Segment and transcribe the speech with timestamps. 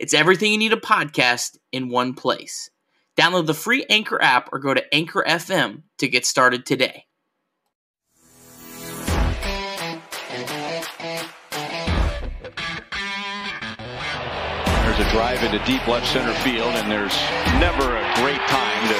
[0.00, 2.70] It's everything you need a podcast in one place.
[3.18, 7.04] Download the free Anchor app or go to Anchor FM to get started today.
[14.88, 17.12] There's a drive into deep left center field, and there's
[17.60, 18.96] never a great time to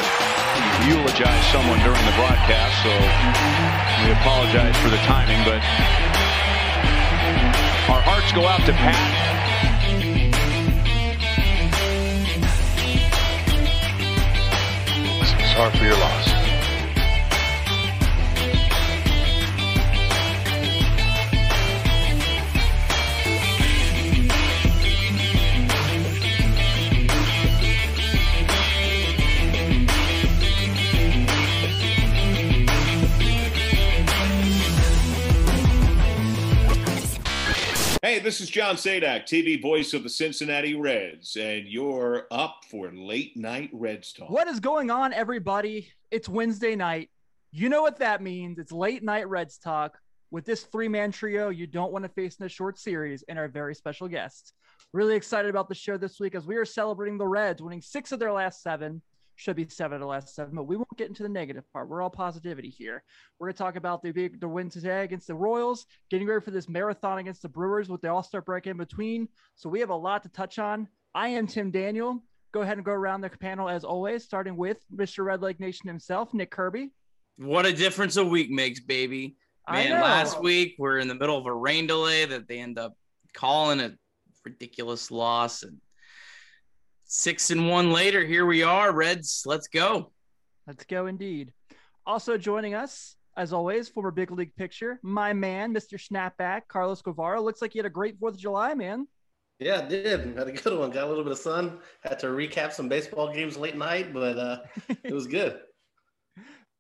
[0.87, 2.93] eulogize someone during the broadcast, so
[4.05, 5.65] we apologize for the timing, but
[7.89, 9.20] our hearts go out to Pat.
[15.69, 16.30] For your loss.
[38.03, 42.91] Hey, this is John Sadak, TV voice of the Cincinnati Reds, and you're up for
[42.91, 44.31] late night Reds talk.
[44.31, 45.93] What is going on, everybody?
[46.11, 47.11] It's Wednesday night.
[47.53, 48.59] You know what that means.
[48.59, 49.99] It's late night Reds talk
[50.31, 53.39] with this three man trio you don't want to face in a short series and
[53.39, 54.55] our very special guests.
[54.95, 58.13] Really excited about the show this week as we are celebrating the Reds winning six
[58.13, 59.03] of their last seven.
[59.41, 61.89] Should be seven of the last seven, but we won't get into the negative part.
[61.89, 63.03] We're all positivity here.
[63.39, 66.45] We're going to talk about the big the win today against the Royals, getting ready
[66.45, 69.29] for this marathon against the Brewers with the All Star break in between.
[69.55, 70.89] So we have a lot to touch on.
[71.15, 72.23] I am Tim Daniel.
[72.53, 75.25] Go ahead and go around the panel as always, starting with Mr.
[75.25, 76.91] Redleg Nation himself, Nick Kirby.
[77.39, 79.37] What a difference a week makes, baby.
[79.67, 82.79] I Man, last week we're in the middle of a rain delay that they end
[82.79, 82.93] up
[83.33, 83.93] calling a
[84.45, 85.63] ridiculous loss.
[85.63, 85.79] And
[87.11, 89.43] six and one later, here we are, Reds.
[89.45, 90.13] Let's go.
[90.67, 91.53] Let's go indeed.
[92.07, 95.99] Also joining us, as always, former big league picture, my man, Mr.
[95.99, 97.41] Snapback, Carlos Guevara.
[97.41, 99.09] Looks like you had a great Fourth of July, man.
[99.59, 100.39] Yeah, I did.
[100.39, 100.91] Had a good one.
[100.91, 101.81] Got a little bit of sun.
[102.03, 104.59] Had to recap some baseball games late night, but uh,
[105.03, 105.61] it was good.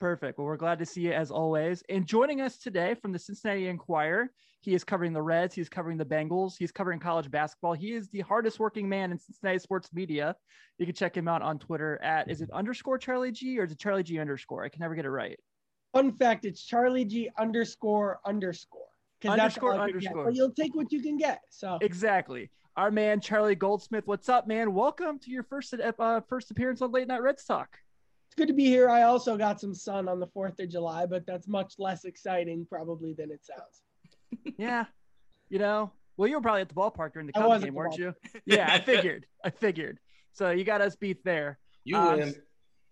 [0.00, 0.38] Perfect.
[0.38, 1.82] Well, we're glad to see you as always.
[1.90, 4.30] And joining us today from the Cincinnati Enquirer,
[4.62, 7.74] he is covering the Reds, he's covering the Bengals, he's covering college basketball.
[7.74, 10.34] He is the hardest working man in Cincinnati sports media.
[10.78, 13.72] You can check him out on Twitter at is it underscore Charlie G or is
[13.72, 14.64] it Charlie G underscore?
[14.64, 15.38] I can never get it right.
[15.92, 18.86] Fun fact: It's Charlie G underscore underscore.
[19.26, 20.08] Underscore, all I could get.
[20.08, 20.24] underscore.
[20.24, 21.42] But you'll take what you can get.
[21.50, 22.50] So Exactly.
[22.78, 24.06] Our man Charlie Goldsmith.
[24.06, 24.72] What's up, man?
[24.72, 27.68] Welcome to your first uh, first appearance on Late Night Reds Talk.
[28.30, 28.88] It's good to be here.
[28.88, 32.64] I also got some sun on the Fourth of July, but that's much less exciting
[32.64, 33.82] probably than it sounds.
[34.56, 34.84] Yeah.
[35.48, 37.76] You know, well, you were probably at the ballpark during the I Cubs game, the
[37.76, 38.14] weren't you?
[38.46, 39.26] Yeah, I figured.
[39.44, 39.98] I figured.
[40.32, 41.58] So you got us beat there.
[41.82, 42.34] You Um, win.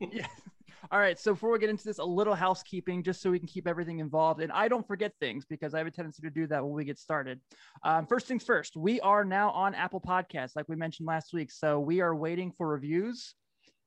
[0.12, 0.26] yeah.
[0.90, 1.16] All right.
[1.16, 4.00] So before we get into this, a little housekeeping just so we can keep everything
[4.00, 4.40] involved.
[4.42, 6.84] And I don't forget things because I have a tendency to do that when we
[6.84, 7.40] get started.
[7.84, 11.52] Um, first things first, we are now on Apple Podcasts, like we mentioned last week.
[11.52, 13.34] So we are waiting for reviews.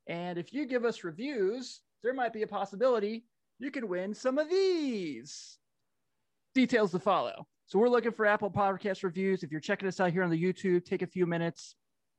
[0.07, 3.25] And if you give us reviews, there might be a possibility
[3.59, 5.57] you could win some of these.
[6.55, 7.45] Details to follow.
[7.67, 9.43] So we're looking for Apple Podcast reviews.
[9.43, 11.75] If you're checking us out here on the YouTube, take a few minutes.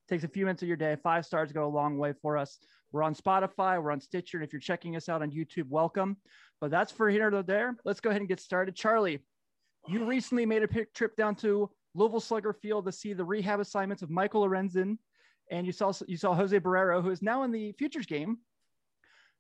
[0.08, 0.96] Takes a few minutes of your day.
[1.02, 2.58] Five stars go a long way for us.
[2.92, 4.38] We're on Spotify, we're on Stitcher.
[4.38, 6.16] And if you're checking us out on YouTube, welcome.
[6.60, 7.76] But that's for here or there.
[7.84, 8.76] Let's go ahead and get started.
[8.76, 9.24] Charlie,
[9.88, 14.02] you recently made a trip down to Louisville Slugger Field to see the rehab assignments
[14.02, 14.98] of Michael Lorenzen,
[15.52, 18.38] and you saw you saw Jose Barrero, who is now in the futures game.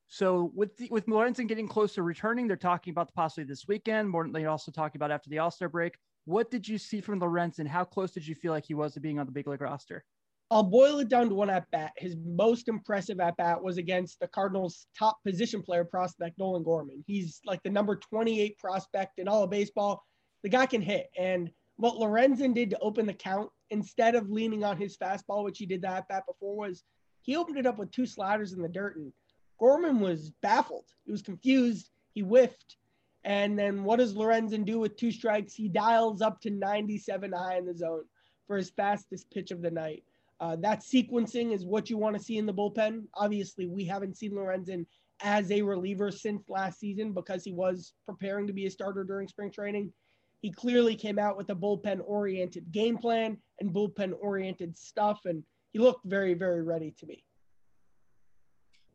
[0.06, 4.10] So with the, with Lorenzen getting close to returning, they're talking about possibly this weekend.
[4.10, 5.96] More than they also talking about after the All Star break.
[6.26, 7.66] What did you see from Lorenzen?
[7.66, 10.04] How close did you feel like he was to being on the big league roster?
[10.50, 11.92] I'll boil it down to one at bat.
[11.96, 17.02] His most impressive at bat was against the Cardinals' top position player prospect, Nolan Gorman.
[17.06, 20.04] He's like the number 28 prospect in all of baseball.
[20.42, 21.08] The guy can hit.
[21.18, 25.58] And what Lorenzen did to open the count, instead of leaning on his fastball, which
[25.58, 26.84] he did that bat before, was
[27.22, 28.96] he opened it up with two sliders in the dirt.
[28.96, 29.12] And
[29.58, 30.84] Gorman was baffled.
[31.04, 31.90] He was confused.
[32.14, 32.76] He whiffed.
[33.24, 35.54] And then what does Lorenzen do with two strikes?
[35.54, 38.04] He dials up to 97 high in the zone
[38.46, 40.04] for his fastest pitch of the night.
[40.40, 43.04] Uh, that sequencing is what you want to see in the bullpen.
[43.14, 44.84] Obviously, we haven't seen Lorenzen
[45.22, 49.28] as a reliever since last season because he was preparing to be a starter during
[49.28, 49.92] spring training.
[50.40, 55.20] He clearly came out with a bullpen oriented game plan and bullpen oriented stuff.
[55.24, 55.42] And
[55.72, 57.24] he looked very, very ready to me.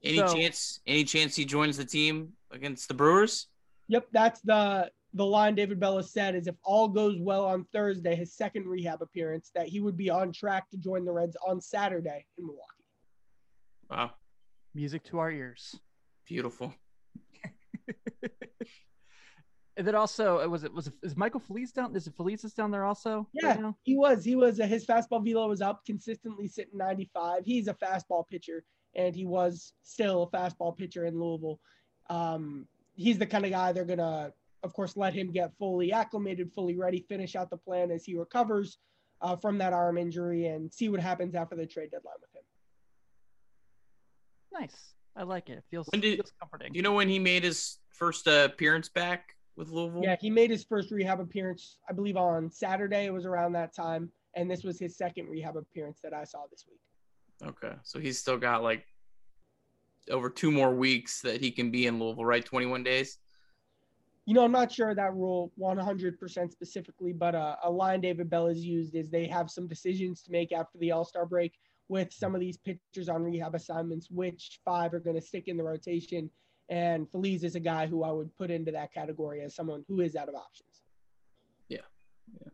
[0.04, 0.80] Any So- chance?
[0.86, 3.48] Any chance he joins the team against the Brewers?
[3.88, 8.14] Yep, that's the the line David Bella said is if all goes well on Thursday,
[8.16, 11.60] his second rehab appearance, that he would be on track to join the Reds on
[11.62, 12.84] Saturday in Milwaukee.
[13.90, 14.12] Wow,
[14.76, 15.80] Music to our ears.
[16.26, 16.76] beautiful.
[19.78, 21.96] And then also, was it was is Michael Feliz down?
[21.96, 23.28] Is it Feliz's down there also?
[23.32, 24.26] Yeah, right he was.
[24.26, 24.58] He was.
[24.58, 27.46] his fastball velo was up, consistently sitting 95.
[27.46, 28.64] He's a fastball pitcher,
[28.96, 31.60] and he was still a fastball pitcher in Louisville.
[32.10, 34.34] Um, he's the kind of guy they're gonna,
[34.64, 38.16] of course, let him get fully acclimated, fully ready, finish out the plan as he
[38.18, 38.80] recovers
[39.22, 42.44] uh, from that arm injury, and see what happens after the trade deadline with him.
[44.52, 44.94] Nice.
[45.16, 45.60] I like it.
[45.60, 46.74] It feels, When did- feels comforting.
[46.74, 50.02] Do you know when he made his first uh, appearance back with Louisville?
[50.04, 53.06] Yeah, he made his first rehab appearance, I believe, on Saturday.
[53.06, 56.44] It was around that time, and this was his second rehab appearance that I saw
[56.50, 56.80] this week.
[57.50, 58.86] Okay, so he's still got like
[60.10, 62.46] over two more weeks that he can be in Louisville, right?
[62.46, 63.18] Twenty-one days.
[64.26, 68.48] you know, I'm not sure that rule 100% specifically, but uh, a line David Bell
[68.48, 71.54] has used is they have some decisions to make after the All Star break
[71.90, 75.56] with some of these pitchers on rehab assignments, which five are going to stick in
[75.56, 76.30] the rotation.
[76.70, 80.02] And Feliz is a guy who I would put into that category as someone who
[80.02, 80.82] is out of options.
[81.70, 81.80] Yeah.
[82.42, 82.50] Yeah.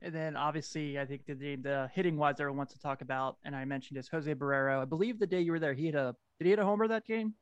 [0.00, 3.36] And then obviously, I think the name, the hitting wise, everyone wants to talk about,
[3.44, 4.80] and I mentioned is Jose Barrero.
[4.80, 6.86] I believe the day you were there, he had a did he hit a homer
[6.88, 7.34] that game?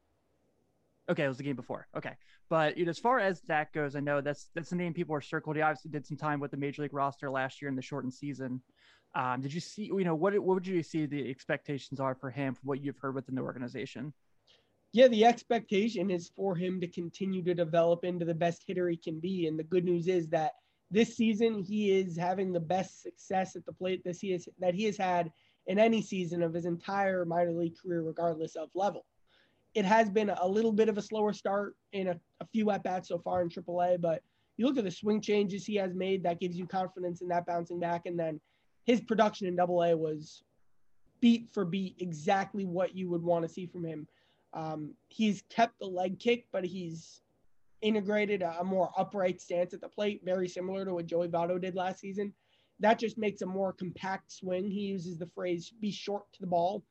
[1.09, 1.87] Okay, it was the game before.
[1.97, 2.15] Okay,
[2.49, 5.15] but you know, as far as that goes, I know that's that's the name people
[5.15, 5.57] are circled.
[5.57, 8.15] He obviously did some time with the major league roster last year in the shortened
[8.15, 8.63] season.
[9.15, 9.85] Um, did you see?
[9.85, 12.99] You know, what what would you see the expectations are for him from what you've
[12.99, 14.15] heard within the organization?
[14.97, 18.97] Yeah, the expectation is for him to continue to develop into the best hitter he
[18.97, 19.47] can be.
[19.47, 20.53] And the good news is that
[20.91, 24.73] this season he is having the best success at the plate this he is that
[24.73, 25.31] he has had
[25.67, 29.05] in any season of his entire minor league career, regardless of level.
[29.75, 32.83] It has been a little bit of a slower start in a, a few at
[32.83, 34.23] bats so far in AAA, but
[34.57, 37.45] you look at the swing changes he has made, that gives you confidence in that
[37.45, 38.07] bouncing back.
[38.07, 38.41] And then
[38.87, 40.43] his production in AA was
[41.21, 44.09] beat for beat exactly what you would want to see from him.
[44.57, 47.21] Um, he's kept the leg kick, but he's
[47.83, 51.61] integrated a, a more upright stance at the plate, very similar to what Joey Votto
[51.61, 52.33] did last season.
[52.81, 54.71] That just makes a more compact swing.
[54.71, 56.85] He uses the phrase "be short to the ball,"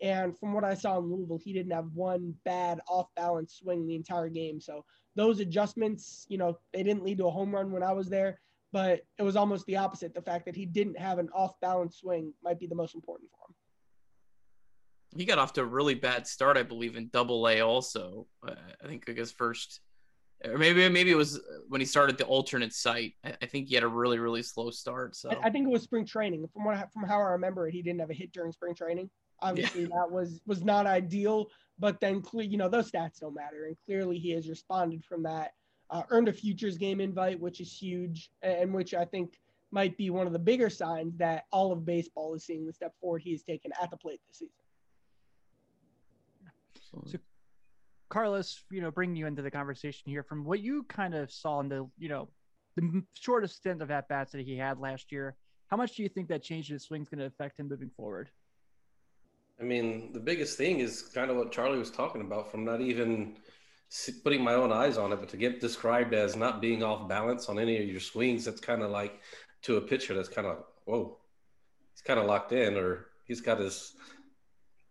[0.00, 3.86] and from what I saw in Louisville, he didn't have one bad off balance swing
[3.86, 4.60] the entire game.
[4.60, 4.84] So
[5.14, 8.40] those adjustments, you know, they didn't lead to a home run when I was there,
[8.72, 10.12] but it was almost the opposite.
[10.12, 13.30] The fact that he didn't have an off balance swing might be the most important
[13.30, 13.41] for.
[15.16, 17.60] He got off to a really bad start, I believe, in Double A.
[17.60, 19.80] Also, uh, I think like his first,
[20.44, 23.14] or maybe maybe it was when he started the alternate site.
[23.24, 25.16] I, I think he had a really really slow start.
[25.16, 26.48] So I, I think it was spring training.
[26.52, 29.10] From what from how I remember it, he didn't have a hit during spring training.
[29.40, 31.48] Obviously, that was was not ideal.
[31.78, 35.54] But then, you know, those stats don't matter, and clearly he has responded from that.
[35.90, 39.40] Uh, earned a futures game invite, which is huge, and which I think
[39.72, 42.94] might be one of the bigger signs that all of baseball is seeing the step
[43.00, 44.52] forward he has taken at the plate this season.
[47.06, 47.18] So,
[48.08, 51.60] Carlos, you know, bringing you into the conversation here from what you kind of saw
[51.60, 52.28] in the, you know,
[52.76, 55.36] the shortest stint of at bats that he had last year.
[55.68, 57.68] How much do you think that change in his swing is going to affect him
[57.68, 58.28] moving forward?
[59.60, 62.80] I mean, the biggest thing is kind of what Charlie was talking about from not
[62.80, 63.36] even
[64.24, 67.48] putting my own eyes on it, but to get described as not being off balance
[67.48, 68.44] on any of your swings.
[68.44, 69.20] That's kind of like
[69.62, 71.16] to a pitcher that's kind of, whoa,
[71.94, 73.94] he's kind of locked in, or he's got his,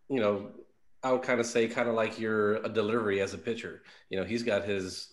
[0.09, 0.51] you know,
[1.03, 3.83] I would kind of say kind of like you're a delivery as a pitcher.
[4.09, 5.09] You know, he's got his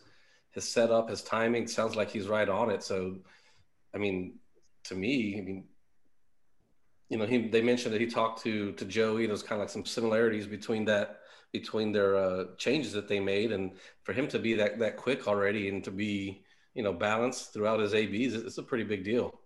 [0.50, 1.66] his setup, his timing.
[1.66, 2.82] Sounds like he's right on it.
[2.82, 3.16] So,
[3.94, 4.38] I mean,
[4.84, 5.64] to me, I mean,
[7.08, 9.26] you know, he they mentioned that he talked to to Joey.
[9.26, 11.20] There's kind of like some similarities between that
[11.52, 15.26] between their uh, changes that they made, and for him to be that that quick
[15.26, 19.40] already and to be you know balanced throughout his ABs, it's a pretty big deal.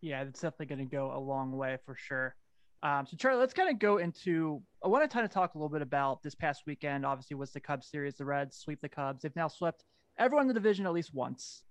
[0.00, 2.36] Yeah, it's definitely going to go a long way for sure.
[2.82, 4.62] Um, so Charlie, let's kind of go into.
[4.84, 7.04] I want to kind of talk a little bit about this past weekend.
[7.04, 8.16] Obviously, was the Cubs series.
[8.16, 9.22] The Reds sweep the Cubs.
[9.22, 9.84] They've now swept
[10.18, 11.62] everyone in the division at least once.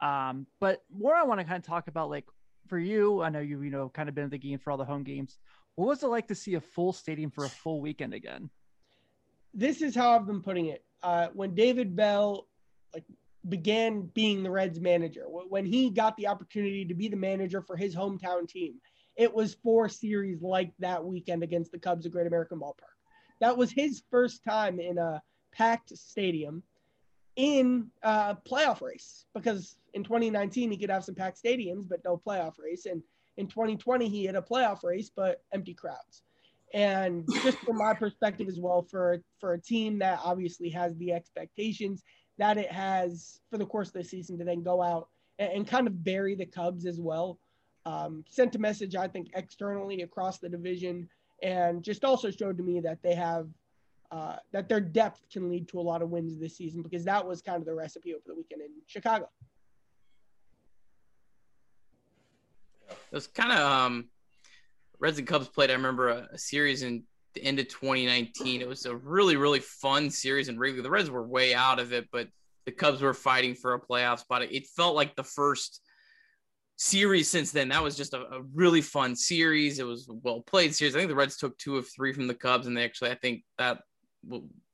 [0.00, 2.24] Um, but more, I want to kind of talk about like
[2.66, 3.22] for you.
[3.22, 5.04] I know you, you know, kind of been in the game for all the home
[5.04, 5.38] games.
[5.74, 8.50] What was it like to see a full stadium for a full weekend again?
[9.54, 10.84] this is how I've been putting it.
[11.02, 12.48] Uh, when David Bell
[12.92, 13.04] like
[13.48, 17.76] began being the Reds manager, when he got the opportunity to be the manager for
[17.76, 18.74] his hometown team,
[19.16, 22.94] it was for series like that weekend against the Cubs at Great American Ballpark.
[23.40, 26.62] That was his first time in a packed stadium
[27.36, 32.16] in a playoff race because in 2019 he could have some packed stadiums but no
[32.16, 33.02] playoff race and
[33.36, 36.22] In 2020, he had a playoff race, but empty crowds.
[36.72, 41.12] And just from my perspective as well, for for a team that obviously has the
[41.12, 42.02] expectations
[42.38, 45.66] that it has for the course of the season to then go out and, and
[45.68, 47.38] kind of bury the Cubs as well,
[47.86, 51.08] um, sent a message I think externally across the division,
[51.42, 53.48] and just also showed to me that they have
[54.10, 57.26] uh, that their depth can lead to a lot of wins this season because that
[57.26, 59.28] was kind of the recipe over the weekend in Chicago.
[62.88, 64.08] It was kind of um,
[64.98, 65.70] Reds and Cubs played.
[65.70, 67.02] I remember a, a, series in
[67.34, 68.60] the end of 2019.
[68.60, 70.82] It was a really really fun series in Wrigley.
[70.82, 72.28] The Reds were way out of it, but
[72.66, 74.42] the Cubs were fighting for a playoff spot.
[74.42, 75.80] It felt like the first
[76.76, 77.68] series since then.
[77.68, 79.78] That was just a, a really fun series.
[79.78, 80.94] It was well played series.
[80.94, 83.16] I think the Reds took two of three from the Cubs, and they actually I
[83.16, 83.80] think that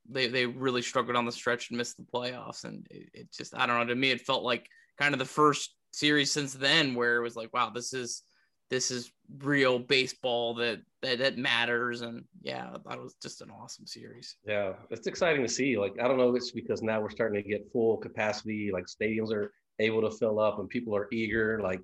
[0.09, 2.65] they they really struggled on the stretch and missed the playoffs.
[2.65, 3.87] And it, it just I don't know.
[3.87, 4.67] To me, it felt like
[4.99, 8.23] kind of the first series since then where it was like, wow, this is
[8.71, 12.03] this is real baseball that that, that matters.
[12.03, 14.37] And yeah, that was just an awesome series.
[14.47, 15.77] Yeah, it's exciting to see.
[15.77, 18.71] Like I don't know, it's because now we're starting to get full capacity.
[18.73, 21.61] Like stadiums are able to fill up and people are eager.
[21.63, 21.81] Like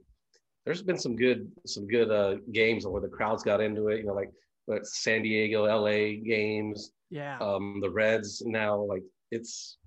[0.65, 3.99] there's been some good some good uh, games where the crowds got into it.
[3.99, 4.33] You know, like
[4.67, 6.93] but San Diego, LA games.
[7.11, 7.39] Yeah.
[7.39, 9.79] Um, the Reds now, like it's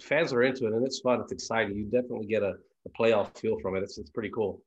[0.00, 1.20] fans are into it and it's fun.
[1.20, 1.76] It's exciting.
[1.76, 2.54] You definitely get a,
[2.86, 3.82] a playoff feel from it.
[3.82, 4.62] It's it's pretty cool.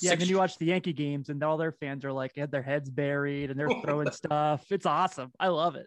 [0.00, 2.62] Yeah, then you watch the Yankee games and all their fans are like had their
[2.62, 4.64] heads buried and they're throwing stuff.
[4.70, 5.32] It's awesome.
[5.38, 5.86] I love it.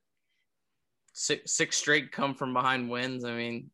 [1.13, 3.23] Six six straight come from behind wins.
[3.23, 3.71] I mean,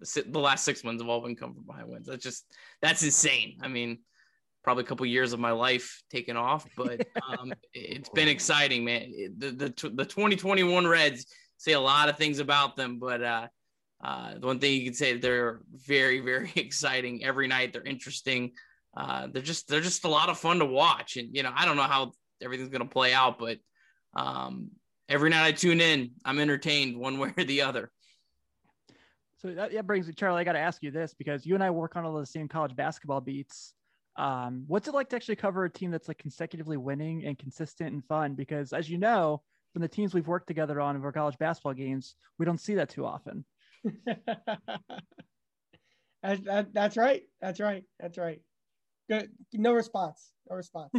[0.00, 2.06] the last six wins have all been come from behind wins.
[2.06, 2.44] That's just
[2.80, 3.58] that's insane.
[3.62, 3.98] I mean,
[4.62, 9.12] probably a couple years of my life taken off, but um, it's been exciting, man.
[9.38, 11.26] The, the, the 2021 Reds
[11.56, 13.46] say a lot of things about them, but uh,
[14.02, 17.72] uh, the one thing you can say they're very, very exciting every night.
[17.72, 18.52] They're interesting.
[18.96, 21.64] Uh, they're just they're just a lot of fun to watch, and you know I
[21.64, 23.58] don't know how everything's gonna play out, but
[24.14, 24.70] um,
[25.08, 27.92] every night I tune in, I'm entertained one way or the other.
[29.40, 30.42] So that, that brings me, Charlie.
[30.42, 32.46] I got to ask you this because you and I work on all the same
[32.46, 33.72] college basketball beats.
[34.16, 37.94] Um, what's it like to actually cover a team that's like consecutively winning and consistent
[37.94, 38.34] and fun?
[38.34, 39.40] Because as you know,
[39.72, 42.74] from the teams we've worked together on of our college basketball games, we don't see
[42.74, 43.46] that too often.
[46.22, 47.22] that's, that, that's right.
[47.40, 47.84] That's right.
[47.98, 48.42] That's right.
[49.08, 49.30] Good.
[49.54, 50.32] No response.
[50.50, 50.90] No response.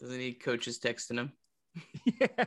[0.00, 1.32] Doesn't need coaches texting him.
[2.20, 2.44] yeah.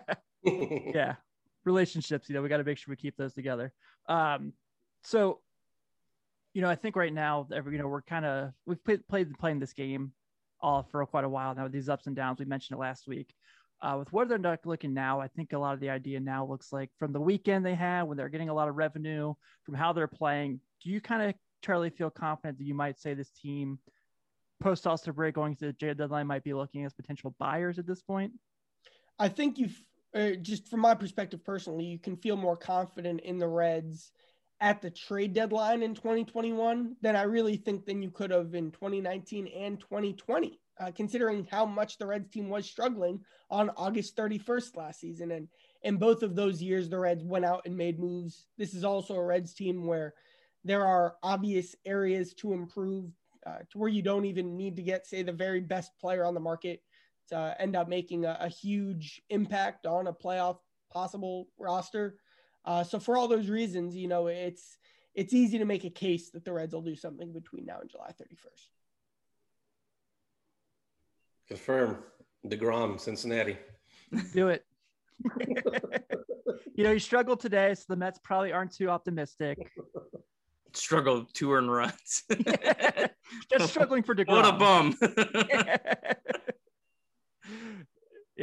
[0.94, 1.16] yeah.
[1.65, 3.74] Relationships, you know, we got to make sure we keep those together.
[4.08, 4.53] Um,
[5.03, 5.39] so
[6.53, 9.38] you know, I think right now, every, you know, we're kind of we've played, played
[9.39, 10.12] playing this game
[10.60, 11.68] all for quite a while now.
[11.68, 13.34] These ups and downs, we mentioned it last week.
[13.82, 16.72] Uh, with where they're looking now, I think a lot of the idea now looks
[16.72, 19.91] like from the weekend they had when they're getting a lot of revenue from how
[19.91, 20.60] they're playing.
[20.84, 23.80] Do you kind of, Charlie, feel confident that you might say this team
[24.62, 27.88] post All Star break going to the deadline might be looking as potential buyers at
[27.88, 28.34] this point?
[29.18, 29.82] I think you've
[30.41, 34.12] just from my perspective personally, you can feel more confident in the Reds
[34.60, 38.72] at the trade deadline in 2021 than I really think than you could have in
[38.72, 44.77] 2019 and 2020, uh, considering how much the Reds team was struggling on August 31st
[44.77, 45.32] last season.
[45.32, 45.48] And
[45.82, 48.46] in both of those years, the Reds went out and made moves.
[48.58, 50.13] This is also a Reds team where
[50.63, 53.12] there are obvious areas to improve
[53.48, 56.36] uh, to where you don't even need to get, say, the very best player on
[56.36, 56.82] the market
[57.32, 60.58] to end up making a, a huge impact on a playoff
[60.92, 62.18] possible roster.
[62.64, 64.78] Uh, so for all those reasons, you know, it's
[65.14, 67.90] it's easy to make a case that the Reds will do something between now and
[67.90, 68.68] July 31st.
[71.48, 71.98] Confirm
[72.48, 73.58] DeGrom, Cincinnati.
[74.34, 74.66] Do it.
[76.76, 79.58] you know, you struggled today, so the Mets probably aren't too optimistic.
[80.74, 82.24] Struggle two earned runs.
[83.52, 84.28] Just struggling for DeGrom.
[84.28, 84.98] What a bum.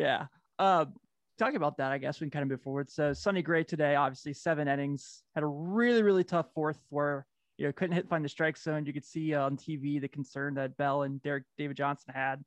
[0.08, 0.26] Yeah.
[0.58, 0.94] Um,
[1.38, 2.90] talking about that, I guess we can kind of move forward.
[2.90, 7.26] So Sonny Gray today, obviously seven innings, had a really, really tough fourth where,
[7.58, 8.86] you know, couldn't hit find the strike zone.
[8.86, 12.42] You could see on TV the concern that Bell and Derek David Johnson had.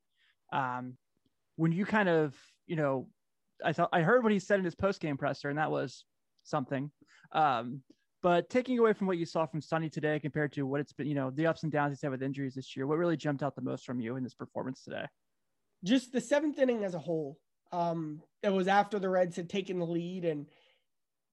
[0.51, 0.97] Um,
[1.55, 2.35] when you kind of,
[2.67, 3.07] you know,
[3.63, 6.05] I thought I heard what he said in his post game presser, and that was
[6.43, 6.91] something.
[7.31, 7.81] Um,
[8.23, 11.07] but taking away from what you saw from Sonny today compared to what it's been,
[11.07, 13.43] you know, the ups and downs he's had with injuries this year, what really jumped
[13.43, 15.05] out the most from you in this performance today?
[15.83, 17.37] Just the seventh inning as a whole.
[17.71, 20.47] Um, it was after the Reds had taken the lead, and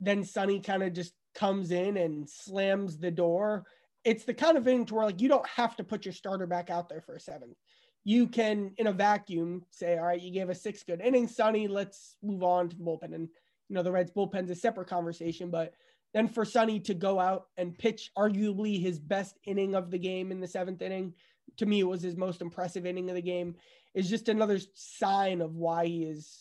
[0.00, 3.64] then Sonny kind of just comes in and slams the door.
[4.04, 6.70] It's the kind of to where like you don't have to put your starter back
[6.70, 7.56] out there for a seventh.
[8.04, 11.68] You can, in a vacuum, say, all right, you gave us six good innings, Sonny.
[11.68, 13.14] Let's move on to the bullpen.
[13.14, 13.28] And
[13.68, 15.74] you know, the Reds bullpen's a separate conversation, but
[16.14, 20.32] then for Sonny to go out and pitch arguably his best inning of the game
[20.32, 21.12] in the seventh inning,
[21.56, 23.56] to me, it was his most impressive inning of the game,
[23.94, 26.38] is just another sign of why he is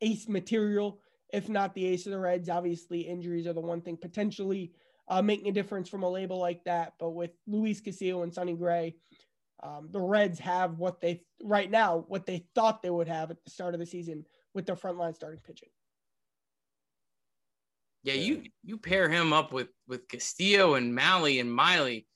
[0.00, 1.00] ace material,
[1.32, 2.48] if not the ace of the Reds.
[2.48, 4.72] Obviously, injuries are the one thing potentially
[5.08, 6.94] uh, making a difference from a label like that.
[6.98, 8.96] But with Luis Castillo and Sonny Gray,
[9.62, 13.42] um, the Reds have what they right now what they thought they would have at
[13.44, 14.24] the start of the season
[14.54, 15.68] with their frontline starting pitching.
[18.02, 22.06] Yeah, you you pair him up with with Castillo and Mahle and Miley.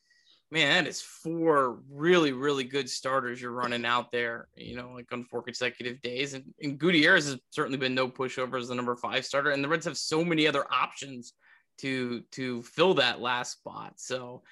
[0.57, 5.13] Man, that is four really, really good starters you're running out there, you know, like
[5.13, 6.33] on four consecutive days.
[6.33, 9.51] And, and Gutierrez has certainly been no pushover as the number five starter.
[9.51, 11.35] And the Reds have so many other options
[11.81, 13.93] to to fill that last spot.
[13.97, 14.45] So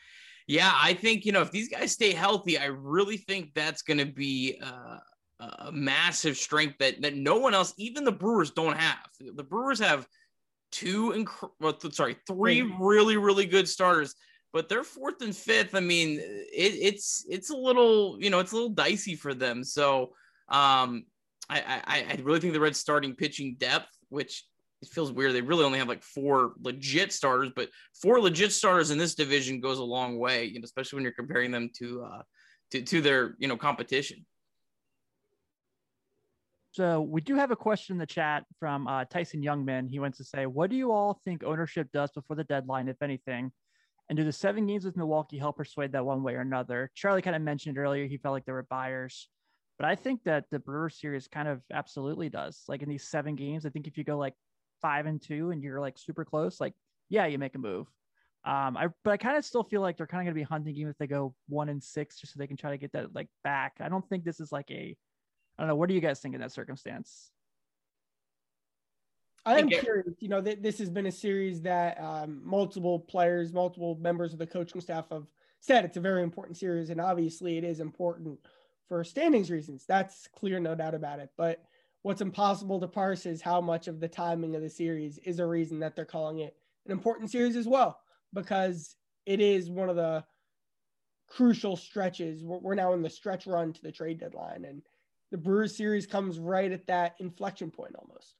[0.46, 3.96] yeah, I think, you know, if these guys stay healthy, I really think that's going
[3.96, 4.98] to be uh,
[5.40, 9.08] a massive strength that, that no one else, even the Brewers, don't have.
[9.18, 10.06] The Brewers have
[10.70, 14.14] two, inc- well, sorry, three really, really good starters,
[14.54, 15.74] but they're fourth and fifth.
[15.74, 19.64] I mean, it, it's it's a little, you know, it's a little dicey for them.
[19.64, 20.12] So
[20.48, 21.04] um,
[21.50, 24.44] I, I, I really think the Reds starting pitching depth, which
[24.80, 25.32] it feels weird.
[25.32, 27.68] They really only have like four legit starters, but
[28.00, 31.12] four legit starters in this division goes a long way, you know, especially when you're
[31.12, 32.22] comparing them to uh
[32.70, 34.24] to, to their you know competition.
[36.70, 39.88] So we do have a question in the chat from uh, Tyson Youngman.
[39.90, 43.02] He wants to say, "What do you all think ownership does before the deadline, if
[43.02, 43.50] anything?
[44.08, 47.22] And do the seven games with Milwaukee help persuade that one way or another?" Charlie
[47.22, 49.28] kind of mentioned earlier he felt like there were buyers,
[49.78, 52.62] but I think that the Brewers series kind of absolutely does.
[52.68, 54.34] Like in these seven games, I think if you go like
[54.82, 56.74] five and two and you're like super close, like
[57.08, 57.86] yeah, you make a move.
[58.44, 60.76] Um, I but I kind of still feel like they're kind of gonna be hunting
[60.76, 63.14] even if they go one and six, just so they can try to get that
[63.14, 63.74] like back.
[63.80, 64.96] I don't think this is like a,
[65.58, 65.76] I don't know.
[65.76, 67.30] What do you guys think in that circumstance?
[69.46, 70.14] I am curious.
[70.20, 74.38] You know, th- this has been a series that um, multiple players, multiple members of
[74.38, 75.26] the coaching staff have
[75.60, 78.38] said it's a very important series, and obviously it is important
[78.88, 79.84] for standings reasons.
[79.86, 81.30] That's clear, no doubt about it.
[81.36, 81.64] But
[82.02, 85.46] what's impossible to parse is how much of the timing of the series is a
[85.46, 88.00] reason that they're calling it an important series as well,
[88.32, 90.24] because it is one of the
[91.28, 92.44] crucial stretches.
[92.44, 94.82] We're now in the stretch run to the trade deadline, and
[95.30, 98.36] the Brewers series comes right at that inflection point almost.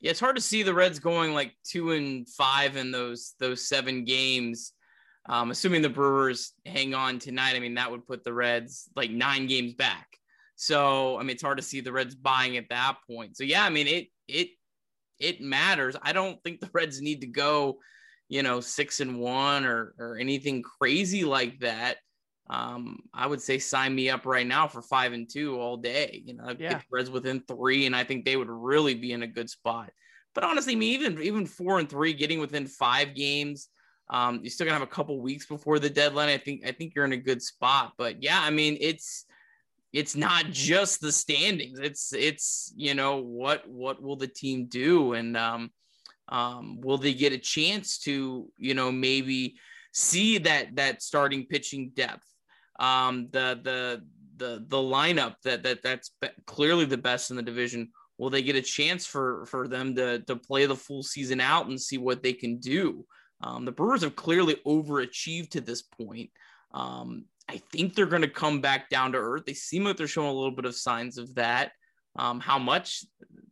[0.00, 3.66] Yeah, it's hard to see the Reds going like two and five in those those
[3.66, 4.72] seven games.
[5.28, 9.10] Um, assuming the Brewers hang on tonight, I mean that would put the Reds like
[9.10, 10.06] nine games back.
[10.54, 13.36] So I mean, it's hard to see the Reds buying at that point.
[13.36, 14.48] So yeah, I mean it it
[15.18, 15.96] it matters.
[16.02, 17.78] I don't think the Reds need to go,
[18.28, 21.96] you know, six and one or or anything crazy like that.
[22.48, 26.22] Um, I would say sign me up right now for five and two all day.
[26.24, 26.70] You know, yeah.
[26.70, 29.50] get the Reds within three, and I think they would really be in a good
[29.50, 29.90] spot.
[30.34, 33.68] But honestly, I mean, even even four and three, getting within five games,
[34.10, 36.28] um, you're still gonna have a couple weeks before the deadline.
[36.28, 37.94] I think I think you're in a good spot.
[37.98, 39.24] But yeah, I mean, it's
[39.92, 41.78] it's not just the standings.
[41.78, 45.70] It's it's you know what what will the team do and um,
[46.28, 49.56] um, will they get a chance to you know maybe
[49.92, 52.26] see that that starting pitching depth,
[52.78, 54.02] um, the the
[54.36, 56.10] the the lineup that that that's
[56.46, 57.90] clearly the best in the division.
[58.18, 61.66] Will they get a chance for for them to to play the full season out
[61.66, 63.04] and see what they can do?
[63.42, 66.30] Um, the Brewers have clearly overachieved to this point.
[66.72, 69.44] Um, I think they're going to come back down to earth.
[69.46, 71.72] They seem like they're showing a little bit of signs of that.
[72.18, 73.04] Um, how much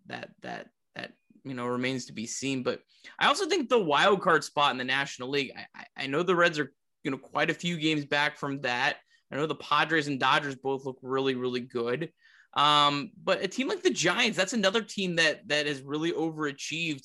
[0.07, 1.13] that that that
[1.45, 2.63] you know remains to be seen.
[2.63, 2.81] But
[3.19, 5.53] I also think the wild card spot in the National League.
[5.77, 8.97] I, I know the Reds are you know quite a few games back from that.
[9.35, 12.11] I know the Padres and Dodgers both look really really good.
[12.55, 17.03] Um, but a team like the Giants, that's another team that that has really overachieved.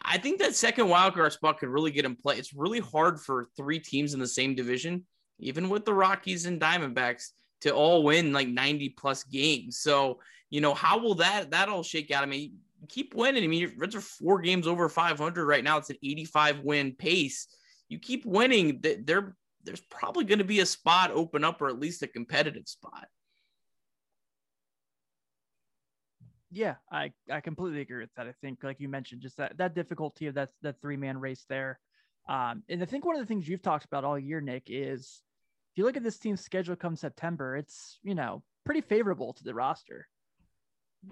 [0.00, 2.36] I think that second wild card spot could really get in play.
[2.36, 5.04] It's really hard for three teams in the same division
[5.42, 7.30] even with the Rockies and Diamondbacks,
[7.62, 9.78] to all win like 90 plus games.
[9.78, 10.18] So,
[10.50, 12.24] you know, how will that that all shake out?
[12.24, 12.56] I mean,
[12.88, 13.44] keep winning.
[13.44, 15.78] I mean, your Reds are four games over 500 right now.
[15.78, 17.46] It's an 85 win pace.
[17.88, 21.78] You keep winning, there there's probably going to be a spot open up or at
[21.78, 23.06] least a competitive spot.
[26.50, 28.26] Yeah, I, I completely agree with that.
[28.26, 31.44] I think, like you mentioned, just that that difficulty of that that three man race
[31.48, 31.80] there.
[32.28, 35.22] Um, and I think one of the things you've talked about all year, Nick, is
[35.72, 39.44] if you look at this team's schedule come September, it's you know pretty favorable to
[39.44, 40.06] the roster.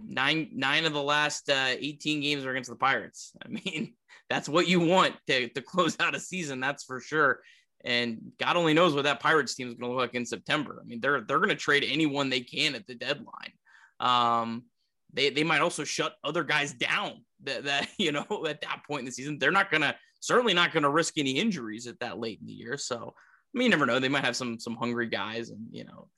[0.05, 3.33] Nine nine of the last uh, 18 games are against the Pirates.
[3.45, 3.95] I mean,
[4.29, 7.41] that's what you want to, to close out a season, that's for sure.
[7.85, 10.79] And God only knows what that Pirates team is going to look like in September.
[10.81, 13.53] I mean, they're they're going to trade anyone they can at the deadline.
[14.01, 14.65] Um,
[15.13, 19.01] they they might also shut other guys down that, that you know at that point
[19.01, 19.39] in the season.
[19.39, 22.77] They're not gonna certainly not gonna risk any injuries at that late in the year.
[22.77, 23.15] So
[23.55, 23.99] I mean you never know.
[23.99, 26.09] They might have some some hungry guys and you know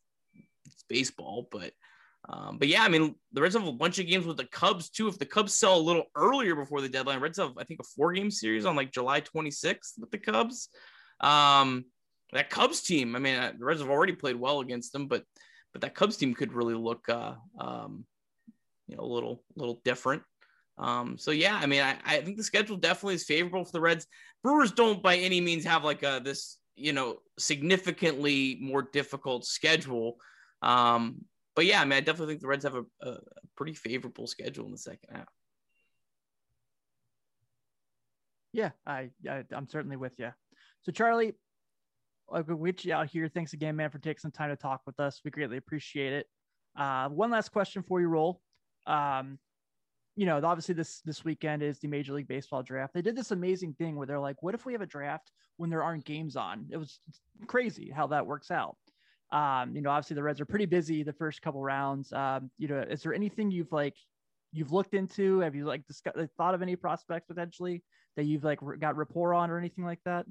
[0.66, 1.72] it's baseball but
[2.28, 4.90] um, but yeah I mean the Reds have a bunch of games with the Cubs
[4.90, 5.08] too.
[5.08, 7.84] If the Cubs sell a little earlier before the deadline Reds have I think a
[7.84, 10.68] four game series on like July 26th with the Cubs
[11.22, 11.84] um,
[12.32, 15.24] that Cubs team I mean uh, the Reds have already played well against them but
[15.72, 18.04] but that Cubs team could really look uh, um,
[18.92, 20.22] you know, a little little different.
[20.78, 23.80] Um, so yeah, I mean, I, I think the schedule definitely is favorable for the
[23.80, 24.06] Reds.
[24.42, 30.16] Brewers don't by any means have like a this you know significantly more difficult schedule.
[30.62, 33.18] Um, but yeah, I mean, I definitely think the Reds have a, a, a
[33.56, 35.28] pretty favorable schedule in the second half.
[38.52, 40.30] Yeah, I, I am certainly with you.
[40.82, 41.34] So Charlie,
[42.34, 43.28] you out here.
[43.28, 45.20] Thanks again, man, for taking some time to talk with us.
[45.24, 46.26] We greatly appreciate it.
[46.76, 48.40] Uh, one last question for you, roll.
[48.86, 49.38] Um,
[50.16, 52.94] you know, obviously this this weekend is the Major League Baseball draft.
[52.94, 55.70] They did this amazing thing where they're like, "What if we have a draft when
[55.70, 57.00] there aren't games on?" It was
[57.46, 58.76] crazy how that works out.
[59.30, 62.12] Um, you know, obviously the Reds are pretty busy the first couple rounds.
[62.12, 63.96] Um, you know, is there anything you've like
[64.52, 65.40] you've looked into?
[65.40, 67.82] Have you like discussed, thought of any prospects potentially
[68.16, 70.26] that you've like got rapport on or anything like that?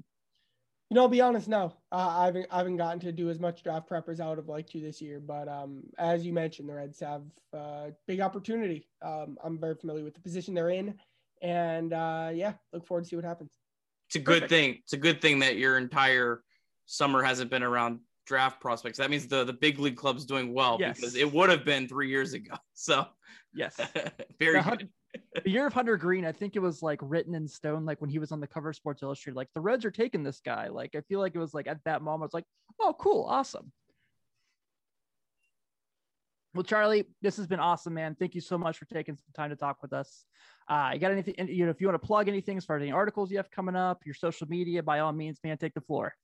[0.92, 1.48] You know, I'll be honest.
[1.48, 4.28] No, uh, I haven't I haven't gotten to do as much draft prep as I
[4.28, 5.20] would have liked to this year.
[5.20, 7.22] But um, as you mentioned, the Reds have
[7.56, 8.86] uh, big opportunity.
[9.00, 10.92] Um, I'm very familiar with the position they're in,
[11.40, 13.52] and uh, yeah, look forward to see what happens.
[14.08, 14.50] It's a good Perfect.
[14.50, 14.78] thing.
[14.82, 16.42] It's a good thing that your entire
[16.84, 18.98] summer hasn't been around draft prospects.
[18.98, 20.96] That means the the big league club's doing well yes.
[20.96, 22.54] because it would have been three years ago.
[22.74, 23.06] So
[23.54, 23.80] yes,
[24.38, 24.90] very now, good
[25.44, 28.10] the year of Hunter Greene, I think it was like written in stone, like when
[28.10, 30.68] he was on the cover of Sports Illustrated, like the Reds are taking this guy.
[30.68, 32.46] Like I feel like it was like at that moment, it's like,
[32.80, 33.72] oh, cool, awesome.
[36.54, 38.14] Well, Charlie, this has been awesome, man.
[38.18, 40.26] Thank you so much for taking some time to talk with us.
[40.68, 41.34] Uh, you got anything?
[41.48, 43.50] You know, if you want to plug anything as far as any articles you have
[43.50, 46.14] coming up, your social media, by all means, man, take the floor.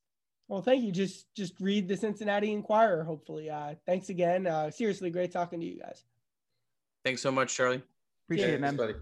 [0.47, 0.93] Well, thank you.
[0.93, 3.05] Just just read the Cincinnati Enquirer.
[3.05, 4.47] Hopefully, uh, thanks again.
[4.47, 6.05] Uh, seriously, great talking to you guys.
[7.05, 7.83] Thanks so much, Charlie.
[8.29, 8.77] Appreciate yeah, it, man.
[8.77, 8.95] Buddy.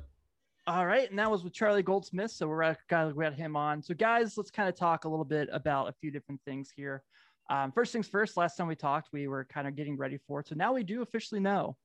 [0.68, 2.30] All right, and that was with Charlie Goldsmith.
[2.30, 2.78] So we're at,
[3.12, 3.82] we got him on.
[3.82, 7.02] So guys, let's kind of talk a little bit about a few different things here.
[7.50, 8.36] Um, first things first.
[8.36, 10.46] Last time we talked, we were kind of getting ready for it.
[10.46, 11.76] So now we do officially know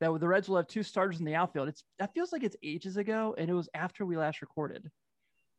[0.00, 1.66] that the Reds will have two starters in the outfield.
[1.68, 4.88] It's that feels like it's ages ago, and it was after we last recorded.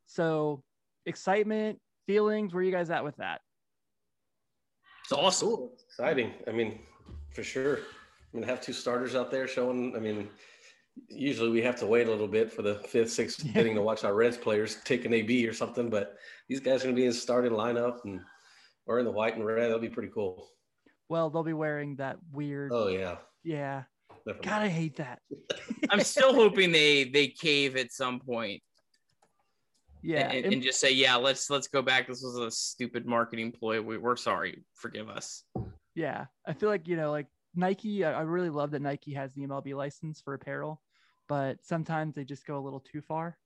[0.06, 0.64] So
[1.06, 1.78] excitement,
[2.08, 2.54] feelings.
[2.54, 3.42] Where are you guys at with that?
[5.04, 5.50] It's awesome.
[5.50, 5.74] Cool.
[5.90, 6.32] Exciting.
[6.48, 6.80] I mean,
[7.34, 7.80] for sure.
[8.34, 9.94] I mean, have two starters out there showing.
[9.94, 10.30] I mean
[11.10, 13.62] usually we have to wait a little bit for the fifth, sixth yeah.
[13.62, 15.90] inning to watch our Reds players take an AB or something.
[15.90, 18.22] But these guys are going to be in starting lineup and
[18.86, 19.64] or in the white and red.
[19.64, 20.50] That'll be pretty cool.
[21.10, 22.72] Well, they'll be wearing that weird.
[22.74, 23.18] Oh yeah.
[23.44, 23.84] Yeah.
[24.26, 25.20] God, I hate that.
[25.90, 28.62] I'm still hoping they they cave at some point.
[30.02, 32.08] Yeah, and, and, just say, yeah, let's let's go back.
[32.08, 33.82] This was a stupid marketing ploy.
[33.82, 34.64] We, we're sorry.
[34.76, 35.44] Forgive us.
[35.96, 38.04] Yeah, I feel like you know, like Nike.
[38.04, 40.82] I really love that Nike has the MLB license for apparel
[41.28, 43.38] but sometimes they just go a little too far.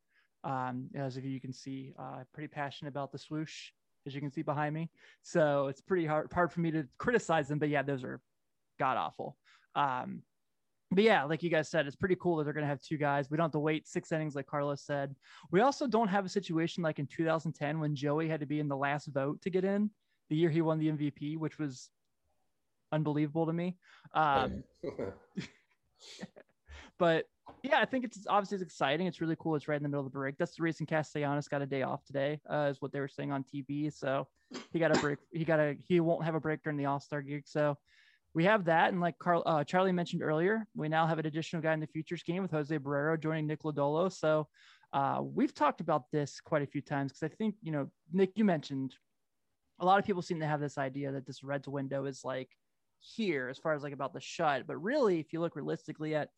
[0.43, 3.71] Um, as if you can see, uh, pretty passionate about the swoosh,
[4.05, 4.89] as you can see behind me.
[5.21, 7.59] So it's pretty hard, hard for me to criticize them.
[7.59, 8.21] But yeah, those are
[8.79, 9.37] god awful.
[9.75, 10.23] Um,
[10.91, 12.97] but yeah, like you guys said, it's pretty cool that they're going to have two
[12.97, 13.29] guys.
[13.29, 15.13] We don't have to wait six innings, like Carlos said.
[15.51, 18.67] We also don't have a situation like in 2010 when Joey had to be in
[18.67, 19.91] the last vote to get in
[20.29, 21.89] the year he won the MVP, which was
[22.91, 23.77] unbelievable to me.
[24.13, 24.63] Um,
[26.99, 27.25] but
[27.63, 29.07] yeah, I think it's obviously it's exciting.
[29.07, 29.55] It's really cool.
[29.55, 30.37] It's right in the middle of the break.
[30.37, 33.31] That's the reason Castellanos got a day off today, uh, is what they were saying
[33.31, 33.91] on TV.
[33.91, 34.27] So
[34.71, 35.19] he got a break.
[35.31, 37.43] He got a he won't have a break during the All Star gig.
[37.47, 37.77] So
[38.33, 41.61] we have that, and like Carl uh, Charlie mentioned earlier, we now have an additional
[41.61, 44.11] guy in the futures game with Jose Barrero joining Nick Lodolo.
[44.11, 44.47] So
[44.93, 48.31] uh, we've talked about this quite a few times because I think you know Nick,
[48.35, 48.95] you mentioned
[49.79, 52.49] a lot of people seem to have this idea that this Reds window is like
[52.99, 56.29] here as far as like about the shut, but really, if you look realistically at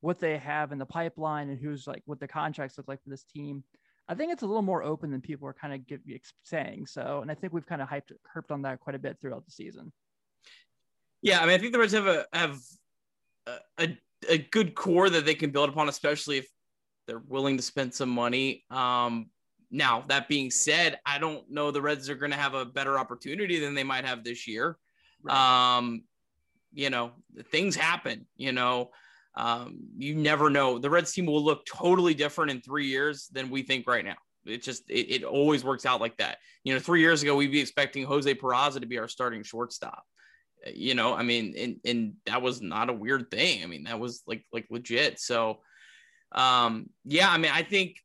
[0.00, 3.10] what they have in the pipeline and who's like what the contracts look like for
[3.10, 3.64] this team.
[4.08, 6.00] I think it's a little more open than people are kind of give,
[6.42, 6.86] saying.
[6.86, 9.44] So, and I think we've kind of hyped herped on that quite a bit throughout
[9.44, 9.92] the season.
[11.20, 12.58] Yeah, I mean, I think the Reds have a have
[13.76, 13.88] a,
[14.28, 16.48] a good core that they can build upon, especially if
[17.06, 18.64] they're willing to spend some money.
[18.70, 19.30] Um,
[19.70, 22.98] now, that being said, I don't know the Reds are going to have a better
[22.98, 24.78] opportunity than they might have this year.
[25.22, 25.76] Right.
[25.76, 26.04] Um,
[26.72, 27.12] you know,
[27.50, 28.26] things happen.
[28.36, 28.90] You know,
[29.34, 30.78] um, you never know.
[30.78, 34.16] The Reds team will look totally different in three years than we think right now.
[34.44, 36.38] It just it, it always works out like that.
[36.64, 40.04] You know, three years ago we'd be expecting Jose Peraza to be our starting shortstop,
[40.74, 43.62] You know, I mean, and and that was not a weird thing.
[43.62, 45.20] I mean, that was like like legit.
[45.20, 45.60] So,
[46.32, 47.96] um, yeah, I mean, I think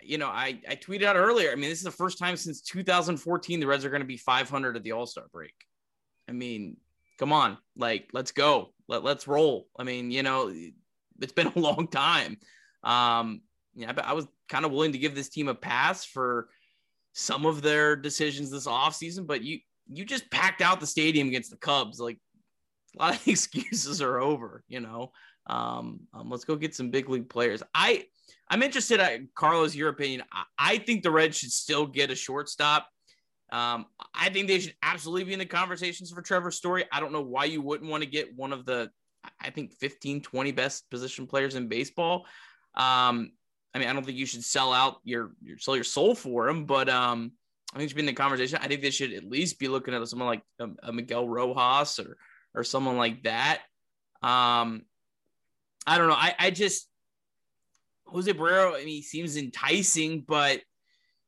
[0.00, 1.50] you know, I, I tweeted out earlier.
[1.50, 4.16] I mean, this is the first time since 2014 the Reds are going to be
[4.16, 5.54] 500 at the All Star break.
[6.28, 6.76] I mean,
[7.18, 9.68] come on, like let's go, let let's roll.
[9.78, 10.52] I mean, you know,
[11.20, 12.38] it's been a long time.
[12.82, 13.42] Um,
[13.74, 16.48] yeah, I was kind of willing to give this team a pass for
[17.12, 21.50] some of their decisions this offseason, but you you just packed out the stadium against
[21.50, 22.00] the Cubs.
[22.00, 22.18] Like
[22.98, 25.12] a lot of excuses are over, you know.
[25.48, 27.62] Um, um, let's go get some big league players.
[27.74, 28.06] I
[28.48, 30.22] I'm interested at Carlos, your opinion.
[30.32, 32.88] I, I think the Reds should still get a shortstop.
[33.50, 36.84] Um, I think they should absolutely be in the conversations for Trevor Story.
[36.90, 38.90] I don't know why you wouldn't want to get one of the,
[39.40, 42.26] I think 15, 20 best position players in baseball.
[42.74, 43.32] Um,
[43.74, 46.48] I mean, I don't think you should sell out your, your sell your soul for
[46.48, 47.32] him, but um,
[47.74, 48.58] I think should be in the conversation.
[48.62, 51.98] I think they should at least be looking at someone like a, a Miguel Rojas
[51.98, 52.16] or
[52.54, 53.60] or someone like that.
[54.22, 54.82] Um,
[55.86, 56.14] I don't know.
[56.14, 56.88] I, I just
[58.06, 60.60] Jose Barrero, I mean, he seems enticing, but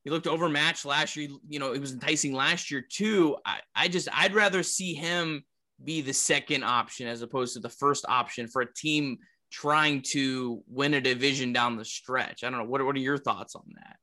[0.05, 1.29] he looked overmatched last year.
[1.49, 3.37] You know, it was enticing last year too.
[3.45, 5.45] I, I just I'd rather see him
[5.85, 9.19] be the second option as opposed to the first option for a team
[9.51, 12.45] trying to win a division down the stretch.
[12.45, 12.67] I don't know.
[12.67, 13.97] What, what are your thoughts on that?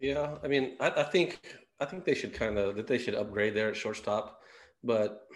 [0.00, 1.40] Yeah, I mean, I, I think
[1.80, 4.40] I think they should kind of that they should upgrade there at shortstop,
[4.82, 5.26] but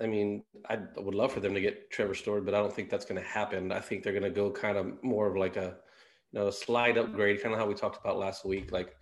[0.00, 2.90] I mean, I would love for them to get Trevor Story, but I don't think
[2.90, 3.70] that's going to happen.
[3.70, 5.76] I think they're going to go kind of more of like a,
[6.32, 8.94] you know, slide upgrade, kind of how we talked about last week, like,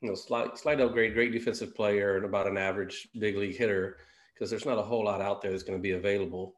[0.00, 3.98] you know, slide slide upgrade, great defensive player and about an average big league hitter,
[4.34, 6.56] because there's not a whole lot out there that's going to be available.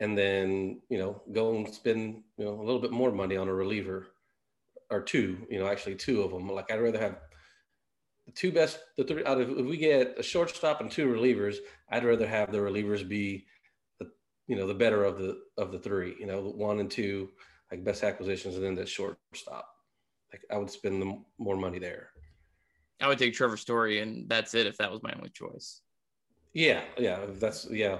[0.00, 3.48] And then, you know, go and spend, you know, a little bit more money on
[3.48, 4.06] a reliever
[4.90, 6.48] or two, you know, actually two of them.
[6.48, 7.18] Like I'd rather have
[8.26, 11.56] the two best, the three out of if we get a shortstop and two relievers,
[11.90, 13.46] I'd rather have the relievers be
[13.98, 14.10] the
[14.46, 16.14] you know the better of the of the three.
[16.18, 17.30] You know, one and two
[17.72, 19.66] like best acquisitions, and then the shortstop.
[20.32, 22.10] Like I would spend the more money there.
[23.00, 25.80] I would take Trevor Story, and that's it if that was my only choice.
[26.52, 27.98] Yeah, yeah, that's yeah.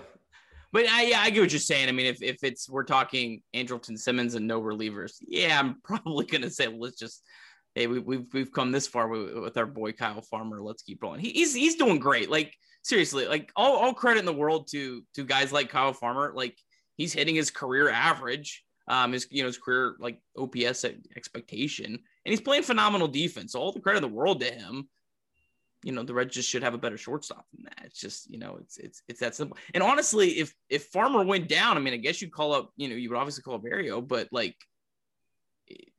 [0.72, 1.88] But I, yeah, I get what you're saying.
[1.88, 6.26] I mean, if, if it's we're talking Andrelton Simmons and no relievers, yeah, I'm probably
[6.26, 7.22] gonna say well, let's just
[7.74, 10.60] hey, we, we've we've come this far with, with our boy Kyle Farmer.
[10.60, 11.20] Let's keep rolling.
[11.20, 12.30] He, he's he's doing great.
[12.30, 16.32] Like seriously, like all, all credit in the world to to guys like Kyle Farmer.
[16.36, 16.58] Like
[16.98, 20.84] he's hitting his career average, um, his you know his career like OPS
[21.16, 23.52] expectation, and he's playing phenomenal defense.
[23.52, 24.88] So all the credit in the world to him.
[25.84, 27.86] You know, the Reds just should have a better shortstop than that.
[27.86, 29.56] It's just, you know, it's it's it's that simple.
[29.74, 32.88] And honestly, if if Farmer went down, I mean, I guess you'd call up, you
[32.88, 34.54] know, you would obviously call up Barrio, but like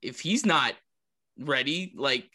[0.01, 0.73] if he's not
[1.37, 2.29] ready, like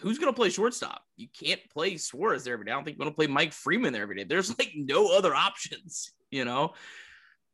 [0.00, 1.02] who's going to play shortstop?
[1.16, 2.72] You can't play Suarez there every day.
[2.72, 4.24] I don't think you're going to play Mike Freeman there every day.
[4.24, 6.72] There's like no other options, you know?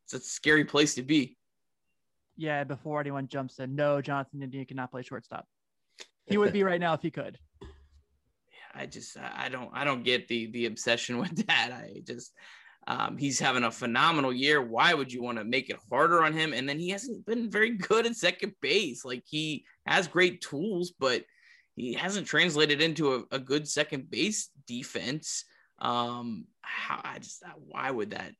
[0.05, 1.37] It's a scary place to be.
[2.39, 5.45] Yeah, before anyone jumps in, no, Jonathan India cannot play shortstop.
[6.25, 7.37] He would be right now if he could.
[8.73, 11.71] I just I don't I don't get the the obsession with that.
[11.73, 12.31] I just
[12.87, 14.61] um, he's having a phenomenal year.
[14.61, 16.53] Why would you want to make it harder on him?
[16.53, 19.03] And then he hasn't been very good at second base.
[19.03, 21.25] Like he has great tools, but
[21.75, 25.43] he hasn't translated into a, a good second base defense.
[25.77, 28.31] Um, how I just why would that?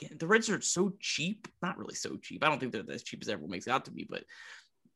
[0.00, 1.48] Again, the Reds are so cheap.
[1.62, 2.44] Not really so cheap.
[2.44, 4.24] I don't think they're as cheap as everyone makes out to be, but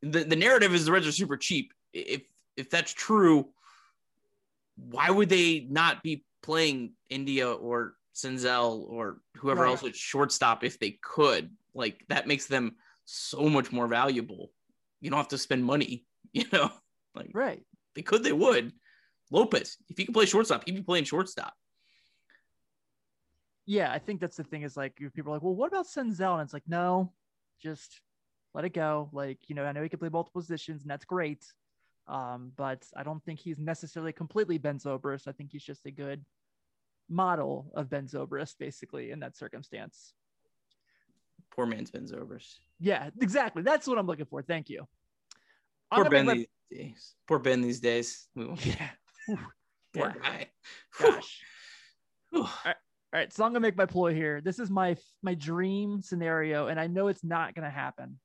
[0.03, 1.73] the, the narrative is the Reds are super cheap.
[1.93, 2.23] If
[2.57, 3.49] if that's true,
[4.77, 9.71] why would they not be playing India or Senzel or whoever right.
[9.71, 11.51] else at shortstop if they could.
[11.75, 14.51] Like that makes them so much more valuable.
[15.01, 16.71] You don't have to spend money, you know.
[17.15, 17.63] Like right.
[17.95, 18.73] They could, they would.
[19.31, 21.55] Lopez, if he could play shortstop, he'd be playing shortstop.
[23.71, 26.33] Yeah, I think that's the thing is like people are like, well, what about Senzel?
[26.33, 27.13] And it's like, no,
[27.63, 28.01] just
[28.53, 29.09] let it go.
[29.13, 31.45] Like, you know, I know he can play multiple positions and that's great.
[32.09, 35.29] Um, but I don't think he's necessarily completely Ben Zobrist.
[35.29, 36.25] I think he's just a good
[37.09, 40.15] model of Ben Zobrist, basically, in that circumstance.
[41.53, 42.57] Poor man's Ben Zobrist.
[42.81, 43.63] Yeah, exactly.
[43.63, 44.43] That's what I'm looking for.
[44.43, 44.89] Thank you.
[45.95, 47.15] Poor Ben these days.
[47.29, 48.27] Poor Ben these days.
[48.37, 48.89] Yeah.
[49.95, 50.23] Poor yeah.
[50.23, 50.47] guy.
[51.01, 51.41] Gosh.
[52.35, 52.75] All right.
[53.13, 54.41] All right, so I'm gonna make my ploy here.
[54.41, 58.21] This is my my dream scenario, and I know it's not gonna happen,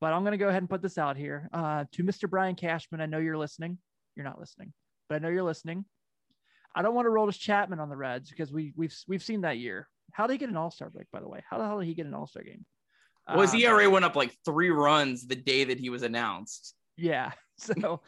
[0.00, 2.30] but I'm gonna go ahead and put this out here uh, to Mr.
[2.30, 3.02] Brian Cashman.
[3.02, 3.76] I know you're listening.
[4.16, 4.72] You're not listening,
[5.08, 5.84] but I know you're listening.
[6.74, 9.58] I don't want to Aroldis Chapman on the Reds because we we've we've seen that
[9.58, 9.86] year.
[10.12, 11.08] How did he get an All Star break?
[11.12, 12.64] By the way, how the hell did he get an All Star game?
[13.28, 16.74] Well, his um, ERA went up like three runs the day that he was announced.
[16.96, 17.32] Yeah.
[17.58, 18.00] So,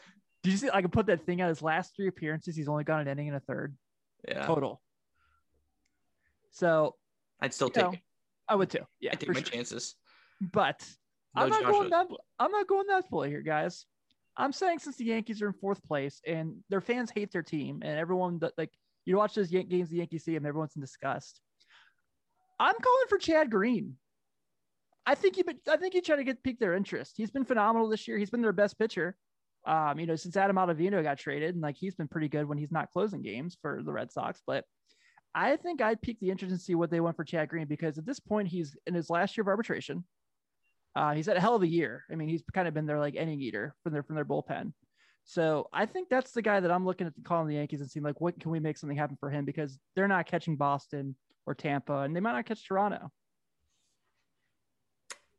[0.42, 0.70] did you see?
[0.72, 1.48] I can put that thing out.
[1.48, 3.76] His last three appearances, he's only got an inning and a third.
[4.26, 4.44] Yeah.
[4.46, 4.80] Total.
[6.54, 6.94] So
[7.40, 8.00] I'd still take know, it.
[8.48, 8.86] I would too.
[9.00, 9.42] Yeah, I take my sure.
[9.42, 9.96] chances.
[10.40, 10.86] But
[11.34, 12.06] No I'm not going that.
[12.38, 13.84] I'm not going that fully here, guys.
[14.36, 17.82] I'm saying since the Yankees are in fourth place and their fans hate their team
[17.84, 18.70] and everyone that like
[19.04, 21.40] you watch those games the Yankees see and everyone's in disgust.
[22.58, 23.96] I'm calling for Chad Green.
[25.06, 27.14] I think you I think you try to get pique their interest.
[27.16, 28.16] He's been phenomenal this year.
[28.16, 29.16] He's been their best pitcher.
[29.66, 32.58] Um, you know, since Adam Ottavino got traded, and like he's been pretty good when
[32.58, 34.40] he's not closing games for the Red Sox.
[34.46, 34.64] But
[35.34, 37.98] I think I'd pique the interest and see what they want for Chad Green because
[37.98, 40.04] at this point he's in his last year of arbitration.
[40.96, 42.04] Uh, he's had a hell of a year.
[42.10, 44.72] I mean, he's kind of been their like inning eater from their from their bullpen.
[45.24, 48.04] So I think that's the guy that I'm looking at calling the Yankees and seeing
[48.04, 51.16] like what can we make something happen for him because they're not catching Boston
[51.46, 53.10] or Tampa and they might not catch Toronto.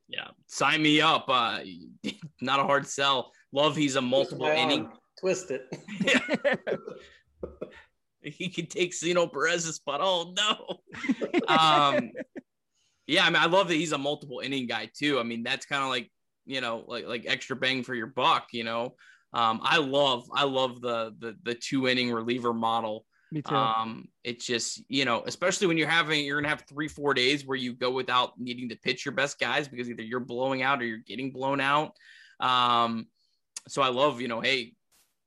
[0.07, 1.25] Yeah, sign me up.
[1.27, 1.59] Uh,
[2.41, 3.31] not a hard sell.
[3.51, 4.85] Love he's a multiple inning.
[4.85, 4.93] arm.
[5.19, 5.67] Twist it.
[8.37, 9.99] he could take Cionel Perez's spot.
[10.01, 10.79] Oh no.
[11.47, 12.11] um,
[13.07, 15.19] yeah, I mean, I love that he's a multiple inning guy too.
[15.19, 16.11] I mean, that's kind of like
[16.45, 18.47] you know, like like extra bang for your buck.
[18.51, 18.95] You know,
[19.33, 23.05] um, I love I love the the the two inning reliever model.
[23.31, 23.55] Me too.
[23.55, 27.45] Um, it's just you know, especially when you're having you're gonna have three four days
[27.45, 30.81] where you go without needing to pitch your best guys because either you're blowing out
[30.81, 31.93] or you're getting blown out.
[32.39, 33.07] Um,
[33.67, 34.73] so I love you know, hey,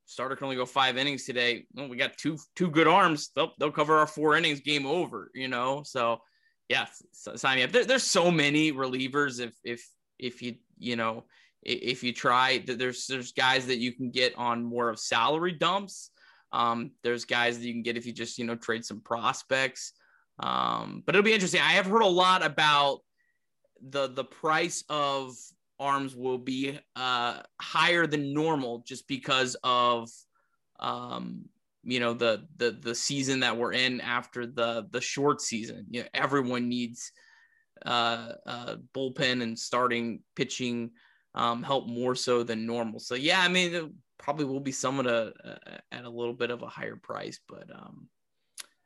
[0.08, 1.66] starter can only go five innings today.
[1.74, 3.30] Well, we got two two good arms.
[3.36, 4.60] They'll they'll cover our four innings.
[4.60, 5.30] Game over.
[5.34, 6.20] You know, so
[6.68, 7.72] yeah, sign me up.
[7.72, 9.40] There, there's so many relievers.
[9.40, 9.86] If if
[10.18, 11.24] if you you know
[11.62, 15.52] if you try, th- there's there's guys that you can get on more of salary
[15.52, 16.10] dumps.
[16.52, 19.92] Um, there's guys that you can get if you just you know trade some prospects.
[20.40, 21.60] Um, but it'll be interesting.
[21.60, 23.00] I have heard a lot about
[23.86, 25.34] the the price of
[25.78, 30.10] arms will be uh, higher than normal just because of
[30.80, 31.44] um,
[31.84, 35.86] you know the the the season that we're in after the the short season.
[35.90, 37.12] You know, everyone needs
[37.84, 40.90] uh, uh, bullpen and starting pitching
[41.34, 43.00] um, help more so than normal.
[43.00, 45.32] So yeah, I mean, probably will be a,
[45.92, 48.08] at a little bit of a higher price, but um,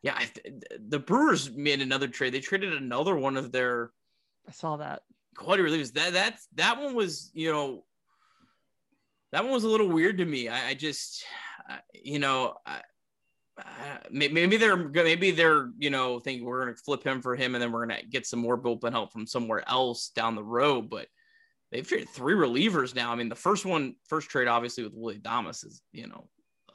[0.03, 0.31] yeah, I,
[0.79, 2.35] the Brewers made another trade.
[2.35, 3.93] They traded another one of their
[4.47, 5.03] I saw that.
[5.37, 5.93] Quality relievers.
[5.95, 7.85] That that's that one was you know
[9.33, 10.49] that one was a little weird to me.
[10.49, 11.25] I, I just
[11.69, 12.81] I- you know I,
[14.11, 17.73] maybe they're maybe they're you know think we're gonna flip him for him and then
[17.73, 20.91] we're gonna get some more bullpen help from somewhere else down the road.
[20.91, 21.07] But
[21.71, 23.13] they've traded three relievers now.
[23.13, 26.29] I mean the first one first trade obviously with Willy Adames is you know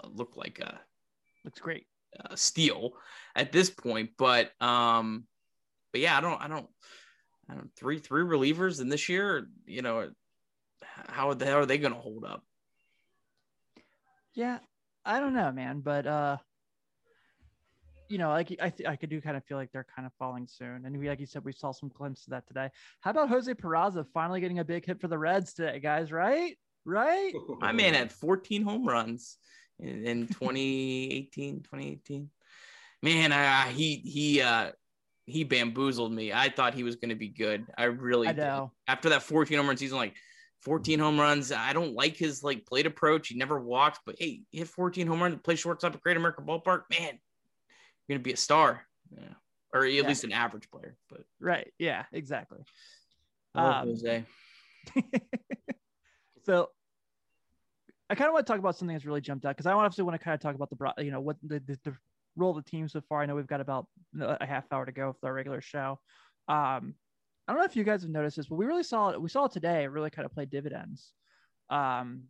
[0.03, 0.79] uh, looked like a
[1.45, 1.85] Looks great.
[2.19, 2.91] uh, steal
[3.35, 4.11] at this point.
[4.17, 5.25] But um,
[5.93, 6.67] but yeah, I don't, I don't,
[7.49, 9.47] I don't three three relievers in this year.
[9.65, 10.09] You know,
[11.09, 12.43] how the hell are they going to hold up?
[14.33, 14.59] Yeah,
[15.05, 16.37] I don't know, man, but uh,
[18.09, 20.11] you know, like I, th- I could do kind of feel like they're kind of
[20.19, 22.69] falling soon, and we, like you said, we saw some glimpses of that today.
[23.01, 26.11] How about Jose Peraza finally getting a big hit for the Reds today, guys?
[26.11, 27.33] Right, right.
[27.59, 29.37] My man had 14 home runs
[29.79, 32.29] in, in 2018, 2018.
[33.03, 34.71] Man, I, he he uh
[35.27, 36.33] he bamboozled me.
[36.33, 37.67] I thought he was going to be good.
[37.77, 38.41] I really I did.
[38.41, 38.71] know.
[38.87, 40.15] after that 14 home run season, like
[40.61, 41.51] 14 home runs.
[41.51, 43.27] I don't like his like plate approach.
[43.27, 46.45] He never walks, but hey, he hit 14 home runs, play shortstop at Great American
[46.45, 46.83] Ballpark.
[46.89, 47.19] Man,
[48.07, 48.87] you're gonna be a star.
[49.11, 49.33] Yeah.
[49.73, 50.07] Or at Yeah.
[50.07, 50.95] least an average player.
[51.09, 51.71] But Right.
[51.77, 52.05] Yeah.
[52.13, 52.59] Exactly.
[53.53, 54.23] Um, Jose.
[56.45, 56.69] so
[58.09, 60.05] I kind of want to talk about something that's really jumped out because I obviously
[60.05, 61.93] want to kind of talk about the bro- you know what the, the, the
[62.37, 63.21] role of the team so far.
[63.21, 63.87] I know we've got about
[64.19, 65.99] a half hour to go for our regular show.
[66.47, 66.95] Um,
[67.47, 69.21] I don't know if you guys have noticed this, but we really saw it.
[69.21, 69.87] We saw it today.
[69.87, 71.11] Really kind of played dividends.
[71.69, 72.23] Um,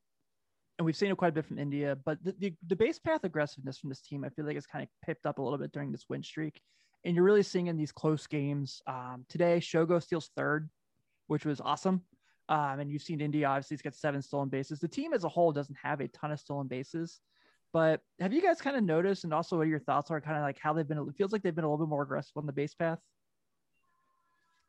[0.78, 3.24] and we've seen it quite a bit from India, but the, the, the base path
[3.24, 5.72] aggressiveness from this team, I feel like it's kind of picked up a little bit
[5.72, 6.62] during this win streak.
[7.04, 8.82] And you're really seeing in these close games.
[8.86, 10.70] Um, today, Shogo steals third,
[11.28, 12.04] which was awesome.
[12.50, 14.80] Um, and you've seen India obviously has got seven stolen bases.
[14.80, 17.20] The team as a whole doesn't have a ton of stolen bases,
[17.74, 19.24] but have you guys kind of noticed?
[19.24, 20.98] And also, what your thoughts are kind of like how they've been?
[20.98, 23.00] It feels like they've been a little bit more aggressive on the base path.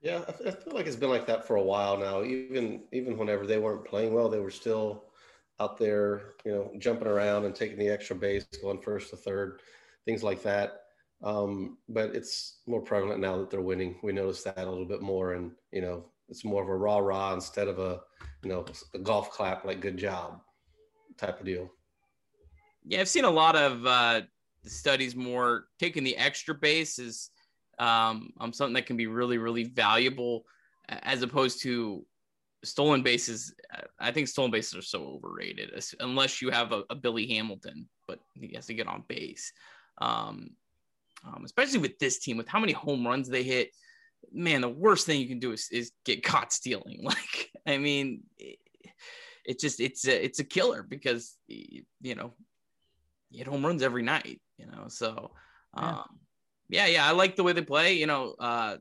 [0.01, 2.23] Yeah, I feel like it's been like that for a while now.
[2.23, 5.05] Even even whenever they weren't playing well, they were still
[5.61, 9.61] out there, you know, jumping around and taking the extra base, going first to third,
[10.05, 10.83] things like that.
[11.23, 13.99] Um, but it's more prevalent now that they're winning.
[14.05, 16.99] We notice that a little bit more, and you know, it's more of a rah
[16.99, 18.01] rah instead of a,
[18.45, 18.65] you know,
[18.95, 20.41] a golf clap like "good job"
[21.17, 21.69] type of deal.
[22.89, 24.23] Yeah, I've seen a lot of uh,
[24.65, 27.29] studies more taking the extra base is
[27.79, 30.47] um, um, something that can be really, really valuable
[30.89, 32.07] as opposed to
[32.65, 33.55] stolen bases.
[34.01, 35.71] I think stolen bases are so overrated
[36.01, 39.53] unless you have a, a Billy Hamilton, but he has to get on base.
[39.99, 40.51] Um,
[41.27, 43.71] um, especially with this team, with how many home runs they hit.
[44.33, 47.01] Man, the worst thing you can do is, is get caught stealing.
[47.03, 52.33] Like, I mean, it just it's a, it's a killer because you know
[53.31, 54.41] you hit home runs every night.
[54.57, 55.33] You know, so
[55.75, 56.03] um,
[56.69, 56.87] yeah.
[56.87, 57.95] yeah, yeah, I like the way they play.
[57.95, 58.77] You know, uh,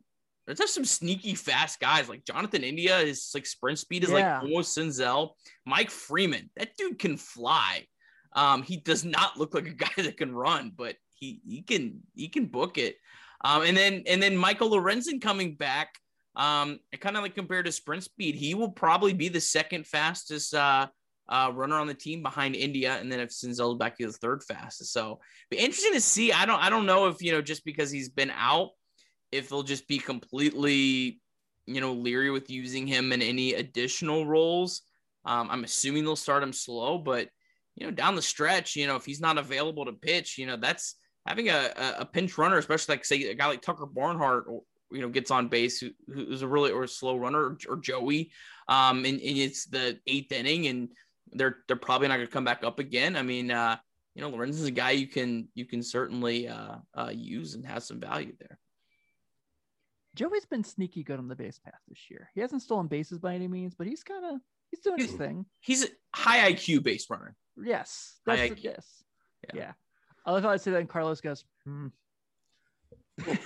[0.45, 2.99] there's just some sneaky fast guys like Jonathan India.
[2.99, 4.35] His like sprint speed is Yeah.
[4.39, 5.31] like almost Senzel.
[5.65, 7.85] Mike Freeman, that dude can fly.
[8.33, 12.01] Um, he does not look like a guy that can run, but he he can
[12.15, 12.95] he can book it.
[13.43, 15.95] Um, and then and then Michael Lorenzen coming back.
[16.35, 18.35] Um, I kind of like compared to sprint speed.
[18.35, 20.87] He will probably be the second fastest uh,
[21.29, 24.93] uh, runner on the team behind India, and then if Senzel back, the third fastest.
[24.93, 25.19] So,
[25.49, 26.31] be interesting to see.
[26.31, 28.69] I don't I don't know if you know just because he's been out,
[29.31, 31.19] if they'll just be completely
[31.65, 34.81] you know leery with using him in any additional roles.
[35.25, 37.29] Um, I'm assuming they'll start him slow, but
[37.75, 40.55] you know down the stretch, you know if he's not available to pitch, you know
[40.55, 40.95] that's
[41.27, 44.61] having a, a, a pinch runner, especially like say a guy like Tucker Barnhart, or,
[44.91, 47.77] you know, gets on base who, who's a really or a slow runner or, or
[47.77, 48.31] Joey,
[48.69, 50.89] um, and, and it's the eighth inning, and
[51.33, 53.15] they're they're probably not going to come back up again.
[53.15, 53.77] I mean, uh,
[54.15, 57.65] you know, Lorenz is a guy you can you can certainly uh, uh, use and
[57.65, 58.57] has some value there.
[60.15, 62.29] Joey's been sneaky good on the base path this year.
[62.33, 65.45] He hasn't stolen bases by any means, but he's kind of he's doing his thing.
[65.59, 67.35] He's a high IQ base runner.
[67.61, 68.63] Yes, High that's IQ.
[68.63, 69.03] yes,
[69.53, 69.59] Yeah.
[69.59, 69.71] yeah.
[70.25, 71.87] I love how I say that, and Carlos goes, hmm.
[73.17, 73.45] That's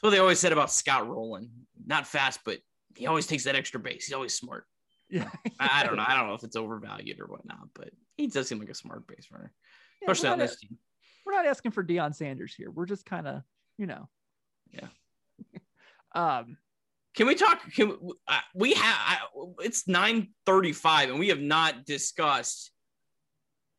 [0.00, 1.50] what they always said about Scott Rolen.
[1.84, 2.58] Not fast, but
[2.94, 4.06] he always takes that extra base.
[4.06, 4.66] He's always smart.
[5.08, 5.28] Yeah.
[5.60, 6.04] I, I don't know.
[6.06, 9.06] I don't know if it's overvalued or whatnot, but he does seem like a smart
[9.06, 9.52] base runner,
[10.02, 10.78] Yeah, especially on this team.
[11.24, 12.70] We're not asking for Deion Sanders here.
[12.70, 13.42] We're just kind of,
[13.78, 14.08] you know.
[14.72, 14.88] Yeah.
[16.14, 16.56] um.
[17.14, 17.62] Can we talk?
[17.72, 19.18] Can we, uh, we have?
[19.60, 22.70] It's nine thirty-five, and we have not discussed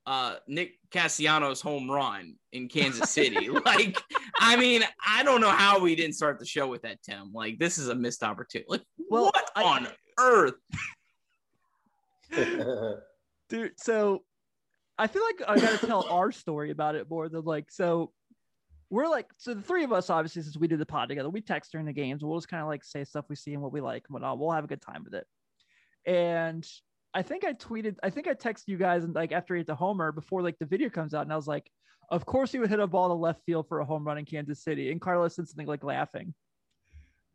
[0.07, 3.49] uh, Nick Castellanos's home run in Kansas City.
[3.49, 4.01] like,
[4.39, 7.31] I mean, I don't know how we didn't start the show with that, Tim.
[7.31, 8.65] Like, this is a missed opportunity.
[8.69, 9.87] Like, Well, what I- on
[10.19, 10.55] earth?
[13.49, 14.23] dude so
[14.97, 18.11] i feel like i gotta tell our story about it more than like so
[18.89, 21.41] we're like so the three of us obviously since we do the pod together we
[21.41, 22.23] text during the games.
[22.23, 24.39] We'll just kind of like say stuff we see and what we like and whatnot.
[24.39, 25.25] We'll have a good time with it.
[26.05, 26.65] And
[27.13, 29.67] i think i tweeted i think i texted you guys and like after he hit
[29.67, 31.71] the homer before like the video comes out and i was like
[32.11, 34.25] of course he would hit a ball to left field for a home run in
[34.25, 34.91] kansas city.
[34.91, 36.33] And carlos said something like laughing.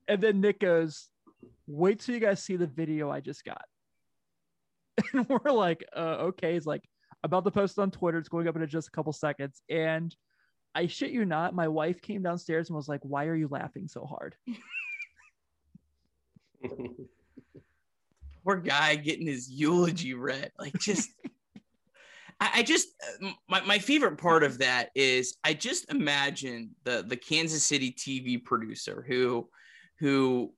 [0.09, 1.09] And then nick goes
[1.66, 3.64] wait till you guys see the video i just got
[5.12, 6.55] and we're like, uh, okay.
[6.55, 6.82] He's like,
[7.24, 8.18] about to post on Twitter.
[8.18, 9.62] It's going up in just a couple seconds.
[9.68, 10.14] And
[10.74, 13.88] I shit you not, my wife came downstairs and was like, why are you laughing
[13.88, 14.34] so hard?
[18.45, 20.51] Poor guy getting his eulogy read.
[20.59, 21.11] Like, just.
[22.40, 22.88] I I just
[23.49, 28.43] my, my favorite part of that is I just imagine the the Kansas City TV
[28.43, 29.49] producer who
[30.01, 30.53] who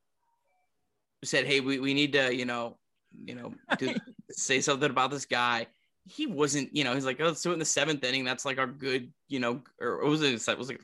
[1.25, 2.79] said, "Hey, we, we need to you know
[3.25, 3.95] you know do,
[4.31, 5.67] say something about this guy."
[6.07, 8.45] He wasn't, you know, he's like, "Oh, let's do it in the seventh inning." That's
[8.45, 10.81] like our good, you know, or it was it was like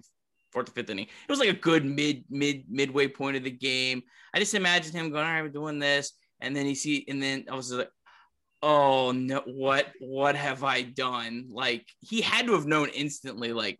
[0.50, 1.06] fourth or fifth inning.
[1.06, 4.02] It was like a good mid mid midway point of the game.
[4.34, 7.22] I just imagine him going, "All right, we're doing this," and then he see, and
[7.22, 7.90] then I was like,
[8.62, 13.78] oh no what what have i done like he had to have known instantly like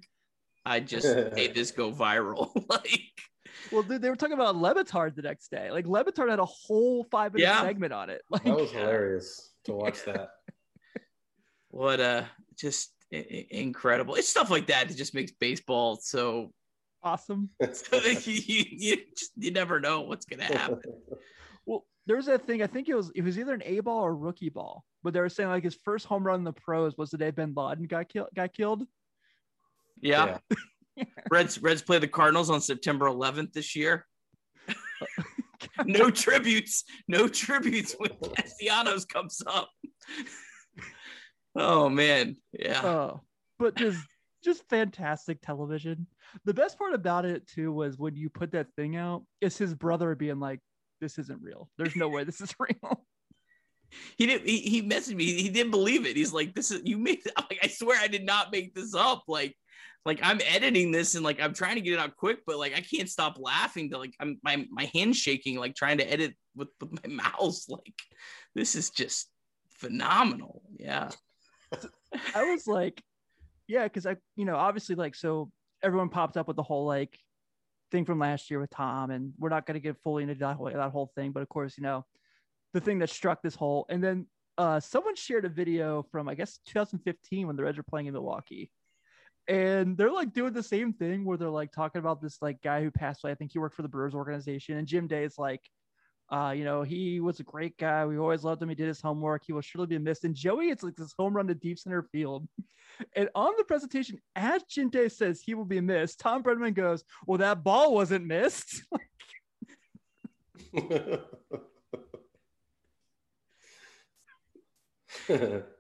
[0.65, 3.01] i just made this go viral like
[3.71, 5.71] Well, dude, they were talking about Le Batard the next day.
[5.71, 7.63] Like Le Batard had a whole five minute Yeah.
[7.63, 8.23] segment on it.
[8.31, 10.31] Like, That was hilarious to watch that.
[11.69, 12.25] what uh
[12.59, 16.53] just i- i- incredible it's stuff like that that just makes baseball so,
[17.03, 17.49] awesome.
[17.73, 20.81] so that you, you, you just you never know what's gonna happen
[21.67, 22.63] Well, there was that thing.
[22.63, 25.21] I think it was it was either an A ball or rookie ball, but they
[25.21, 27.85] were saying like his first home run in the pros was the day Bin Laden
[27.85, 28.29] got killed.
[28.35, 28.85] Got killed.
[30.01, 30.39] yeah,
[31.31, 34.07] reds reds play the cardinals on september 11th this year.
[35.85, 39.69] No tributes no tributes when castellanos comes up.
[41.55, 42.37] Oh man.
[42.53, 42.85] Yeah.
[42.85, 43.21] Oh,
[43.59, 44.01] but just
[44.45, 46.07] just fantastic television.
[46.45, 49.75] The best part about it too was when you put that thing out, it's his
[49.75, 50.61] brother being like,
[51.01, 51.69] "This isn't real.
[51.77, 53.05] There's no way this is real."
[54.17, 55.25] he didn't he, he messaged me.
[55.43, 56.17] He didn't believe it.
[56.17, 58.95] He's like this is you made I'm like i swear i did not make this
[58.95, 59.25] up.
[59.29, 59.57] Like
[60.07, 62.75] like i'm editing this and like i'm trying to get it out quick but like
[62.75, 66.35] i can't stop laughing to like i'm my, my hands shaking like trying to edit
[66.55, 67.69] with, with my mouse.
[67.69, 67.95] Like
[68.55, 69.29] this is just
[69.71, 70.63] phenomenal.
[70.79, 71.11] Yeah.
[72.35, 73.03] I was like,
[73.67, 75.51] yeah, because I, you know, obviously, like, so
[75.83, 77.19] everyone popped up with the whole like
[77.91, 80.57] thing from last year with Tom, and we're not going to get fully into that
[80.57, 82.05] whole, that whole thing, but of course, you know,
[82.75, 84.27] the thing that struck this whole, and then
[84.59, 88.13] uh, someone shared a video from I guess 2015 when the Reds were playing in
[88.13, 88.71] Milwaukee,
[89.51, 92.83] and they're like doing the same thing where they're like talking about this like guy
[92.83, 93.33] who passed away.
[93.33, 95.61] I think he worked for the Brewers organization, and Jim Day is like,
[96.31, 98.07] uh, you know, he was a great guy.
[98.07, 98.69] We always loved him.
[98.69, 99.43] He did his homework.
[99.45, 100.23] He will surely be missed.
[100.23, 102.47] And Joey, it's like this home run to deep center field.
[103.15, 107.03] And on the presentation, as Jim Day says he will be missed, Tom Brennaman goes,
[107.27, 108.83] "Well, that ball wasn't missed."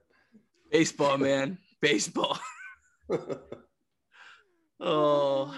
[0.71, 1.59] Baseball, man.
[1.83, 2.39] Baseball.
[4.81, 5.55] oh,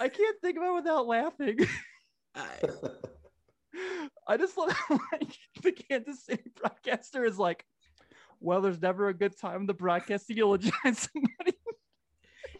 [0.00, 1.58] I can't think about it without laughing.
[2.34, 2.46] I,
[4.28, 7.64] I just love how, like the Kansas City broadcaster is like,
[8.40, 11.56] well, there's never a good time to broadcast to eulogize somebody.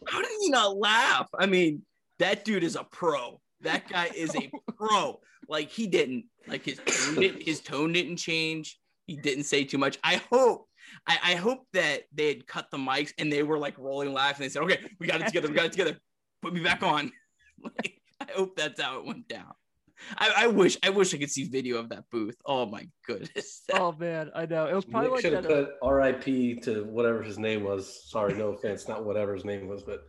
[0.07, 1.29] how did he not laugh?
[1.39, 1.83] I mean,
[2.19, 3.41] that dude is a pro.
[3.63, 5.21] That guy is a pro.
[5.49, 8.79] Like he didn't like his tone his tone didn't change.
[9.07, 9.99] He didn't say too much.
[10.03, 10.69] I hope
[11.07, 14.39] I, I hope that they had cut the mics and they were like rolling laughs,
[14.39, 15.49] and They said, "Okay, we got it together.
[15.49, 15.99] We got it together.
[16.43, 17.13] Put me back on."
[17.63, 19.53] Like, I hope that's how it went down.
[20.19, 22.37] I, I wish I wish I could see video of that booth.
[22.45, 23.63] Oh my goodness.
[23.73, 25.53] Oh man, I know it was probably Nick like should have that.
[25.53, 26.57] uh, put R.I.P.
[26.63, 28.11] to whatever his name was.
[28.11, 30.05] Sorry, no offense, not whatever his name was, but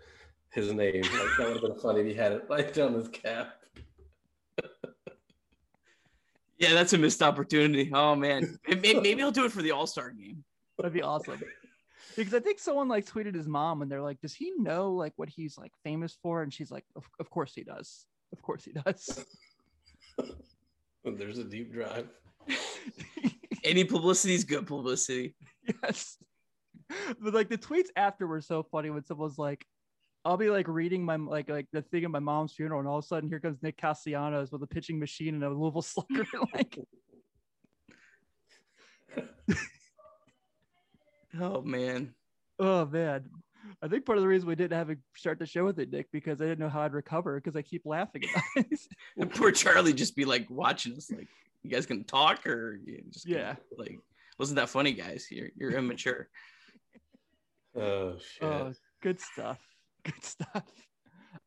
[0.51, 1.01] his name.
[1.03, 3.53] Like, that would have been funny if he had it right down his cap.
[6.57, 7.91] Yeah, that's a missed opportunity.
[7.93, 10.43] Oh man, maybe, maybe I'll do it for the All Star game.
[10.77, 11.41] That'd be awesome.
[12.15, 15.13] Because I think someone like tweeted his mom and they're like, "Does he know like
[15.15, 18.05] what he's like famous for?" And she's like, "Of, of course he does.
[18.31, 19.25] Of course he does."
[21.03, 22.07] There's a deep drive.
[23.63, 25.35] Any publicity is good publicity.
[25.83, 26.17] yes.
[27.19, 29.65] But like the tweets after were so funny when someone's like,
[30.23, 32.97] I'll be like reading my like like the thing at my mom's funeral, and all
[32.97, 36.25] of a sudden here comes Nick Castellanos with a pitching machine and a Louisville Slugger.
[36.53, 36.77] like,
[41.39, 42.13] Oh man.
[42.59, 43.25] oh man.
[43.81, 45.91] I think part of the reason we didn't have a start the show with it,
[45.91, 48.79] Nick, because I didn't know how I'd recover because I keep laughing about it.
[49.17, 51.27] And poor Charlie just be like watching us, like,
[51.63, 53.55] you guys gonna talk or you just gonna, Yeah.
[53.77, 53.99] like,
[54.37, 55.27] wasn't that funny, guys?
[55.31, 56.29] You're you're immature.
[57.77, 58.43] Oh shit.
[58.43, 59.59] oh, good stuff.
[60.05, 60.63] Good stuff.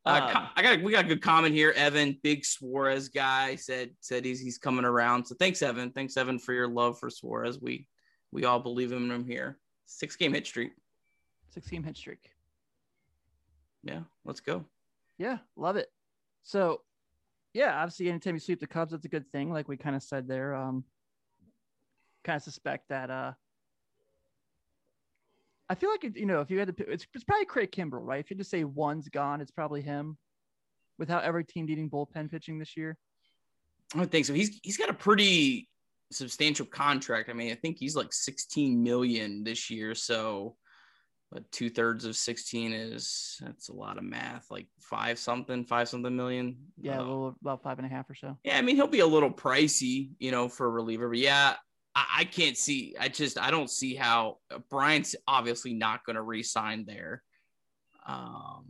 [0.05, 1.71] Uh, Um, I got we got a good comment here.
[1.75, 5.25] Evan, big Suarez guy, said said he's he's coming around.
[5.25, 5.91] So thanks, Evan.
[5.91, 7.59] Thanks, Evan, for your love for Suarez.
[7.59, 7.87] We
[8.31, 9.57] we all believe him in him here.
[9.91, 10.71] Six game hit streak.
[11.49, 12.29] six game hit streak.
[13.83, 14.63] Yeah, let's go.
[15.17, 15.87] Yeah, love it.
[16.43, 16.81] So,
[17.53, 19.51] yeah, obviously, anytime you sweep the Cubs, that's a good thing.
[19.51, 20.53] Like we kind of said there.
[20.53, 20.83] Um,
[22.23, 23.09] kind of suspect that.
[23.09, 23.33] Uh,
[25.69, 27.71] I feel like it, you know, if you had to, pick, it's, it's probably Craig
[27.71, 28.19] Kimbrel, right?
[28.19, 30.17] If you to say one's gone, it's probably him.
[30.99, 32.95] Without every team needing bullpen pitching this year.
[33.95, 34.33] I don't think so.
[34.33, 35.67] He's he's got a pretty
[36.11, 37.29] substantial contract.
[37.29, 39.95] I mean, I think he's like 16 million this year.
[39.95, 40.55] So
[41.31, 45.87] but two thirds of 16 is that's a lot of math, like five something, five
[45.87, 46.57] something million.
[46.81, 48.37] Yeah, Uh, little about five and a half or so.
[48.43, 51.07] Yeah, I mean he'll be a little pricey, you know, for a reliever.
[51.07, 51.53] But yeah,
[51.93, 52.95] I, I can't see.
[52.99, 54.37] I just I don't see how
[54.71, 57.21] Bryant's obviously not going to re-sign there.
[58.07, 58.65] Um,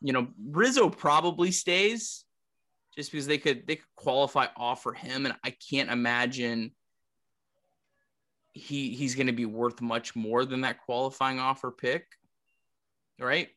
[0.00, 2.24] you know, Rizzo probably stays
[2.96, 6.72] just because they could they could qualify offer him, and I can't imagine
[8.52, 12.06] he he's going to be worth much more than that qualifying offer pick,
[13.18, 13.48] right?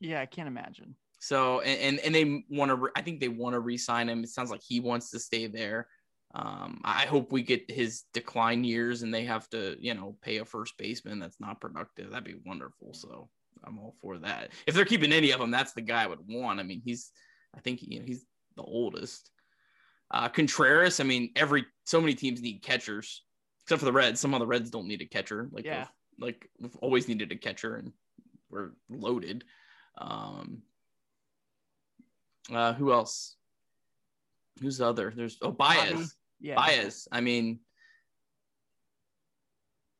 [0.00, 0.96] Yeah, I can't imagine.
[1.20, 2.88] So and and, and they want to.
[2.96, 4.24] I think they want to re-sign him.
[4.24, 5.86] It sounds like he wants to stay there.
[6.34, 10.38] Um, I hope we get his decline years and they have to, you know, pay
[10.38, 12.10] a first baseman that's not productive.
[12.10, 12.94] That'd be wonderful.
[12.94, 13.28] So
[13.64, 14.50] I'm all for that.
[14.66, 16.58] If they're keeping any of them, that's the guy I would want.
[16.58, 17.10] I mean, he's,
[17.54, 18.24] I think, you know, he's
[18.56, 19.30] the oldest.
[20.10, 21.00] Uh, Contreras.
[21.00, 23.24] I mean, every so many teams need catchers,
[23.64, 24.20] except for the Reds.
[24.20, 25.48] Some of the Reds don't need a catcher.
[25.52, 25.86] Like, Yeah.
[26.18, 27.92] we've, like we've always needed a catcher, and
[28.50, 29.44] we're loaded.
[29.98, 30.62] Um,
[32.52, 33.36] uh, who else?
[34.60, 35.12] Who's the other?
[35.16, 35.92] There's oh Baez.
[35.92, 36.04] Bobby.
[36.40, 36.54] Yeah.
[36.56, 37.08] Baez.
[37.10, 37.60] I mean,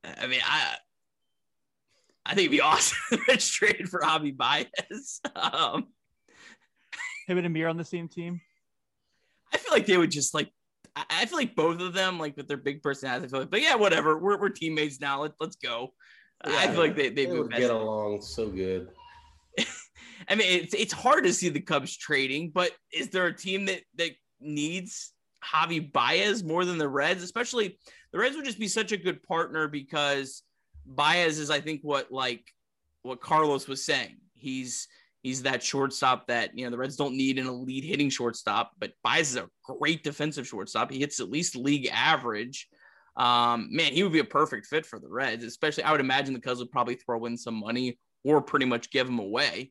[0.05, 0.75] I mean, I
[2.27, 5.21] I think it'd be awesome if it's traded for Javy Baez.
[5.35, 5.89] Um,
[7.27, 8.41] Him and Amir on the same team.
[9.53, 10.51] I feel like they would just like.
[10.97, 13.51] I- I feel like both of them, like with their big personalities, I feel like,
[13.51, 14.19] but yeah, whatever.
[14.19, 15.23] We're, we're teammates now.
[15.23, 15.95] Let, let's go.
[16.45, 18.89] I feel like they they They would would get along so good.
[20.29, 23.67] I mean, it's it's hard to see the Cubs trading, but is there a team
[23.67, 24.11] that that
[24.41, 25.13] needs
[25.45, 27.23] Javy Baez more than the Reds?
[27.23, 27.79] Especially
[28.13, 30.43] the Reds would just be such a good partner because
[30.85, 32.45] Baez is, I think, what like
[33.03, 34.17] what Carlos was saying.
[34.35, 34.89] He's
[35.23, 38.93] he's that shortstop that you know the Reds don't need an elite hitting shortstop, but
[39.03, 40.91] Baez is a great defensive shortstop.
[40.91, 42.69] He hits at least league average.
[43.17, 46.35] Um, man, he would be a perfect fit for the Reds, especially I would imagine
[46.35, 49.71] the Cubs would probably throw in some money or pretty much give him away.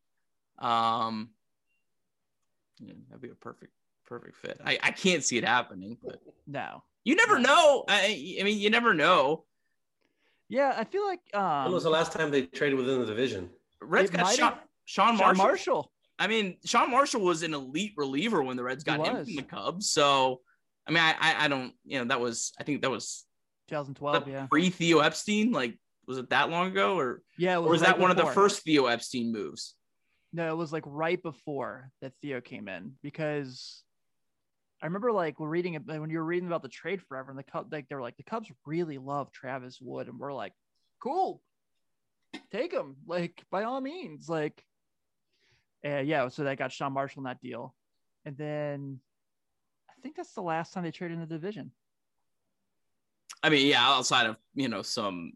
[0.59, 1.31] Um,
[2.79, 3.73] yeah, that'd be a perfect
[4.05, 4.59] perfect fit.
[4.65, 6.83] I, I can't see it happening, but No.
[7.03, 7.85] you never know.
[7.87, 9.45] I, I mean, you never know.
[10.49, 13.49] Yeah, I feel like um, When was the last time they traded within the division?
[13.81, 14.53] Reds It got might
[14.91, 15.45] Sean, have- Sean Marshall.
[15.45, 15.91] Marshall.
[16.19, 19.41] I mean, Sean Marshall was an elite reliever when the Reds got him from the
[19.41, 19.89] Cubs.
[19.89, 20.41] So,
[20.85, 23.25] I mean, I, I, I don't, you know, that was, I think that was
[23.69, 24.27] 2012.
[24.27, 24.45] Yeah.
[24.47, 25.51] pre Theo Epstein.
[25.51, 27.55] Like, was it that long ago, or Yeah.
[27.55, 29.75] It or was right that one of the first Theo Epstein moves?
[30.33, 33.81] No, it was like right before that Theo came in because
[34.81, 37.39] I remember like we're reading it when you were reading about the trade forever and
[37.39, 40.53] the Cubs like they were like the Cubs really love Travis Wood and we're like,
[41.01, 41.41] cool,
[42.51, 44.63] take him like by all means like,
[45.85, 46.27] uh, yeah.
[46.27, 47.73] So that got Sean Marshall in that deal,
[48.25, 48.99] and then
[49.89, 51.71] I think that's the last time they traded in the division.
[53.43, 55.33] I mean, yeah, outside of you know some,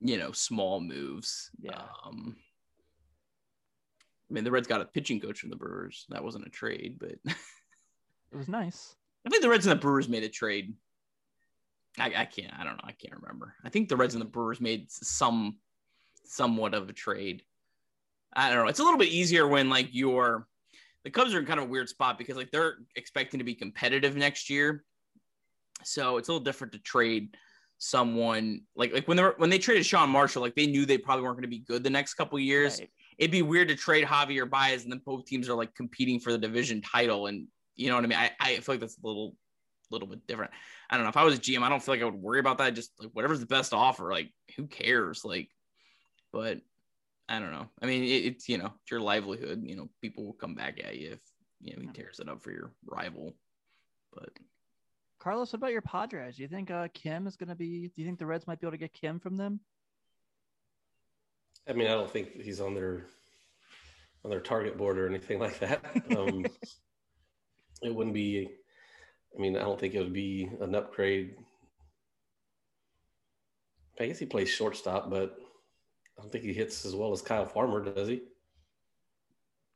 [0.00, 1.50] you know, small moves.
[1.60, 1.82] Yeah.
[2.04, 2.36] Um,
[4.30, 6.06] I mean, the Reds got a pitching coach from the Brewers.
[6.08, 7.34] That wasn't a trade, but
[8.34, 8.96] It was nice.
[9.24, 10.74] I think the Reds and the Brewers made a trade.
[11.98, 12.52] I, I can't.
[12.58, 12.84] I don't know.
[12.84, 13.54] I can't remember.
[13.64, 15.58] I think the Reds and the Brewers made some,
[16.24, 17.42] somewhat of a trade.
[18.36, 18.68] I don't know.
[18.68, 20.46] It's a little bit easier when like you're,
[21.04, 23.54] the Cubs are in kind of a weird spot because like they're expecting to be
[23.54, 24.84] competitive next year,
[25.82, 27.36] so it's a little different to trade
[27.78, 30.96] someone like like when they were, when they traded Sean Marshall, like they knew they
[30.96, 32.88] probably weren't going to be good the next couple years Right.
[33.18, 36.32] it'd be weird to trade Javier Baez and then both teams are like competing for
[36.32, 37.26] the division title.
[37.26, 38.18] And you know what I mean?
[38.18, 39.36] I, I feel like that's a little,
[39.90, 40.52] little bit different.
[40.88, 41.10] I don't know.
[41.10, 42.74] If I was a GM, I don't feel like I would worry about that.
[42.74, 45.24] Just like whatever's the best offer, like who cares?
[45.24, 45.50] Like,
[46.32, 46.60] but
[47.28, 47.68] I don't know.
[47.80, 49.62] I mean, it, it's, you know, it's your livelihood.
[49.64, 51.20] You know, people will come back at you if,
[51.60, 53.34] you know, he tears it up for your rival.
[54.12, 54.30] But
[55.18, 56.36] Carlos, what about your Padres?
[56.36, 57.90] Do you think uh, Kim is going to be?
[57.94, 59.60] Do you think the Reds might be able to get Kim from them?
[61.66, 63.06] I mean, I don't think he's on their
[64.22, 65.82] on their target board or anything like that.
[66.16, 66.44] Um,
[67.82, 68.50] it wouldn't be.
[69.36, 71.36] I mean, I don't think it would be an upgrade.
[73.98, 75.38] I guess he plays shortstop, but
[76.18, 78.22] I don't think he hits as well as Kyle Farmer, does he?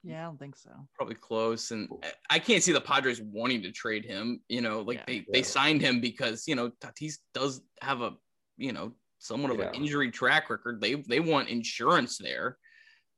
[0.05, 0.71] Yeah, I don't think so.
[0.95, 1.71] probably close.
[1.73, 4.41] And I- I can't see the Padres wanting to trade him.
[4.49, 5.05] You know, like Yeah.
[5.07, 8.17] they, they signed him because, you know, Tatis does have a,
[8.57, 10.81] you know, somewhat of an injury track record.
[10.81, 12.59] They they want insurance there.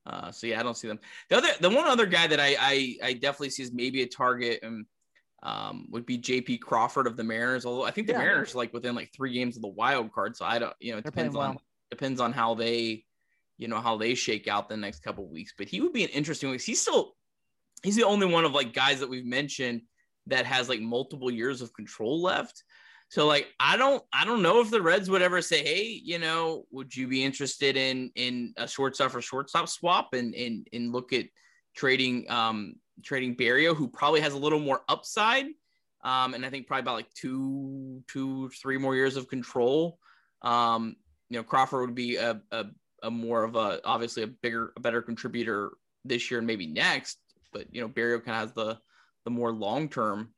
[0.07, 0.99] Uh, so yeah, I don't see them.
[1.29, 4.07] The other, the one other guy that I I, I definitely see as maybe a
[4.09, 4.87] target and
[5.43, 6.59] um, would be J.P.
[6.59, 7.67] Crawford of the Mariners.
[7.67, 8.21] Although I think the Yeah.
[8.21, 10.93] Mariners are like within like three games of the wild card, so I don't, you
[10.93, 11.63] know, it They're depends on well.
[11.91, 13.05] depends on how they,
[13.61, 15.53] you know, how they shake out the next couple weeks.
[15.57, 16.51] But he would be an interesting.
[16.59, 17.15] He's still
[17.83, 19.83] he's the only one of like guys that we've mentioned
[20.27, 22.65] that has like multiple years of control left.
[23.11, 26.19] So like I don't I don't know if the Reds would ever say, hey, you
[26.19, 30.91] know, would you be interested in in a shortstop or shortstop swap and and and
[30.91, 31.27] look at
[31.77, 35.47] trading um trading Barrero, who probably has a little more upside.
[36.03, 39.99] Um, and I think probably about like two, two, three more years of control.
[40.41, 40.97] Um,
[41.29, 42.65] you know, Crawford would be a, a,
[43.03, 45.73] a more of a obviously a bigger, a better contributor
[46.05, 47.19] this year and maybe next.
[47.53, 48.79] But you know, Barrero kind of has the
[49.25, 50.33] the more long term,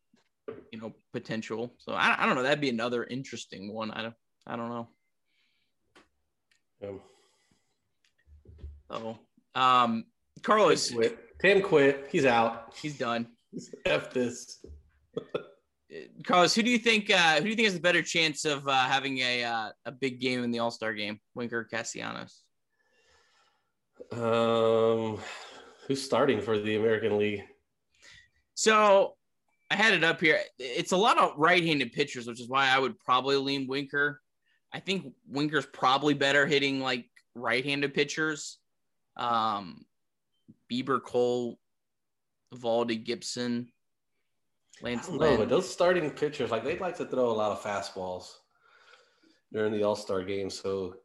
[0.72, 1.74] you know, potential.
[1.78, 2.42] So I, I don't know.
[2.42, 3.90] That'd be another interesting one.
[3.90, 4.14] I don't
[4.46, 4.88] I don't know.
[6.82, 7.00] Um,
[8.90, 9.18] So
[9.54, 10.04] um,
[10.42, 11.18] Carlos, Tim quit.
[11.40, 12.08] Tim quit.
[12.10, 12.74] He's out.
[12.80, 13.28] he's done.
[13.50, 14.64] He's F this.
[16.24, 17.10] Carlos, who do you think?
[17.10, 19.92] Uh, who do you think has a better chance of uh, having a uh, a
[19.92, 21.20] big game in the All Star game?
[21.34, 22.42] Winker, or Castellanos.
[24.12, 25.18] Um,
[25.86, 27.42] who's starting for the American League?
[28.54, 29.14] So
[29.70, 30.38] I had it up here.
[30.58, 34.20] It's a lot of right-handed pitchers, which is why I would probably lean Winker.
[34.72, 38.58] I think Winker's probably better hitting like right-handed pitchers.
[39.16, 39.84] Um,
[40.70, 41.58] Bieber, Cole,
[42.54, 43.68] Valdi, Gibson,
[44.82, 47.52] I Lance don't know, but those starting pitchers, like they'd like to throw a lot
[47.52, 48.24] of fastballs
[49.52, 50.50] during the All Star game.
[50.50, 50.96] So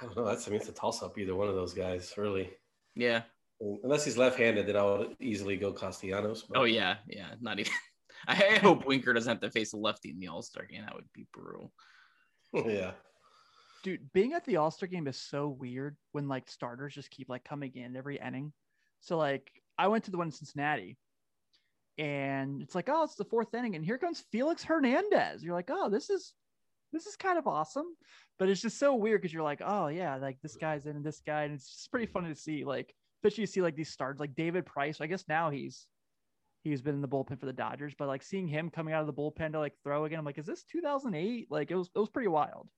[0.00, 0.24] I don't know.
[0.24, 2.50] That's I mean, it's a toss up either one of those guys, really.
[2.94, 3.22] Yeah.
[3.60, 6.42] Unless he's left handed, then I would easily go Castellanos.
[6.42, 7.28] But Oh yeah, yeah.
[7.40, 7.72] Not even.
[8.28, 10.82] I hope Winker doesn't have to face a lefty in the All Star game.
[10.82, 11.72] That would be brutal.
[12.52, 12.92] yeah.
[13.82, 17.28] Dude, being at the All Star game is so weird when like starters just keep
[17.28, 18.52] like coming in every inning.
[19.00, 20.98] So like I went to the one in Cincinnati
[21.98, 25.42] and it's like, oh, it's the fourth inning, and here comes Felix Hernandez.
[25.42, 26.34] You're like, oh, this is
[26.92, 27.86] this is kind of awesome.
[28.38, 31.04] But it's just so weird because you're like, oh yeah, like this guy's in and
[31.04, 33.90] this guy, and it's just pretty funny to see, like, especially you see like these
[33.90, 35.00] stars like David Price.
[35.00, 35.86] I guess now he's
[36.62, 39.06] he's been in the bullpen for the Dodgers, but like seeing him coming out of
[39.06, 41.46] the bullpen to like throw again, I'm like, is this 2008?
[41.50, 42.68] Like it was it was pretty wild.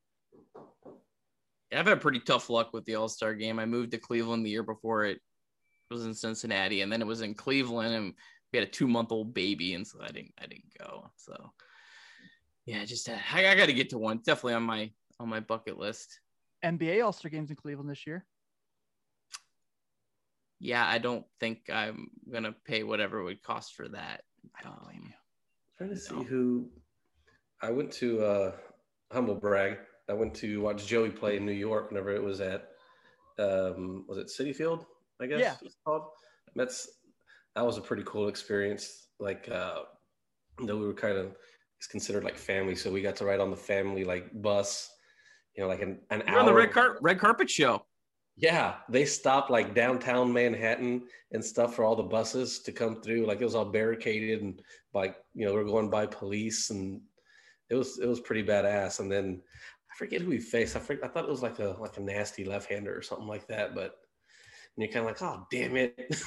[1.75, 3.59] I've had pretty tough luck with the All Star game.
[3.59, 5.21] I moved to Cleveland the year before it
[5.91, 8.15] was in Cincinnati, and then it was in Cleveland, and
[8.53, 11.11] we had a two month old baby, and so I didn't I didn't go.
[11.17, 11.53] So
[12.69, 14.19] yeah, just uh, I, I got to get to one.
[14.19, 16.21] Definitely on my on my bucket list.
[16.65, 18.27] NBA All Star games in Cleveland this year.
[20.61, 24.23] Yeah, I don't think I'm gonna pay whatever it would cost for that.
[24.59, 25.13] I don't blame you.
[25.77, 26.69] trying to see who
[27.63, 28.53] I went to uh
[29.13, 29.79] humble brag.
[30.09, 32.71] I went to watch Joey play in New York whenever it was at
[33.39, 34.85] um was it Citi Field,
[35.21, 35.55] I guess Yeah.
[35.63, 36.09] it's called.
[36.57, 36.89] That's
[37.55, 39.09] that was a pretty cool experience.
[39.21, 39.83] Like uh
[40.61, 41.37] though we were kind of
[41.79, 44.91] it's considered like family, so we got to ride on the family like bus,
[45.57, 47.85] you know, like an, an hour on the red car red carpet show.
[48.37, 51.03] Yeah, they stopped like downtown Manhattan
[51.33, 53.27] and stuff for all the buses to come through.
[53.27, 54.61] Like it was all barricaded and
[54.93, 57.01] like you know we're going by police and
[57.71, 59.01] it was it was pretty badass.
[59.01, 59.41] And then
[59.91, 60.77] I forget who we faced.
[60.77, 63.27] I forget, I thought it was like a like a nasty left hander or something
[63.27, 63.75] like that.
[63.75, 63.97] But
[64.77, 66.23] and you're kind of like, oh damn it.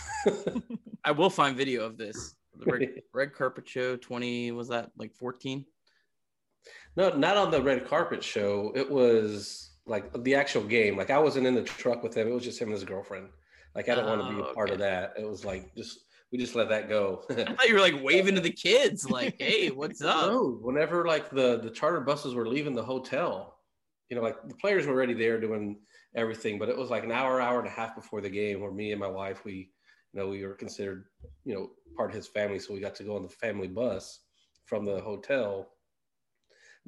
[1.05, 2.35] I will find video of this.
[2.57, 5.65] The red, red carpet show 20 was that like 14?
[6.95, 8.71] no, not on the red carpet show.
[8.75, 10.97] It was like the actual game.
[10.97, 12.27] Like I wasn't in the truck with him.
[12.27, 13.29] It was just him and his girlfriend.
[13.75, 15.13] Like I don't want to be Oh, a ah, part of that.
[15.17, 15.99] It was like just
[16.31, 17.23] we just let that go.
[17.29, 21.05] I thought you were like waving to the kids, like, "Hey, what's up?" No, whenever
[21.05, 23.57] like the the charter buses were leaving the hotel,
[24.09, 25.79] you know, like the players were already there doing
[26.15, 28.71] everything, but it was like an hour, hour and a half before the game where
[28.71, 29.71] me and my wife, we,
[30.13, 31.05] you know, we were considered,
[31.45, 34.19] you know, part of his family, so we got to go on the family bus
[34.65, 35.69] from the hotel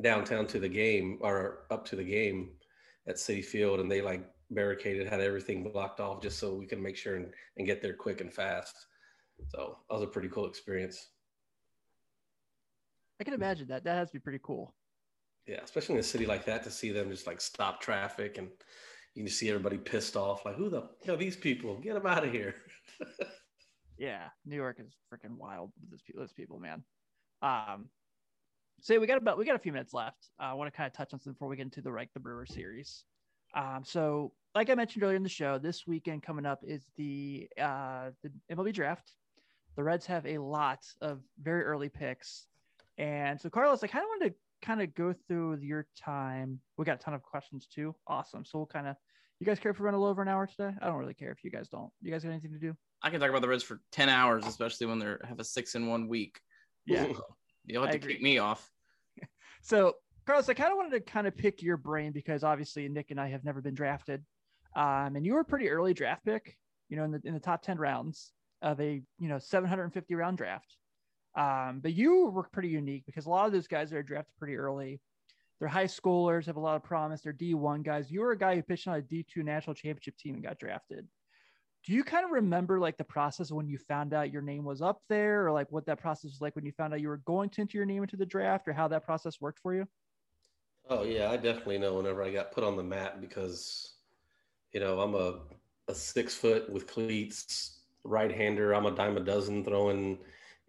[0.02, 2.52] downtown to the game or up to the game
[3.08, 6.82] at Citi Field, and they like barricaded, had everything blocked off just so we could
[6.82, 8.76] make sure and, and get there quick and fast.
[9.50, 11.10] So that was a pretty cool experience.
[13.20, 13.84] I can imagine that.
[13.84, 14.74] That has to be pretty cool.
[15.48, 18.48] Yeah, especially in a city like that to see them just like stop traffic and
[19.14, 20.46] you can see everybody pissed off.
[20.46, 22.56] Like, who the, you know, these people, get them out of here.
[23.98, 26.84] Yeah, New York is freaking wild with those people, those people, man.
[27.42, 27.90] Um,
[28.82, 30.30] so we got about we got a few minutes left.
[30.40, 32.12] Uh, I want to kind of touch on something before we get into the like
[32.14, 33.06] the Brewer series.
[33.56, 37.48] Um, so like I mentioned earlier in the show, this weekend coming up is the
[37.62, 39.12] uh the MLB draft.
[39.76, 42.48] The Reds have a lot of very early picks,
[42.98, 44.36] and so Carlos, I kind of wanted to
[44.66, 46.60] kind of go through your time.
[46.78, 47.96] We got a ton of questions too.
[48.08, 48.44] Awesome.
[48.46, 48.96] So we'll kind of.
[49.40, 50.74] You guys care if we run a little over an hour today?
[50.82, 51.90] I don't really care if you guys don't.
[52.02, 52.78] You guys got anything to do?
[53.04, 55.76] I can talk about the Reds for 10 hours, especially when they have a six
[55.76, 56.40] in one week.
[56.86, 57.08] Yeah.
[57.66, 58.14] You'll have I to agree.
[58.14, 58.70] kick me off.
[59.66, 59.94] So,
[60.26, 63.20] Carlos, I kind of wanted to kind of pick your brain because obviously Nick and
[63.22, 64.22] I have never been drafted,
[64.76, 66.58] um, and you were a pretty early draft pick.
[66.90, 70.38] You know, in the in the top ten rounds of a you know 750 round
[70.38, 70.76] draft.
[71.38, 74.58] Um, but you were pretty unique because a lot of those guys are drafted pretty
[74.58, 75.00] early,
[75.60, 77.22] they're high schoolers, have a lot of promise.
[77.22, 78.12] They're D1 guys.
[78.12, 81.08] You were a guy who pitched on a D2 national championship team and got drafted.
[81.86, 84.82] Do you kind of remember like the process when you found out your name was
[84.82, 87.18] up there, or like what that process was like when you found out you were
[87.26, 89.86] going to enter your name into the draft, or how that process worked for you?
[90.90, 93.94] Oh yeah, I definitely know whenever I got put on the mat because,
[94.72, 95.40] you know, I'm a,
[95.90, 98.74] a six foot with cleats, right hander.
[98.74, 100.20] I'm a dime a dozen throwing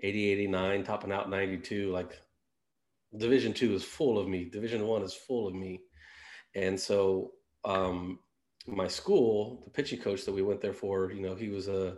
[0.01, 1.93] 80, 89, topping out 92.
[1.93, 2.21] Like
[3.17, 4.45] division two is full of me.
[4.45, 5.83] Division one is full of me.
[6.55, 7.33] And so
[7.65, 8.19] um,
[8.67, 11.97] my school, the pitching coach that we went there for, you know, he was a,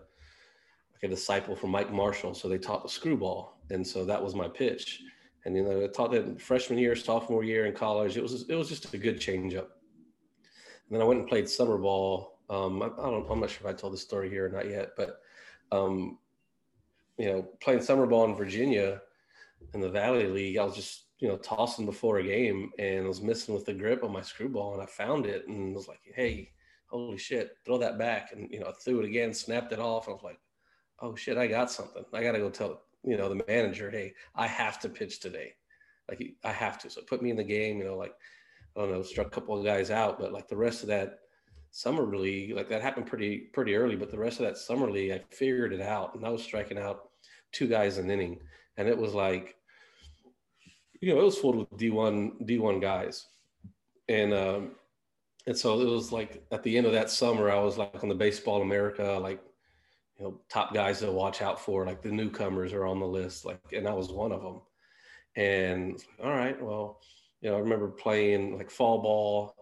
[0.95, 2.35] like a disciple from Mike Marshall.
[2.35, 3.61] So they taught the screwball.
[3.71, 5.03] And so that was my pitch.
[5.45, 8.17] And you know, I taught that freshman year, sophomore year in college.
[8.17, 9.69] It was it was just a good changeup.
[10.89, 12.41] And then I went and played summer ball.
[12.51, 14.69] Um, I, I don't, I'm not sure if I told this story here or not
[14.69, 15.21] yet, but
[15.71, 16.19] um,
[17.17, 19.01] you know, playing summer ball in Virginia
[19.73, 23.09] in the Valley League, I was just you know tossing before a game and I
[23.09, 26.01] was missing with the grip on my screwball, and I found it and was like,
[26.13, 26.51] hey,
[26.89, 30.09] holy shit, throw that back, and you know, I threw it again, snapped it off,
[30.09, 30.41] I was like,
[31.01, 32.05] oh shit, I got something.
[32.13, 35.55] I got to go tell you know the manager, hey, I have to pitch today.
[36.09, 36.91] Like I have to.
[36.91, 37.79] So put me in the game.
[37.79, 38.15] You know, like
[38.77, 41.21] I don't know, struck a couple of guys out, but like the rest of that
[41.71, 43.97] summer league, like that happened pretty pretty early.
[43.97, 46.79] But the rest of that summer league, I figured it out, and I was striking
[46.79, 47.11] out
[47.53, 48.41] two guys an inning,
[48.77, 49.57] and it was like,
[51.01, 53.27] you know, it was full with D one D one guys,
[54.09, 54.71] and um,
[55.47, 58.09] and so it was like at the end of that summer, I was like on
[58.09, 59.41] the Baseball America, like
[60.19, 63.45] you know, top guys to watch out for, like the newcomers are on the list,
[63.45, 64.61] like, and I was one of them.
[65.37, 67.01] And all right, well,
[67.41, 69.55] you know, I remember playing like fall ball,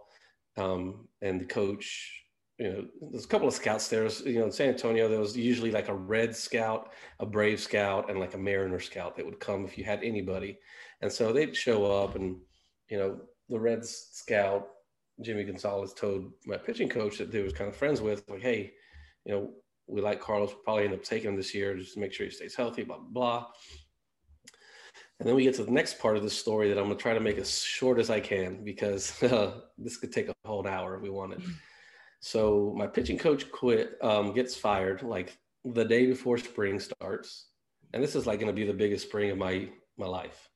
[0.57, 2.23] um, and the coach,
[2.59, 4.05] you know, there's a couple of scouts there.
[4.05, 7.61] Was, You know, in San Antonio, there was usually like a red scout, a brave
[7.61, 10.59] scout, and like a mariner scout that would come if you had anybody.
[11.03, 12.37] And so they'd show up, and
[12.89, 14.69] you know, the red scout
[15.23, 18.73] Jimmy Gonzalez told my pitching coach that they was kind of friends with, like, hey,
[19.25, 19.51] you know,
[19.87, 22.27] we like Carlos, we'll probably end up taking him this year just to make sure
[22.27, 23.47] he stays healthy, blah, blah, blah.
[25.21, 27.03] And then we get to the next part of the story that I'm going to
[27.03, 30.67] try to make as short as I can because uh, this could take a whole
[30.67, 31.43] hour if we wanted.
[32.21, 37.47] So my pitching coach quit, um, gets fired like the day before spring starts.
[37.93, 40.49] And this is like going to be the biggest spring of my, my life.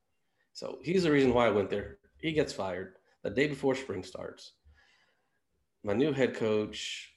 [0.54, 1.98] So he's the reason why I went there.
[2.16, 2.94] He gets fired
[3.28, 4.52] the day before spring starts.
[5.84, 7.10] My new head coach,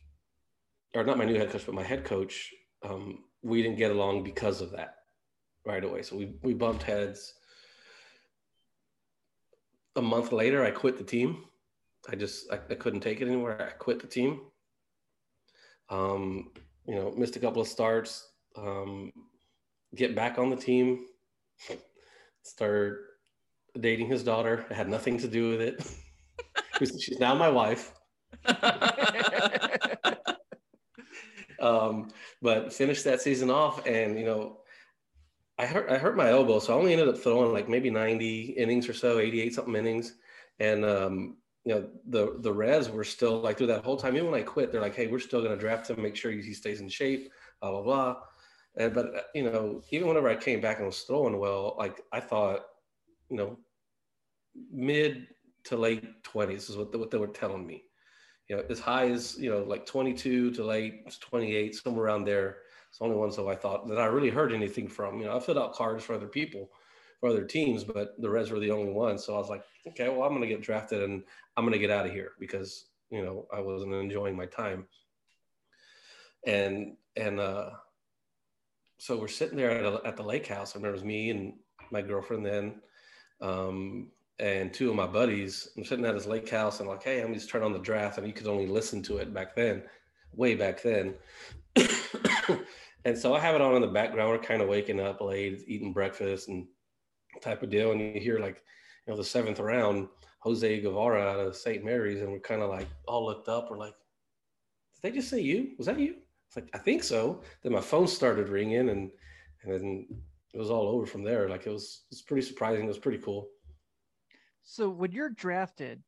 [0.94, 2.54] or not my new head coach, but my head coach,
[2.84, 4.96] um, we didn't get along because of that
[5.66, 6.02] right away.
[6.04, 7.34] So we, we bumped heads.
[9.96, 11.46] A month later, I quit the team.
[12.10, 13.62] I just I, I couldn't take it anymore.
[13.62, 14.42] I quit the team.
[15.90, 16.52] Um,
[16.88, 18.28] you know, missed a couple of starts.
[18.58, 19.12] Um,
[19.96, 21.06] get back on the team.
[22.44, 23.11] Start
[23.80, 24.66] dating his daughter.
[24.70, 25.86] It had nothing to do with it.
[27.00, 27.94] She's now my wife.
[31.60, 32.10] um,
[32.42, 34.58] but finished that season off, and you know,
[35.58, 38.56] I hurt I hurt my elbow, so I only ended up throwing like maybe 90
[38.58, 40.16] innings or so, 88 something innings,
[40.60, 44.16] and um, you know, the the Reds were still like through that whole time.
[44.16, 46.32] Even when I quit, they're like, "Hey, we're still going to draft him, make sure
[46.32, 48.16] he stays in shape." Blah blah blah.
[48.78, 52.02] And but uh, you know, even whenever I came back and was throwing well, like
[52.12, 52.62] I thought,
[53.32, 53.58] you know,
[54.72, 55.28] mid
[55.64, 57.84] to late 20s is what, the, what they were telling me.
[58.50, 62.58] You know, as high as, you know, like 22 to late 28, somewhere around there.
[62.90, 65.20] It's the only ones that I thought that I really heard anything from.
[65.20, 66.70] You know, I filled out cards for other people,
[67.22, 69.24] for other teams, but the Reds were the only ones.
[69.24, 71.24] So I was like, okay, well, I'm going to get drafted and
[71.56, 74.88] I'm going to get out of here because, you know, I wasn't enjoying my time.
[76.46, 77.70] And, and, uh,
[78.98, 80.76] so we're sitting there at, a, at the lake house.
[80.76, 81.54] I remember it was me and
[81.92, 82.82] my girlfriend then.
[83.42, 84.08] Um,
[84.40, 85.70] and two of my buddies.
[85.78, 88.18] I'm sitting at his lake house and like, hey, I'm just turn on the draft,
[88.18, 89.84] and you could only listen to it back then,
[90.34, 91.14] way back then.
[93.06, 94.32] and so I have it on in the background.
[94.32, 96.66] We're kind of waking up late, eating breakfast and
[97.42, 98.64] type of deal, and you hear like,
[99.06, 100.08] you know, the seventh round,
[100.40, 101.86] Jose Guevara out of St.
[101.86, 103.70] Mary's, and we're kind of like all looked up.
[103.70, 103.96] We're like,
[104.96, 105.72] did they just say you?
[105.78, 106.16] Was that you?
[106.48, 107.42] It's like I think so.
[107.62, 109.12] Then my phone started ringing, and
[109.64, 110.08] and then
[110.54, 111.50] it was all over from there.
[111.50, 112.86] Like it was, it was pretty surprising.
[112.86, 113.48] It was pretty cool.
[114.64, 116.02] So when you're drafted,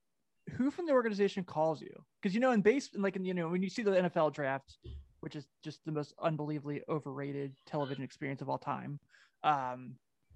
[0.51, 1.93] who from the organization calls you?
[2.21, 4.77] Because you know, in base, like in you know, when you see the NFL draft,
[5.21, 8.99] which is just the most unbelievably overrated television experience of all time,
[9.43, 9.95] um,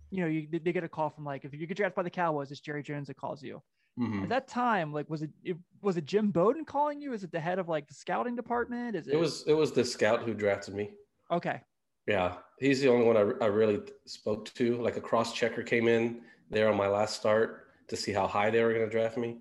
[0.09, 2.09] you know, you they get a call from like if you get drafted by the
[2.09, 3.61] Cowboys, it's Jerry Jones that calls you.
[3.99, 4.23] Mm-hmm.
[4.23, 7.13] At that time, like was it, it, was it Jim Bowden calling you?
[7.13, 8.95] Is it the head of like the scouting department?
[8.95, 9.13] Is it?
[9.13, 10.91] It was it was the scout who drafted me.
[11.31, 11.61] Okay.
[12.07, 14.81] Yeah, he's the only one I, I really spoke to.
[14.81, 18.49] Like a cross checker came in there on my last start to see how high
[18.49, 19.37] they were going to draft me.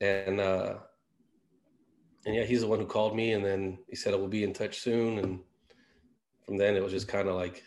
[0.00, 0.74] And uh,
[2.26, 4.52] and yeah, he's the one who called me, and then he said, "We'll be in
[4.52, 5.40] touch soon." And
[6.44, 7.64] from then, it was just kind of like,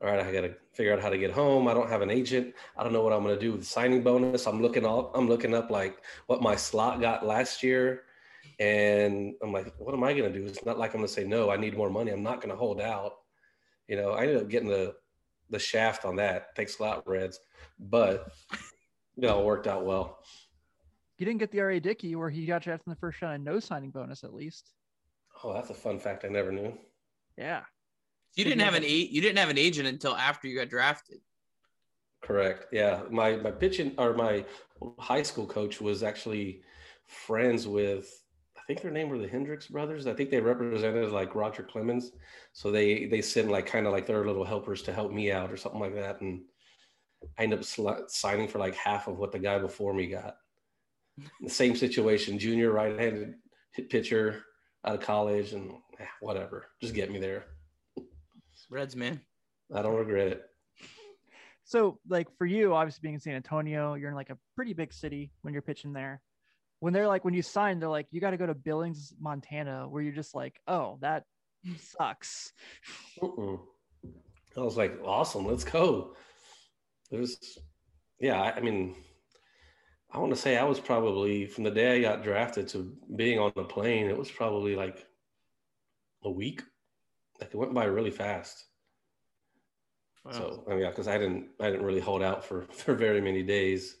[0.00, 1.66] "All right, I got to figure out how to get home.
[1.66, 2.54] I don't have an agent.
[2.76, 4.46] I don't know what I'm going to do with the signing bonus.
[4.46, 5.10] I'm looking up.
[5.16, 8.04] I'm looking up like what my slot got last year."
[8.60, 10.46] And I'm like, what am I going to do?
[10.46, 12.12] It's not like I'm going to say, no, I need more money.
[12.12, 13.21] I'm not going to hold out.
[13.88, 14.94] You know, I ended up getting the,
[15.50, 16.54] the shaft on that.
[16.56, 17.38] Thanks a lot, Reds.
[17.78, 18.28] But
[19.16, 20.18] it all worked out well.
[21.18, 21.80] You didn't get the R.A.
[21.80, 24.72] Dickey where he got drafted in the first round and no signing bonus at least.
[25.44, 26.76] Oh, that's a fun fact I never knew.
[27.36, 27.62] Yeah.
[28.34, 29.10] You didn't have an eight.
[29.10, 31.18] You didn't have an agent until after you got drafted.
[32.22, 32.66] Correct.
[32.72, 33.02] Yeah.
[33.10, 34.44] My my pitching or my
[34.98, 36.62] high school coach was actually
[37.06, 38.22] friends with
[38.62, 40.06] I think their name were the Hendricks brothers.
[40.06, 42.12] I think they represented like Roger Clemens.
[42.52, 45.50] So they they sent like kind of like their little helpers to help me out
[45.50, 46.20] or something like that.
[46.20, 46.42] And
[47.38, 50.36] I ended up sl- signing for like half of what the guy before me got.
[51.40, 53.34] The same situation, junior right-handed
[53.90, 54.44] pitcher
[54.86, 57.46] out of college, and eh, whatever, just get me there.
[58.70, 59.20] Reds, man.
[59.74, 60.42] I don't regret it.
[61.64, 64.92] So, like for you, obviously being in San Antonio, you're in like a pretty big
[64.92, 66.22] city when you're pitching there.
[66.82, 69.86] When they're like, when you sign, they're like, you got to go to Billings, Montana,
[69.88, 71.24] where you're just like, oh, that
[71.78, 72.52] sucks.
[73.22, 73.60] Mm-mm.
[74.56, 76.14] I was like, awesome, let's go
[77.12, 77.58] it was,
[78.18, 78.40] yeah.
[78.40, 78.96] I, I mean,
[80.10, 83.38] I want to say I was probably from the day I got drafted to being
[83.38, 84.06] on the plane.
[84.06, 85.06] It was probably like
[86.24, 86.62] a week.
[87.40, 88.64] Like it went by really fast.
[90.24, 90.32] Wow.
[90.32, 93.20] So I mean, yeah, because I didn't, I didn't really hold out for for very
[93.20, 93.96] many days.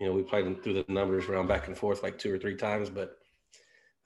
[0.00, 2.56] You know, we played through the numbers around back and forth like two or three
[2.56, 3.18] times, but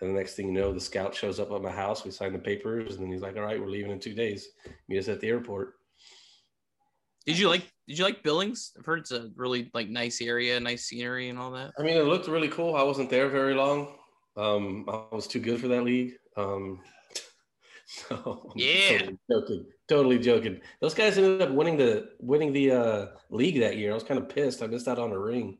[0.01, 2.05] then the next thing you know, the scout shows up at my house.
[2.05, 4.49] We sign the papers, and then he's like, "All right, we're leaving in two days.
[4.88, 5.74] Meet us at the airport."
[7.26, 8.72] Did you like did you like Billings?
[8.78, 11.72] I've heard it's a really like nice area, nice scenery and all that.
[11.78, 12.74] I mean, it looked really cool.
[12.74, 13.99] I wasn't there very long,
[14.36, 16.14] Um, I was too good for that league.
[16.36, 16.80] Um,
[18.11, 18.99] I'm Yeah.
[18.99, 19.66] totally joking.
[19.88, 20.61] Totally joking.
[20.80, 23.90] Those guys ended up winning the winning the uh, league that year.
[23.90, 24.62] I was kind of pissed.
[24.62, 25.59] I missed out on a ring.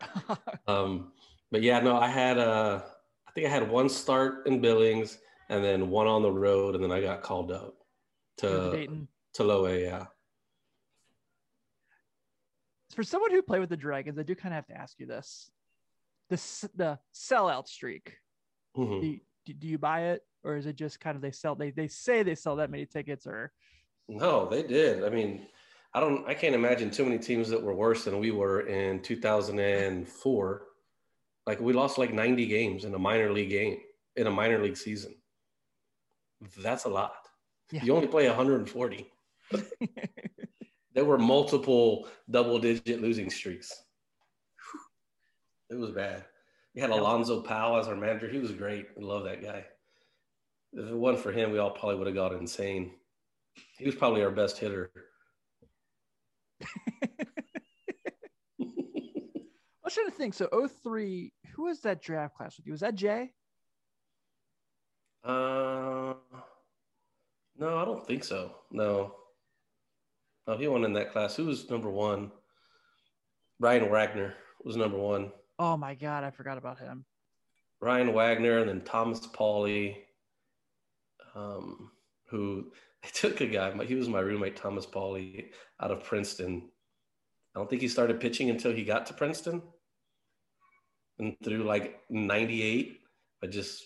[0.66, 1.12] Um,
[1.50, 2.80] but yeah, no, I had uh,
[3.26, 5.18] I think I had one start in Billings
[5.48, 7.74] and then one on the road, and then I got called up
[8.38, 9.66] to to Lowe.
[9.66, 10.06] Yeah.
[12.94, 15.06] For someone who played with the Dragons, I do kind of have to ask you
[15.06, 15.50] this:
[16.30, 16.36] the
[16.74, 18.16] the sellout streak.
[18.76, 19.00] Mhm.
[19.00, 19.20] Do you,
[19.54, 21.54] do you buy it, or is it just kind of they sell?
[21.54, 23.52] They they say they sell that many tickets, or
[24.08, 25.04] No, they did.
[25.04, 25.46] I mean,
[25.94, 26.26] I don't.
[26.28, 30.62] I can't imagine too many teams that were worse than we were in 2004.
[31.46, 33.78] Like we lost like 90 games in a minor league game
[34.16, 35.14] in a minor league season.
[36.58, 37.28] That's a lot.
[37.70, 37.84] Yeah.
[37.84, 39.12] You only play 140.
[40.94, 43.82] there were multiple double-digit losing streaks.
[45.70, 46.24] It was bad.
[46.74, 48.28] We had Alonzo Powell as our manager.
[48.28, 48.86] He was great.
[48.96, 49.64] I love that guy.
[50.72, 52.92] If it wasn't for him, we all probably would have got insane.
[53.78, 54.90] He was probably our best hitter.
[58.60, 60.34] I was trying to think.
[60.34, 60.48] So
[60.82, 62.72] 03, who was that draft class with you?
[62.72, 63.30] Was that Jay?
[65.24, 66.14] Uh,
[67.56, 68.54] no, I don't think so.
[68.70, 69.14] No.
[70.46, 71.36] No, he won in that class.
[71.36, 72.30] Who was number one?
[73.60, 74.34] Ryan Wagner
[74.64, 75.32] was number one.
[75.58, 77.04] Oh my god, I forgot about him.
[77.80, 79.96] Ryan Wagner and then Thomas Pauly,
[81.34, 81.90] um,
[82.26, 82.72] who
[83.06, 83.72] I took a guy.
[83.84, 85.46] He was my roommate, Thomas Pauly,
[85.80, 86.68] out of Princeton.
[87.54, 89.62] I don't think he started pitching until he got to Princeton,
[91.18, 93.00] and through like '98.
[93.42, 93.82] I just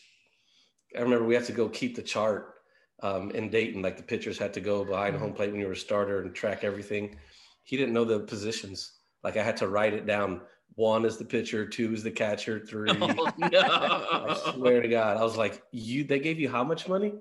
[0.97, 2.55] I remember we had to go keep the chart
[3.03, 3.83] um, in Dayton.
[3.83, 6.35] Like the pitchers had to go behind home plate when you were a starter and
[6.35, 7.17] track everything.
[7.65, 8.93] He didn't know the positions.
[9.25, 10.43] Like I had to write it down.
[10.77, 12.91] One is the pitcher, two is the catcher, three.
[13.01, 16.05] Oh, I swear to God, I was like, "You?
[16.05, 17.15] They gave you how much money?"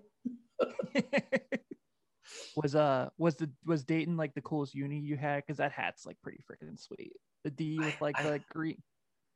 [2.58, 5.38] Was uh was the was Dayton like the coolest uni you had?
[5.38, 7.14] Because that hat's like pretty freaking sweet.
[7.44, 8.82] The D with like I- the green.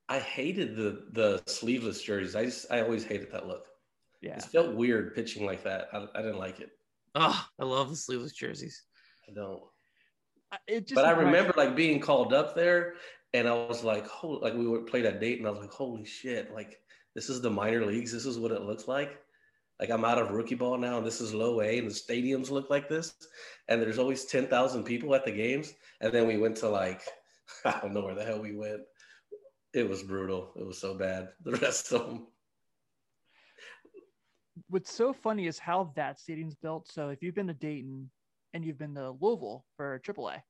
[0.10, 2.36] I hated the the sleeveless jerseys.
[2.36, 3.68] I just I always hated that look.
[4.22, 4.36] Yeah.
[4.38, 5.88] It felt weird pitching like that.
[5.94, 6.72] I, I didn't like it.
[7.16, 8.84] Oh, I love the sleeveless jerseys.
[9.30, 9.62] I don't.
[10.52, 12.96] I- It just but I remember like being called up there,
[13.34, 15.72] and I was like, "Holy!" Like we would play that date, and I was like,
[15.72, 16.82] "Holy shit!" Like
[17.16, 18.12] this is the minor leagues.
[18.12, 19.18] This is what it looks like.
[19.82, 22.52] Like I'm out of rookie ball now, and this is low A, and the stadiums
[22.52, 23.16] look like this,
[23.68, 25.74] and there's always ten thousand people at the games.
[26.02, 27.02] And then we went to like
[27.66, 28.82] I don't know where the hell we went.
[29.74, 30.52] It was brutal.
[30.56, 31.30] It was so bad.
[31.44, 32.28] The rest of them.
[34.70, 36.88] what's so funny is how that stadium's built.
[36.92, 38.10] So if you've been to Dayton
[38.54, 40.42] and you've been to Louisville for AAA,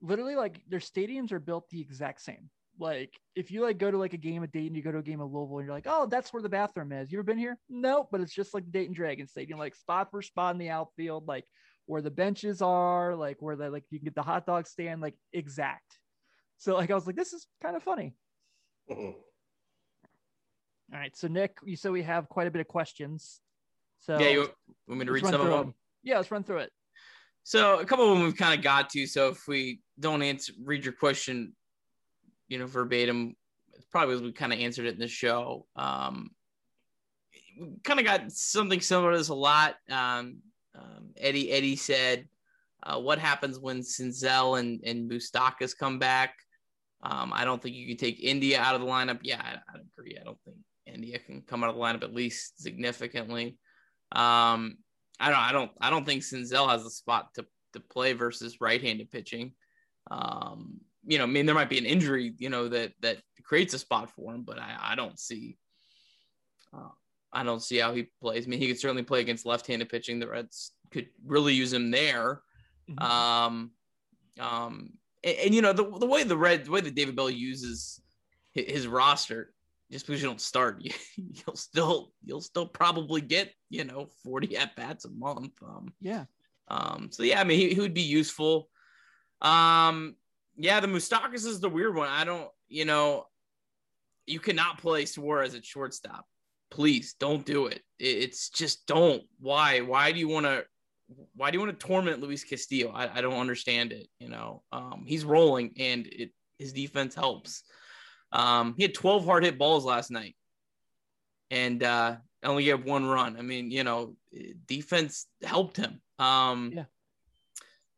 [0.00, 2.50] literally like their stadiums are built the exact same.
[2.78, 5.02] Like if you like go to like a game of Dayton, you go to a
[5.02, 7.10] game of Louisville, and you're like, oh, that's where the bathroom is.
[7.10, 7.58] You ever been here?
[7.68, 11.26] Nope, but it's just like Dayton Dragon Stadium, like spot for spot in the outfield,
[11.26, 11.44] like
[11.86, 15.00] where the benches are, like where the like you can get the hot dog stand,
[15.00, 15.98] like exact.
[16.58, 18.14] So like I was like, this is kind of funny.
[18.90, 19.14] Mhm.
[20.92, 23.40] All right, so Nick, you said we have quite a bit of questions.
[24.00, 24.50] So yeah, you
[24.86, 25.74] want me to read some of through them?
[26.02, 26.72] Yeah, let's run through it.
[27.42, 29.06] So a couple of them we've kind of got to.
[29.06, 31.55] So if we don't answer, read your question,
[32.48, 33.36] you know, verbatim,
[33.90, 35.66] probably as we kind of answered it in the show.
[35.76, 36.30] Um,
[37.60, 39.76] we kind of got something similar to this a lot.
[39.90, 40.38] Um,
[40.74, 42.28] um, Eddie Eddie said,
[42.82, 46.34] uh, "What happens when Senzel and and Moustakas come back?"
[47.02, 49.20] Um, I don't think you can take India out of the lineup.
[49.22, 50.18] Yeah, I, I agree.
[50.20, 53.58] I don't think India can come out of the lineup at least significantly.
[54.12, 54.78] Um,
[55.18, 58.60] I don't, I don't, I don't think Senzel has a spot to to play versus
[58.60, 59.52] right-handed pitching.
[60.10, 63.74] Um, you know, I mean, there might be an injury, you know, that that creates
[63.74, 65.56] a spot for him, but I, I don't see,
[66.74, 66.88] uh,
[67.32, 68.46] I don't see how he plays.
[68.46, 70.18] I mean, he could certainly play against left-handed pitching.
[70.18, 72.42] The Reds could really use him there.
[72.90, 73.02] Mhm.
[73.02, 73.70] Um,
[74.40, 74.92] um,
[75.24, 78.00] and, and, you know the the way the red, the way that David Bell uses
[78.52, 79.52] his, his roster,
[79.90, 84.56] just because you don't start, you, you'll still you'll still probably get you know forty
[84.56, 85.52] at bats a month.
[85.62, 86.24] Um, yeah.
[86.68, 88.68] um, so yeah, I mean he, he would be useful.
[89.40, 90.16] Um,
[90.56, 92.08] yeah, the Moustakas is the weird one.
[92.08, 93.26] I don't, you know,
[94.26, 96.26] you cannot play Suarez at shortstop.
[96.70, 97.82] Please don't do it.
[97.98, 99.22] It- It's just don't.
[99.38, 99.80] Why?
[99.80, 100.64] Why do you want to?
[101.36, 102.90] Why do you want to torment Luis Castillo?
[102.90, 104.08] I, I don't understand it.
[104.18, 107.62] You know, um, he's rolling and it his defense helps.
[108.32, 110.34] Um, he had 12 hard hit balls last night,
[111.50, 113.36] and uh, only gave one run.
[113.38, 114.16] I mean, you know,
[114.66, 116.00] defense helped him.
[116.18, 116.84] Um, Yeah.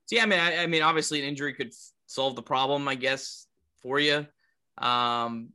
[0.06, 1.72] So yeah, I mean, I, I mean, obviously, an injury could
[2.08, 3.46] solve the problem, I guess,
[3.82, 4.26] for you.
[4.78, 5.50] Um,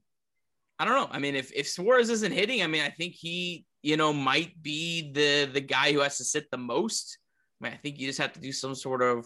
[0.79, 1.09] I don't know.
[1.11, 4.61] I mean, if if Suarez isn't hitting, I mean, I think he, you know, might
[4.61, 7.17] be the the guy who has to sit the most.
[7.59, 9.25] I mean, I think you just have to do some sort of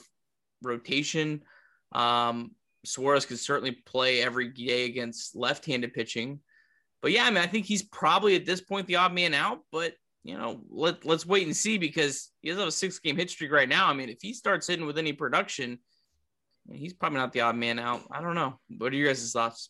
[0.64, 1.44] rotation.
[1.92, 2.52] Um,
[2.86, 6.40] Suarez could certainly play every day against left-handed pitching,
[7.02, 9.60] but yeah, I mean, I think he's probably at this point the odd man out.
[9.72, 13.30] But you know, let let's wait and see because he does have a six-game hit
[13.30, 13.88] streak right now.
[13.88, 15.80] I mean, if he starts hitting with any production,
[16.72, 18.02] he's probably not the odd man out.
[18.12, 18.60] I don't know.
[18.78, 19.70] What are your guys' thoughts?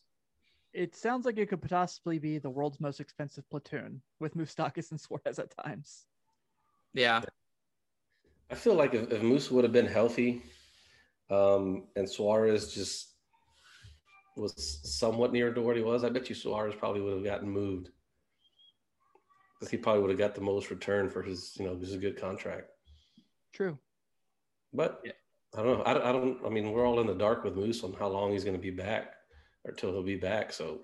[0.73, 4.99] It sounds like it could possibly be the world's most expensive platoon with Moustakas and
[4.99, 6.05] Suarez at times.
[6.93, 7.21] Yeah.
[8.51, 10.43] I feel like if, if Moose would have been healthy,
[11.29, 13.13] um, and Suarez just
[14.35, 17.49] was somewhat near to where he was, I bet you Suarez probably would have gotten
[17.49, 17.89] moved
[19.59, 21.95] because he probably would have got the most return for his, you know, this is
[21.95, 22.69] a good contract.
[23.53, 23.77] True.
[24.73, 25.13] But yeah.
[25.57, 25.83] I don't know.
[25.83, 26.37] I, I don't.
[26.45, 28.61] I mean, we're all in the dark with Moose on how long he's going to
[28.61, 29.15] be back,
[29.65, 30.53] or till he'll be back.
[30.53, 30.81] So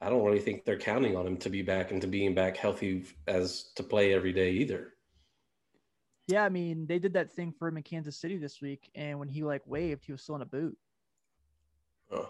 [0.00, 2.56] I don't really think they're counting on him to be back and to being back
[2.56, 4.94] healthy as to play every day either.
[6.28, 9.18] Yeah, I mean, they did that thing for him in Kansas City this week, and
[9.18, 10.78] when he like waved, he was still in a boot.
[12.12, 12.28] Oh.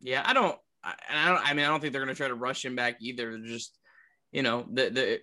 [0.00, 0.56] Yeah, I don't.
[0.84, 1.50] I, I don't.
[1.50, 3.32] I mean, I don't think they're going to try to rush him back either.
[3.32, 3.76] They're just,
[4.30, 5.20] you know, the the.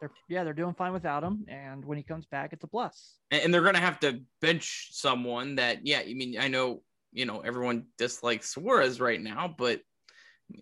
[0.00, 3.16] They're, yeah, they're doing fine without him, and when he comes back, it's a plus.
[3.30, 6.82] And, and they're going to have to bench someone that, yeah, I mean, I know,
[7.12, 9.80] you know, everyone dislikes Suarez right now, but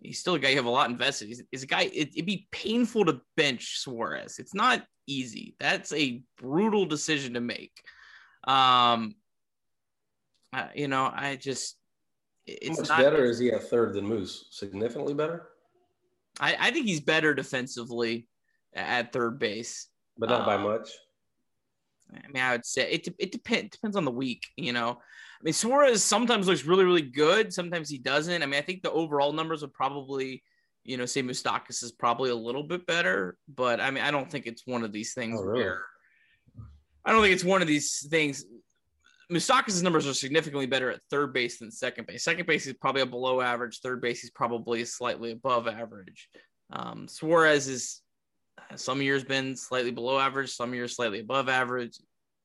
[0.01, 1.29] he's still a guy you have a lot invested.
[1.29, 1.83] He's, he's a guy.
[1.83, 4.39] It, it'd be painful to bench Suarez.
[4.39, 5.55] It's not easy.
[5.61, 7.73] That's a brutal decision to make.
[8.45, 9.17] Um,
[10.53, 11.77] uh, you know, I just
[12.47, 14.47] it's How much not, better is he at third than Moose?
[14.51, 15.49] Significantly better.
[16.39, 18.29] I, I think he's better defensively
[18.77, 20.91] at third base, but not um, by much.
[22.13, 23.09] I mean, I would say it.
[23.19, 24.45] It depends depends on the week.
[24.57, 27.53] You know, I mean, Suarez sometimes looks really really good.
[27.53, 28.43] Sometimes he doesn't.
[28.43, 30.43] I mean, I think the overall numbers would probably
[30.87, 34.31] you know, say Moustakas is probably a little bit better, but I mean, I don't
[34.31, 35.65] think it's one of these things oh, really?
[35.65, 35.83] where
[37.05, 38.45] I don't think it's one of these things.
[39.31, 42.23] Moustakas' numbers are significantly better at third base than second base.
[42.23, 43.81] Second base is probably a below average.
[43.81, 46.29] Third base is probably slightly above average.
[46.71, 48.03] Um, Suarez is
[48.77, 51.99] some years been slightly below average, some years slightly above average.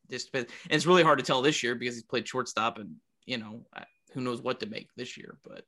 [0.10, 0.52] Just depends.
[0.66, 2.96] And it's really hard to tell this year because he's played shortstop and
[3.26, 3.66] you know
[4.14, 5.38] who knows what to make this year.
[5.44, 5.64] But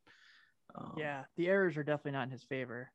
[0.76, 2.92] um, yeah, the errors are definitely not in his favor.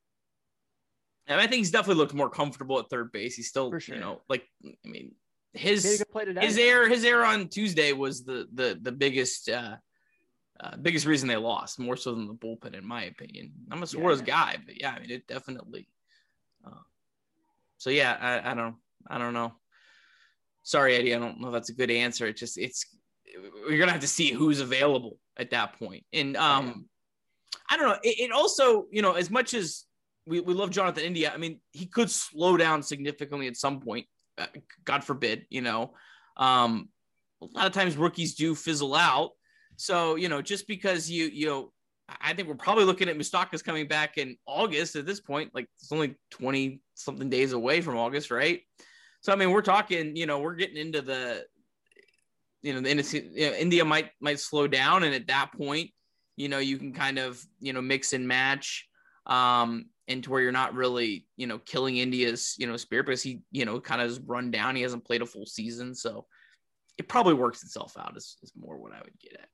[1.27, 3.37] And I think he's definitely looked more comfortable at third base.
[3.37, 3.95] He's still, sure.
[3.95, 5.15] you know, like I mean,
[5.53, 6.03] his
[6.41, 9.77] his error his error on Tuesday was the the the biggest uh,
[10.61, 13.53] uh, biggest reason they lost, more so than the bullpen, in my opinion.
[13.71, 14.25] I'm a Suarez yeah.
[14.25, 15.89] guy, but yeah, I mean, it definitely.
[16.67, 16.81] Uh,
[17.79, 18.77] so yeah, I, I don't
[19.09, 19.55] I don't know.
[20.63, 22.27] Sorry, Eddie, I don't know if that's a good answer.
[22.27, 22.85] It just it's
[23.69, 25.91] you're gonna have to see who's available at that point.
[25.91, 26.89] point, and um.
[27.71, 27.99] I don't know.
[28.03, 29.85] It, it, also, you know, as much as
[30.27, 34.07] we, we love Jonathan India, I mean, he could slow down significantly at some point.
[34.39, 34.47] Uh,
[34.85, 35.95] God forbid, you know.
[36.37, 36.89] Um,
[37.43, 39.33] a lot of times rookies do fizzle out.
[39.77, 41.73] So, you know, just because you, you know,
[42.09, 45.55] I think we're probably looking at Moustakas coming back in August at this point.
[45.55, 48.63] Like it's only 20 something days away from August, right?
[49.21, 51.45] So, I mean, we're talking, you know, we're getting into the,
[52.63, 55.91] you know, the you know, India might might slow down, and at that point,
[56.37, 58.89] you know, you can kind of, you know, mix and match
[59.27, 63.43] um, into where you're not really, you know, killing India's, you know, spirit because he,
[63.53, 64.75] you know, kind of run down.
[64.75, 65.95] He hasn't played a full season.
[65.95, 66.27] So
[66.97, 69.49] it probably works itself out is, is more what I would get at.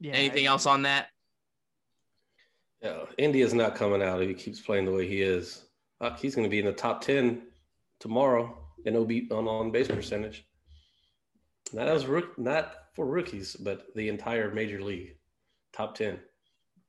[0.00, 0.12] Yeah.
[0.12, 1.08] Anything else on that?
[2.86, 5.64] Yeah, India's not coming out if he keeps playing the way he is.
[6.00, 7.42] Uh, he's going to be in the top 10
[7.98, 10.46] tomorrow in OB on on base percentage.
[11.72, 15.16] Not as rook, not for rookies, but the entire major league
[15.72, 16.20] top 10.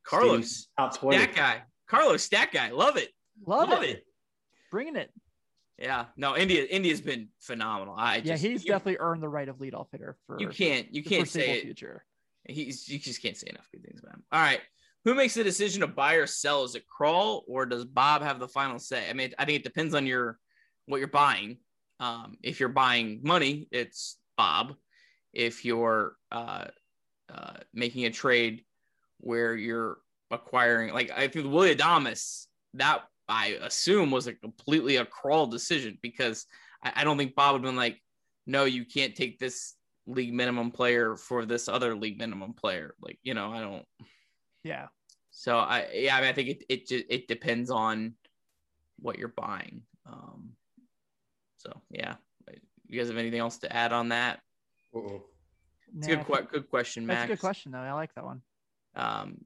[0.03, 1.17] Carlos, Steve, top 20.
[1.17, 1.61] Stat guy.
[1.87, 2.69] Carlos, stat guy.
[2.69, 3.09] Love it.
[3.47, 3.89] Love, Love it.
[3.89, 4.05] it.
[4.69, 5.11] Bringing it.
[5.79, 7.95] Yeah, no, India India's been phenomenal.
[7.97, 10.93] I just, yeah, he's you, definitely earned the right of leadoff hitter for you can't
[10.93, 11.63] you can't say it.
[11.63, 12.03] future.
[12.45, 14.23] He's you just can't say enough good things about him.
[14.31, 14.59] All right,
[15.05, 16.63] who makes the decision to buy or sell?
[16.63, 19.09] Is it Krall or does Bob have the final say?
[19.09, 20.37] I mean, I think it depends on your
[20.85, 21.57] what you're buying.
[21.99, 24.75] Um, if you're buying money, it's Bob.
[25.33, 26.65] If you're uh,
[27.33, 28.63] uh, making a trade
[29.19, 29.97] where you're
[30.29, 35.97] acquiring like I think Willy Adames that I assume was a completely a Krall decision
[36.01, 36.45] because
[36.83, 38.01] I, I don't think Bob would have been like,
[38.45, 39.73] no, you can't take this
[40.05, 42.95] league minimum player for this other league minimum player.
[43.01, 43.85] Like, you know, I don't.
[44.63, 44.87] Yeah.
[45.31, 48.13] So I yeah, I mean I think it it just it depends on
[48.99, 49.81] what you're buying.
[50.05, 50.51] Um.
[51.57, 52.15] So yeah,
[52.87, 54.39] you guys have anything else to add on that?
[54.95, 55.23] Uh-oh.
[55.97, 57.21] It's nah, a good, good question, Max.
[57.21, 57.79] That's a good question, though.
[57.79, 58.41] I like that one.
[58.95, 59.37] Um,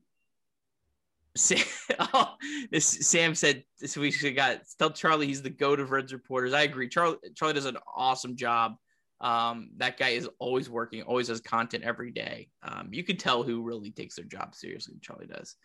[1.36, 1.64] Sam,
[2.00, 2.36] oh,
[2.72, 6.54] this, Sam said this week we got tell Charlie he's the goat of Reds reporters.
[6.54, 6.90] I agree.
[6.90, 8.76] Charlie Charlie does an awesome job.
[9.22, 12.49] Um, that guy is always working, always has content every day.
[12.64, 14.95] Um, you can tell who really takes their job seriously.
[15.02, 15.56] Charlie does.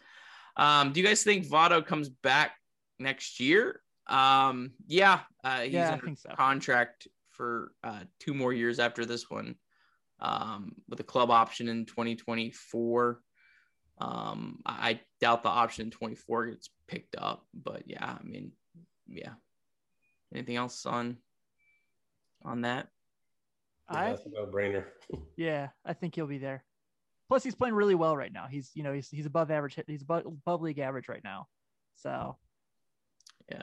[0.57, 2.53] Um, do you guys think Votto comes back
[2.99, 3.81] next year?
[4.07, 6.31] Um, yeah, uh, he's Yeah, under so.
[6.37, 9.57] contract for uh, two more years after this one,
[10.21, 13.21] um, with a club option in 2024.
[13.99, 18.53] Um, I I doubt the option in 24 gets picked up, but yeah, I mean,
[19.09, 19.33] yeah.
[20.35, 21.17] Anything else on
[22.45, 22.89] on that?
[23.91, 24.85] Yeah, I that's a no-brainer.
[25.37, 26.65] yeah, I think he'll be there.
[27.29, 28.47] Plus, he's playing really well right now.
[28.49, 29.79] He's you know he's he's above average.
[29.87, 31.47] He's above, above league average right now.
[31.97, 32.37] So
[33.51, 33.63] yeah.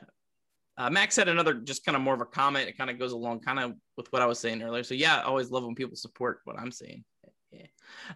[0.76, 2.68] Uh, Max had another, just kind of more of a comment.
[2.68, 4.82] It kind of goes along kind of with what I was saying earlier.
[4.82, 7.04] So yeah, I always love when people support what I'm saying.
[7.52, 7.66] Yeah.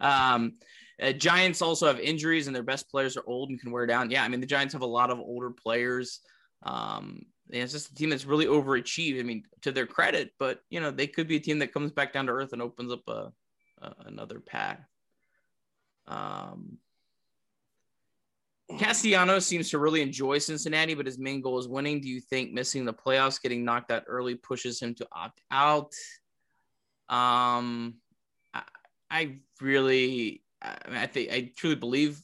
[0.00, 0.54] Um,
[1.00, 4.10] uh, Giants also have injuries, and their best players are old and can wear down.
[4.10, 6.20] Yeah, I mean the Giants have a lot of older players.
[6.64, 7.22] Um,
[7.52, 9.20] and it's just a team that's really overachieved.
[9.20, 11.90] I mean, to their credit, but you know they could be a team that comes
[11.90, 13.32] back down to earth and opens up a,
[13.82, 14.80] a another path.
[16.06, 16.78] Um,
[18.76, 22.00] Castellanos seems to really enjoy Cincinnati, but his main goal is winning.
[22.00, 25.94] Do you think missing the playoffs, getting knocked out early, pushes him to opt out?
[27.08, 27.94] Um,
[28.52, 28.62] I,
[29.10, 32.20] I really, I, mean, I think, I truly believe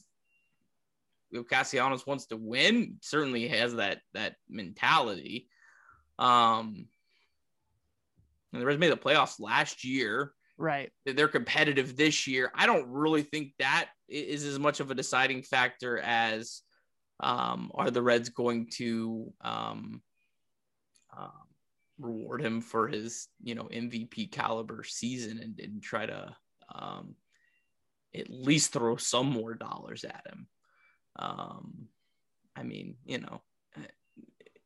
[1.43, 5.47] Castellanos wants to win, certainly has that that mentality.
[6.17, 6.87] Um,
[8.53, 12.51] and the Reds made the playoffs last year right, they're competitive this year.
[12.55, 16.61] I don't really think that is as much of a deciding factor as
[17.19, 20.01] um, are the Reds going to um,
[21.17, 21.31] um,
[21.99, 26.35] reward him for his you know MVP caliber season and, and try to
[26.73, 27.15] um,
[28.13, 30.47] at least throw some more dollars at him.
[31.17, 31.87] Um,
[32.55, 33.41] I mean, you know,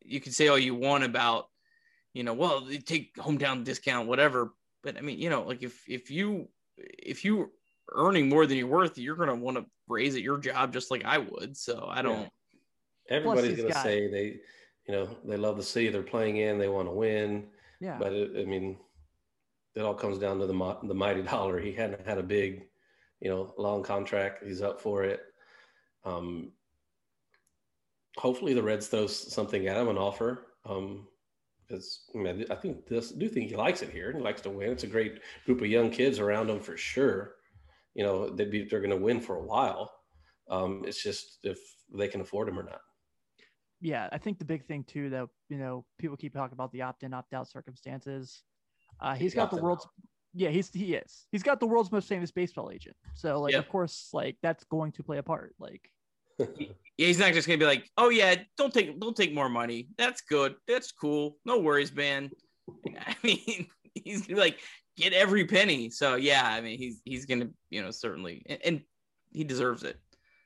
[0.04, 1.48] you can say all you want about,
[2.14, 4.54] you know, well, they take hometown discount, whatever.
[4.84, 6.48] But I mean, you know, like if if you
[6.78, 7.52] if you
[7.92, 11.06] earning more than you're worth, you're gonna want to raise at your job just like
[11.06, 11.58] I would.
[11.58, 12.30] So I don't.
[13.10, 14.40] Everybody's going to got- say they,
[14.88, 16.60] you know, they love the city they're playing in.
[16.60, 17.48] They want to win.
[17.80, 18.78] yeah, But it, I mean,
[19.76, 21.60] it all comes down to the the mighty dollar.
[21.60, 22.68] He hadn't had a big,
[23.20, 24.44] you know, long contract.
[24.46, 25.22] He's up for it.
[26.06, 26.52] Um,
[28.18, 30.48] hopefully the Reds throw something at him, an offer.
[30.66, 31.08] Um,
[31.68, 34.12] because I, mean, I think this do think he likes it here.
[34.12, 34.72] He likes to win.
[34.72, 37.36] It's a great group of young kids around him for sure.
[37.94, 39.92] You know, they'd be they're going to win for a while.
[40.50, 41.60] Um, it's just if
[41.96, 42.82] they can afford him or not.
[43.82, 44.10] yeah.
[44.12, 47.04] I think the big thing too that you know people keep talking about the opt
[47.04, 48.44] in opt out circumstances.
[49.00, 49.88] Uh, he's got the world's
[50.40, 52.96] yeah he's he is he's got the world's most famous baseball agent.
[53.16, 53.60] So like Yeah.
[53.60, 55.54] of course like that's going to play a part.
[55.60, 55.84] Like
[56.40, 59.90] Yeah, he's not just gonna be like, oh yeah, don't take don't take more money.
[59.98, 60.56] That's good.
[60.68, 61.38] That's cool.
[61.46, 62.30] No worries, man.
[63.08, 63.68] I mean,
[64.06, 64.60] he's gonna be like,
[64.98, 65.90] get every penny.
[65.90, 68.82] So yeah, I mean, he's he's gonna you know certainly and, and
[69.32, 69.98] he deserves it.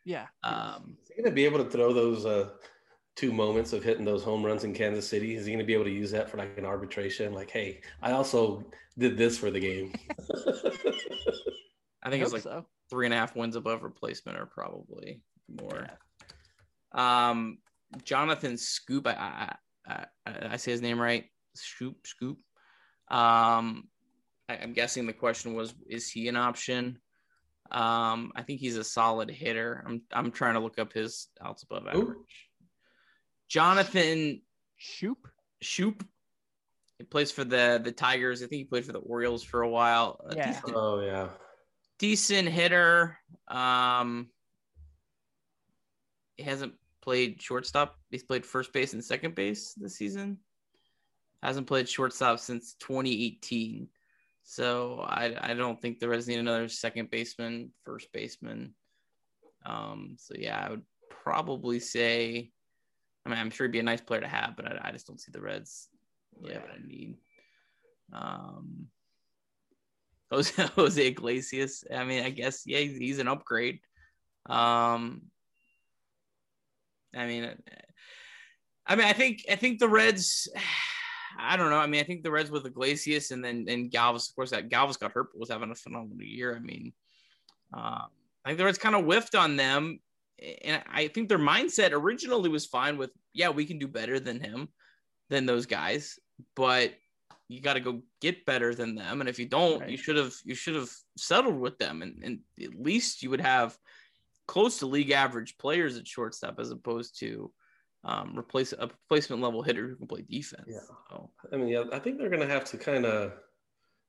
[0.05, 2.49] yeah, Um, Is he going to be able to throw those uh,
[3.15, 5.35] two moments of hitting those home runs in Kansas City?
[5.35, 7.34] Is he going to be able to use that for like an arbitration?
[7.34, 8.65] Like, hey, I also
[8.98, 9.94] did this for the game.
[12.03, 12.65] I think I it's like so.
[12.90, 15.88] three and a half wins above replacement or probably more.
[16.91, 17.60] Um,
[18.03, 19.56] Jonathan Scoop, I,
[19.88, 21.26] I, I, I say his name right.
[21.56, 22.40] Scoop, Scoop.
[23.10, 23.88] Um,
[24.49, 26.99] I, I'm guessing the question was, is he an option?
[27.72, 29.84] Um, I think he's a solid hitter.
[29.88, 32.02] I'm, I'm trying to look up his outs above Who?
[32.02, 32.49] average.
[33.47, 34.41] Jonathan
[34.79, 35.17] Schoop.
[35.63, 36.05] Schoop.
[36.97, 38.41] He plays for the the Tigers.
[38.41, 40.19] I think he played for the Orioles for a while.
[40.29, 40.51] A Yeah.
[40.53, 41.29] decent- oh yeah,
[41.99, 43.17] decent hitter.
[43.47, 44.29] Um,
[46.37, 47.99] he hasn't played shortstop.
[48.09, 50.39] He's played first base and second base this season.
[51.41, 53.89] Hasn't played shortstop since 2018.
[54.43, 58.75] So I, I don't think the Reds need another second baseman, first baseman.
[59.65, 62.51] Um, so yeah, I would probably say.
[63.25, 65.07] I mean, I'm sure he'd be a nice player to have, but I, I just
[65.07, 65.87] don't see the Reds
[66.41, 66.55] yeah.
[66.55, 67.17] having a need.
[68.11, 68.87] Um,
[70.31, 71.83] Jose, Jose Iglesias.
[71.93, 73.79] I mean, I guess yeah, he's, he's an upgrade.
[74.47, 75.23] Um,
[77.15, 77.49] I mean,
[78.85, 80.49] I mean, I think I think the Reds.
[81.35, 81.79] I don't know.
[81.79, 84.69] I mean, I think the Reds with Iglesias and then and Galvis, of course, that
[84.69, 86.55] Galvis got hurt, but was having a phenomenal year.
[86.55, 86.93] I mean,
[87.73, 88.05] um,
[88.45, 89.99] I think the Reds kind of whiffed on them,
[90.64, 94.39] and I think their mindset originally was fine with, yeah, we can do better than
[94.39, 94.69] him,
[95.30, 96.19] than those guys,
[96.55, 96.93] but
[97.49, 99.89] you got to go get better than them, and if you don't, Right.
[99.89, 103.41] you should have you should have settled with them, and, and at least you would
[103.41, 103.77] have
[104.47, 107.51] close to league average players at shortstop as opposed to
[108.03, 110.68] um, replace a replacement level hitter who can play defense.
[110.68, 110.80] Yeah.
[111.10, 113.34] So, I mean, yeah, I think they're going to have to kind of.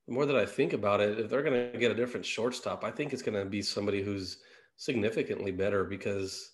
[0.06, 2.84] The more that I think about it, if they're going to get a different shortstop,
[2.84, 4.38] I think it's going to be somebody who's
[4.76, 6.52] significantly better because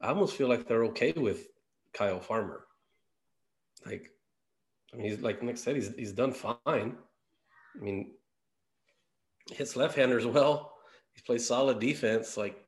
[0.00, 1.48] I almost feel like they're okay with
[1.92, 2.66] Kyle Farmer.
[3.86, 4.10] Like,
[4.92, 6.58] I mean, he's like Nick said, he's he's done fine.
[6.66, 8.12] I mean,
[9.50, 10.72] hits left-handers well.
[11.14, 12.36] He plays solid defense.
[12.36, 12.64] Like,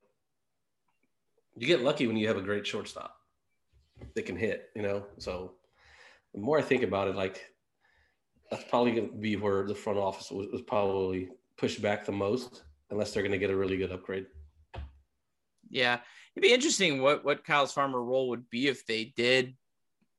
[1.56, 3.16] you get lucky when you have a great shortstop
[4.14, 4.70] that can hit.
[4.74, 5.55] You know, so
[6.35, 7.44] the more I think about it, like
[8.51, 12.12] that's probably going to be where the front office was, was probably pushed back the
[12.12, 14.27] most, unless they're going to get a really good upgrade.
[15.70, 16.01] Yeah,
[16.34, 19.56] it'd be interesting what what Kyle's Farmer role would be if they did,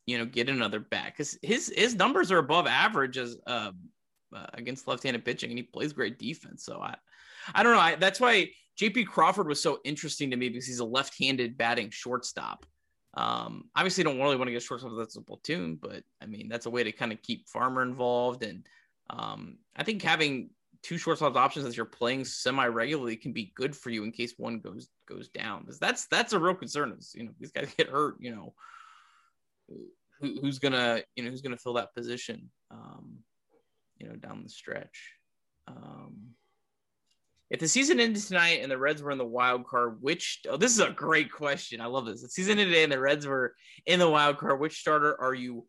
[0.06, 3.72] you know, get another back because his his numbers are above average as uh,
[4.36, 6.66] uh, against left-handed pitching, and he plays great defense.
[6.66, 6.96] So I,
[7.54, 7.80] I don't know.
[7.80, 9.06] I, that's why J.P.
[9.06, 12.66] Crawford was so interesting to me because he's a left-handed batting shortstop.
[13.14, 16.66] Um, obviously, don't really want to get shortstop that's a platoon, but I mean that's
[16.66, 18.66] a way to kind of keep Farmer involved, and
[19.10, 20.50] um, I think having
[20.88, 24.36] two shortstop options as you're playing semi regularly can be good for you in case
[24.38, 25.62] one goes goes down.
[25.62, 26.96] Because that's that's a real concern.
[26.98, 28.54] Is you know these guys get hurt, you know,
[30.22, 33.18] who, who's gonna you know who's gonna fill that position, um,
[33.98, 35.14] you know, down the stretch.
[35.68, 36.30] Um,
[37.50, 40.56] if the season ended tonight and the Reds were in the wild card, which oh,
[40.56, 41.82] this is a great question.
[41.82, 42.22] I love this.
[42.22, 43.56] The season ended today and the Reds were
[43.86, 44.62] in the wild card.
[44.62, 45.66] Which starter are you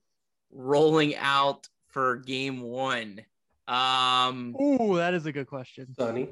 [0.53, 3.21] rolling out for game one?
[3.69, 5.95] Um, Ooh, that is a good question.
[5.99, 6.31] Sonny,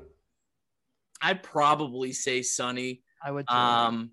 [1.20, 3.02] I'd probably say Sonny.
[3.22, 3.46] I would.
[3.46, 3.54] too.
[3.54, 4.10] Um,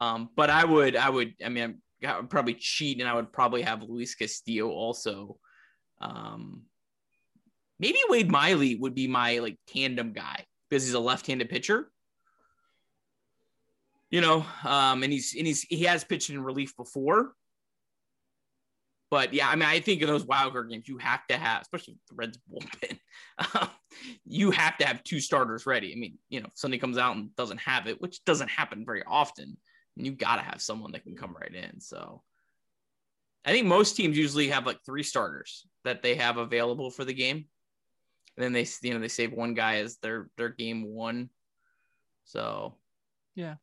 [0.00, 3.14] um, but I would, I would, I mean, I'm- I would probably cheat and I
[3.14, 5.36] would probably have Luis Castillo also.
[6.00, 6.62] Um,
[7.80, 11.90] maybe Wade Miley would be my like tandem guy because he's a left-handed pitcher.
[14.10, 17.32] You know, um, and he's and he's he has pitched in relief before.
[19.10, 21.62] But yeah, I mean, I think in those wild card games, you have to have,
[21.62, 22.98] especially the Reds bullpen,
[23.54, 23.68] um,
[24.24, 25.92] you have to have two starters ready.
[25.92, 28.84] I mean, you know, if somebody comes out and doesn't have it, which doesn't happen
[28.84, 29.56] very often,
[29.96, 31.80] and you got to have someone that can come right in.
[31.80, 32.22] So
[33.44, 37.14] I think most teams usually have like three starters that they have available for the
[37.14, 37.46] game.
[38.36, 41.30] And then they, you know, they save one guy as their their game one.
[42.24, 42.76] So
[43.34, 43.54] yeah.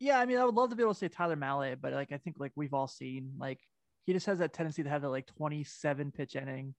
[0.00, 2.12] Yeah, I mean, I would love to be able to say Tyler Mahle, but like
[2.12, 3.60] I think like we've all seen, like
[4.06, 6.74] he just has that tendency to have that like 27 pitch inning,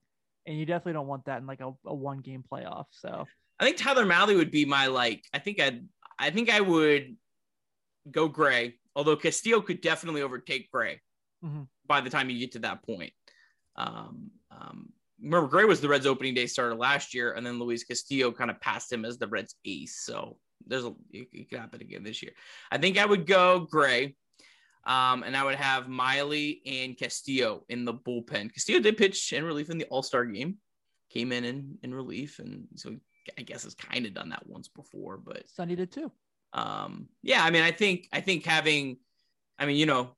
[0.46, 2.86] and you definitely don't want that in like a, a one game playoff.
[2.90, 3.26] So
[3.58, 5.24] I think Tyler Mahle would be my like.
[5.34, 5.86] I think I'd.
[6.18, 7.16] I think I would
[8.10, 8.78] go Gray.
[8.94, 11.00] Although Castillo could definitely overtake Gray
[11.44, 11.68] Mhm.
[11.86, 13.12] by the time you get to that point.
[13.76, 17.84] Um, um, remember, Gray was the Reds' opening day starter last year, and then Luis
[17.84, 20.00] Castillo kind of passed him as the Reds' ace.
[20.00, 22.32] So there's a it, it could happen again this year.
[22.70, 24.14] I think I would go Gray.
[24.86, 28.52] Um, and I would have Miley and Castillo in the bullpen.
[28.54, 30.58] Castillo did pitch in relief in the All Star game,
[31.10, 32.96] came in, in in relief, and so
[33.36, 35.16] I guess has kind of done that once before.
[35.16, 36.12] But Sonny did too.
[36.52, 38.98] um, yeah, I mean, I think I think having,
[39.58, 40.14] I mean, you know,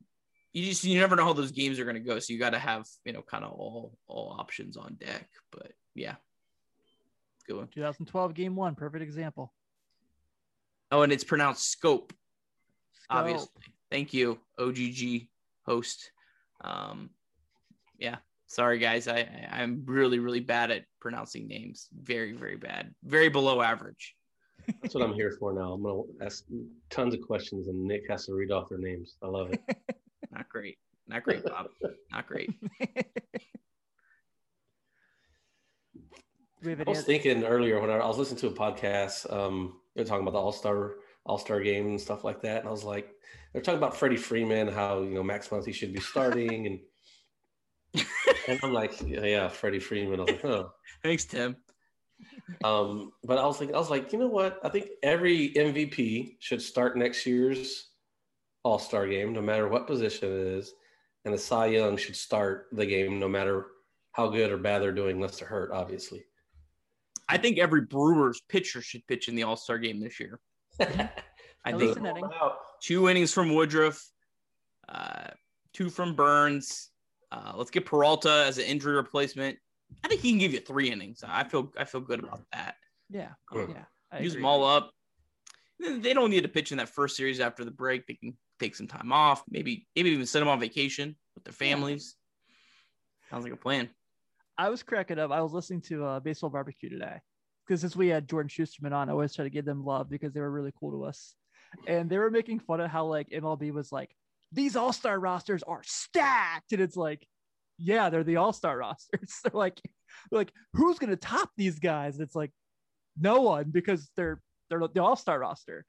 [0.52, 2.50] you just you never know how those games are going to go, so you got
[2.50, 5.30] to have you know kind of all all options on deck.
[5.50, 6.16] But yeah,
[7.46, 7.68] good one.
[7.68, 9.54] 2012 game one, perfect example.
[10.92, 12.12] Oh, and it's pronounced scope.
[12.92, 13.18] Scope.
[13.18, 13.48] obviously.
[13.90, 15.28] Thank you, OGG
[15.64, 16.10] host.
[16.62, 17.10] Um,
[17.98, 18.16] yeah,
[18.46, 21.88] sorry guys, I I- I'm really really bad at pronouncing names.
[21.92, 22.94] Very very bad.
[23.04, 24.14] Very below average.
[24.82, 25.72] that's what I'm here for now.
[25.72, 26.44] I'm gonna ask
[26.90, 29.16] tons of questions, and Nick has to read off their names.
[29.22, 29.60] I love it.
[30.30, 30.78] Not great.
[31.06, 31.68] Not great, Bob.
[32.12, 32.50] Not great.
[32.60, 32.86] Do
[36.64, 39.80] we have I was thinking earlier when I, I was listening to a podcast, um,
[39.94, 40.96] they're talking about the All Star
[41.28, 43.14] All Star game and stuff like that, and I was like,
[43.52, 46.80] they're talking about Freddie Freeman, how you know Max Muncy should be starting, and
[48.48, 50.20] and I'm like, yeah, yeah, Freddie Freeman.
[50.20, 50.72] I was like, oh.
[51.02, 51.56] Thanks, Tim.
[52.64, 54.58] Um, but I was thinking, I was like, you know what?
[54.64, 57.90] I think every MVP should start next year's
[58.64, 60.74] All Star game, no matter what position it is,
[61.24, 63.66] and the Cy Young should start the game, no matter
[64.12, 66.24] how good or bad they're doing, unless they're hurt, obviously.
[67.28, 70.40] I think every Brewers pitcher should pitch in the All Star game this year.
[70.80, 71.10] I At
[71.64, 72.28] think least an inning.
[72.82, 74.02] two innings from Woodruff,
[74.88, 75.28] uh,
[75.72, 76.90] two from Burnes.
[77.30, 79.58] Uh, let's get Peralta as an injury replacement.
[80.04, 81.22] I think he can give you three innings.
[81.26, 82.76] I feel I feel good about that.
[83.10, 83.70] Yeah, Good.
[83.70, 83.84] yeah.
[84.12, 84.42] I Use agree.
[84.42, 84.90] them all up.
[85.80, 88.06] They they don't need to pitch in that first series after the break.
[88.06, 89.42] They can take some time off.
[89.50, 92.14] Maybe maybe even send them on vacation with their families.
[93.30, 93.90] Sounds like a plan.
[94.56, 95.30] I was cracking up.
[95.30, 97.20] I was listening to uh, Baseball Barbecue today
[97.68, 100.08] because since we had uh, Jordan Schusterman on, I always try to give them love
[100.08, 101.34] because they were really cool to us.
[101.86, 104.10] and they were making fun of how like MLB was like
[104.52, 107.26] these All Star rosters are stacked, and it's like,
[107.76, 109.38] yeah, they're the All Star rosters.
[109.44, 109.80] they're like,
[110.30, 112.14] like who's gonna top these guys?
[112.14, 112.52] And it's like,
[113.20, 114.40] no one because they're
[114.70, 115.84] they're the All Star roster.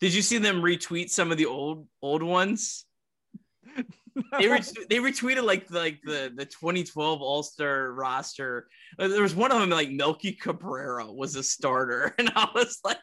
[0.00, 2.84] Did you see them retweet some of the old old ones?
[4.38, 4.46] they
[4.88, 8.68] they retweeted like the, like the the 2012 All Star roster.
[8.98, 12.78] Uh, There was one of them like Melky Cabrera was a starter, and I was
[12.84, 12.98] like,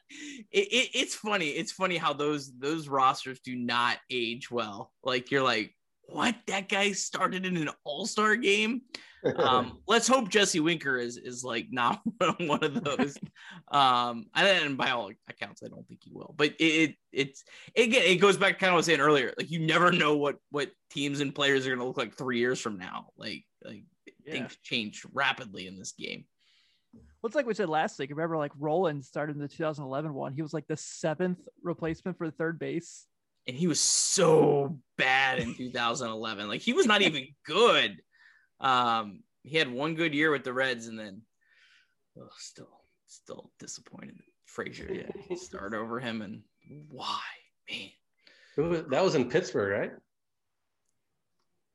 [0.52, 1.50] it, it, it's funny.
[1.50, 4.92] It's funny how those those rosters do not age well.
[5.04, 5.76] Like you're like,
[6.06, 6.36] what?
[6.48, 8.82] That guy started in an All Star game.
[9.36, 12.02] Um, let's hope Jesse Winker is is like not
[12.40, 13.18] one of those.
[13.72, 16.34] Um, and by all accounts, I don't think he will.
[16.38, 17.44] But it, it it's
[17.76, 19.34] again, it goes back to kind of what I was saying earlier.
[19.38, 22.40] Like you never know what what teams and players are going to look like three
[22.40, 23.08] years from now.
[23.18, 23.84] Like like
[24.26, 24.34] Yeah.
[24.34, 26.26] things change rapidly in this game.
[27.22, 28.10] What's like we said last week?
[28.10, 30.34] Remember, like Rolen started in the 2011 one.
[30.34, 33.06] He was like the seventh replacement for the third base.
[33.48, 36.48] And he was so bad in 2011.
[36.48, 38.02] Like he was not even good.
[38.62, 41.22] Um, he had one good year with the Reds, and then
[42.18, 44.18] oh, still still disappointed.
[44.46, 46.42] Frazier, yeah, start over him, and
[46.90, 47.20] why,
[47.70, 47.90] man?
[48.70, 49.92] Was- That was in Pittsburgh, right?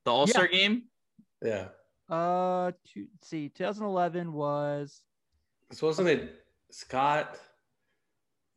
[0.04, 0.84] The All Star game.
[1.42, 1.68] Yeah.
[2.08, 5.02] Uh, to see, 2011 was
[5.68, 7.36] This wasn't it Scott,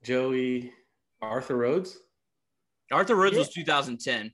[0.03, 0.71] Joey,
[1.21, 1.97] Arthur Rhodes?
[2.91, 4.31] Arthur Rhodes was 2010.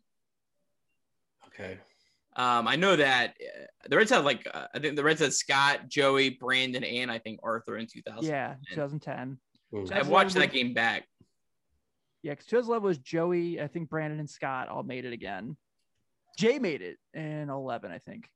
[1.48, 1.78] Okay.
[2.38, 5.34] Um, I know that uh, the Reds had like uh, I think the Reds had
[5.34, 8.24] Scott, Joey, Brandon, and I think Arthur in 2000.
[8.24, 9.38] yeah 2010.
[9.72, 9.86] Hmm.
[9.94, 11.08] I've watched that game back.
[12.24, 13.62] Yeah, because 2011 was Joey.
[13.62, 15.56] I think Brandon and Scott all made it again.
[16.38, 18.28] Jay made it in 11, I think.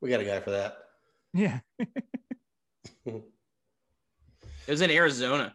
[0.00, 0.76] We got a guy for that.
[1.32, 1.60] Yeah,
[3.06, 5.54] It was in Arizona.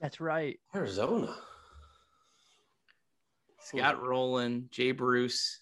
[0.00, 0.58] that's right.
[0.74, 1.34] Arizona.
[3.70, 5.60] Scott Rolen, Jay Bruce.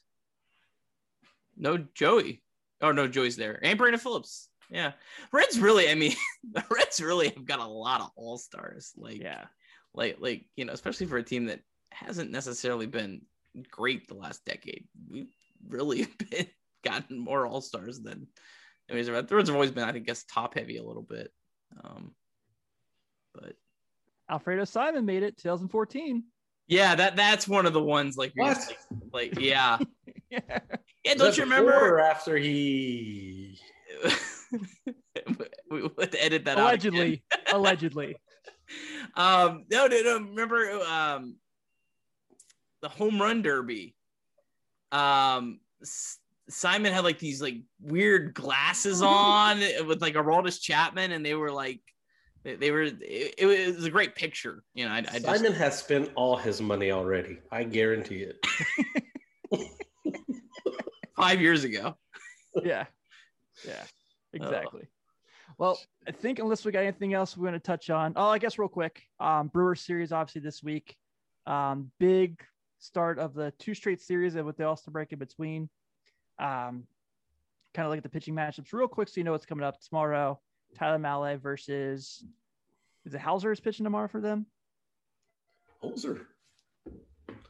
[1.56, 2.42] No Joey.
[2.80, 3.58] Oh no, Joey's there.
[3.62, 4.48] And Brandon Phillips.
[4.70, 4.92] Yeah.
[5.32, 6.14] Reds really, I mean,
[6.52, 8.92] the Reds really have got a lot of all stars.
[8.96, 9.46] Like, Yeah,
[9.94, 11.60] like, like, you know, especially for a team that
[11.90, 13.22] hasn't necessarily been
[13.70, 14.86] great the last decade.
[15.10, 15.34] We've
[15.66, 16.46] really been
[16.84, 18.28] gotten more all stars than
[18.90, 21.30] I mean, the Reds have always been, I think, guess top heavy a little bit.
[21.84, 22.14] Um,
[23.34, 23.52] but
[24.30, 26.24] Alfredo Simon made it 2014.
[26.68, 28.58] Yeah, that that's one of the ones like, What?
[29.12, 29.78] like, like, yeah,
[30.30, 30.40] Yeah,
[31.04, 31.14] yeah.
[31.14, 31.72] Don't you remember?
[31.72, 33.58] or after he?
[35.70, 37.22] we would edit that out allegedly,
[37.52, 38.16] allegedly.
[39.14, 40.18] Um, no, no, no.
[40.18, 41.36] Remember um,
[42.82, 43.94] the home run derby.
[44.92, 46.18] Um, S-
[46.50, 51.34] Simon had like these like weird glasses on with like a Aroldis Chapman, and they
[51.34, 51.80] were like,
[52.48, 52.82] they, they were.
[52.82, 54.62] It, it was a great picture.
[54.74, 57.38] You know, I, I just Simon has spent all his money already.
[57.52, 58.46] I guarantee it.
[61.16, 61.96] five years ago.
[62.62, 62.86] Yeah,
[63.66, 63.84] yeah,
[64.32, 64.88] exactly.
[65.58, 68.38] Well, I think unless we got anything else we want to touch on, oh, I
[68.38, 70.96] guess real quick, um, Brewer series obviously this week,
[71.46, 72.40] um, big
[72.78, 75.68] start of the two straight series and with the All Star break in between.
[76.38, 76.84] Um,
[77.74, 79.80] kind of look at the pitching matchups real quick, so you know what's coming up
[79.80, 80.40] tomorrow.
[80.76, 82.24] Tyler Mahle versus
[83.04, 84.46] is it Houser is pitching tomorrow for them?
[85.82, 86.26] Hoser.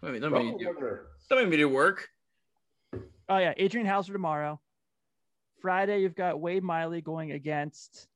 [0.03, 1.07] Let me, let me, do, Warner.
[1.31, 2.09] let me do work.
[3.29, 4.61] Oh yeah, Adrian Houser tomorrow.
[5.61, 8.07] Friday, you've got Wade Miley going against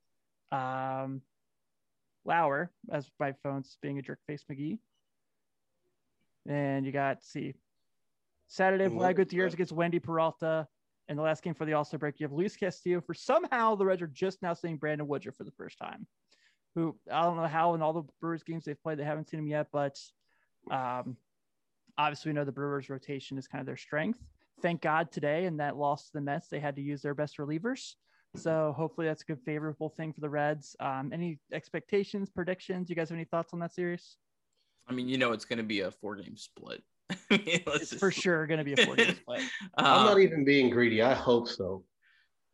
[0.53, 1.23] um,
[2.25, 4.79] Lauer, as my phone's being a jerk face McGee.
[6.47, 7.55] And you got see
[8.47, 10.69] Saturday, And Vlad what- Gutierrez against Wendy Peralta.
[11.13, 13.01] And the last game for the All Star break, you have Luis Castillo.
[13.01, 16.07] For somehow the Reds are just now seeing Brandon Woodruff for the first time.
[16.75, 19.41] Who I don't know how in all the Brewers games they've played, they haven't seen
[19.41, 19.99] him yet, but
[20.71, 21.17] um,
[21.99, 24.19] obviously we know the Brewers rotation is kind of their strength
[24.63, 27.39] thank God today in that loss to the Mets, they had to use their best
[27.39, 27.95] relievers.
[28.37, 30.75] So hopefully that's a good favorable thing for the Reds.
[30.81, 32.89] Um, any expectations, predictions?
[32.89, 34.17] You guys have any thoughts on that series?
[34.89, 36.83] I mean, you know, it's going to be a four game split.
[37.67, 39.43] Let's It's just- for sure going to be a four game split.
[39.77, 41.03] I'm Um, not even being greedy.
[41.03, 41.85] I hope so.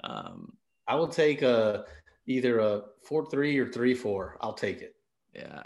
[0.05, 0.53] um,
[0.87, 1.85] I will take a
[2.27, 4.39] either a four three or three four.
[4.41, 4.95] I'll take it.
[5.35, 5.63] Yeah.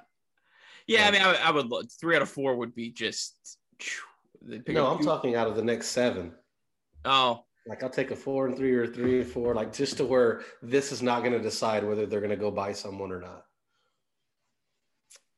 [0.87, 1.87] Yeah, I mean, I, would- I would look.
[2.01, 3.59] Three out of four would be just.
[4.41, 6.33] they No, I'm two- talking out of the next seven.
[7.05, 10.05] Oh, Like I'll take a four and three or three and four, like just to
[10.05, 13.21] where this is not going to decide whether they're going to go buy someone or
[13.21, 13.45] not.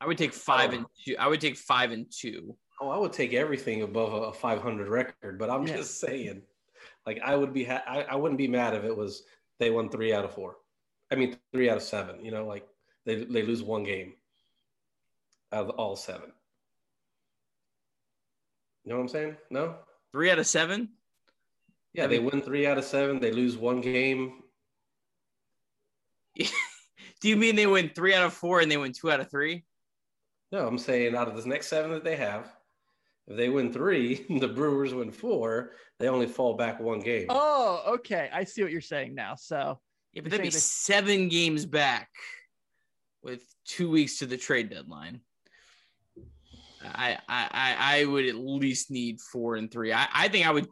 [0.01, 1.17] I would take five and two.
[1.19, 2.57] I would take five and two.
[2.81, 5.77] Oh, I would take everything above a 500 record, but I'm Yeah.
[5.77, 6.43] just saying,
[7.07, 9.23] like I would be, ha- I, I wouldn't be mad if it was
[9.59, 10.57] they won three out of four.
[11.11, 12.25] I mean, three out of seven.
[12.25, 12.67] You know, like
[13.07, 14.15] they they lose one game.
[15.53, 16.33] out of all seven.
[18.85, 19.37] You know what I'm saying?
[19.51, 19.77] No?
[20.13, 20.91] Three out of seven?
[21.93, 23.21] Yeah, they win three out of seven.
[23.21, 24.43] They lose one game.
[27.21, 29.31] Do you mean they win three out of four and they win two out of
[29.31, 29.65] three?
[30.53, 32.54] No, I'm saying out of the next seven that they have,
[33.27, 37.27] if they win three, the Brewers win four, they only fall back one game.
[37.29, 38.29] Oh, okay.
[38.33, 39.35] I see what you're saying now.
[39.35, 39.81] So
[40.13, 42.09] yeah, but that'd be seven games back
[43.23, 45.21] with two weeks to the trade deadline.
[46.85, 49.93] I I I would at least need four and three.
[49.93, 50.69] I, I think I would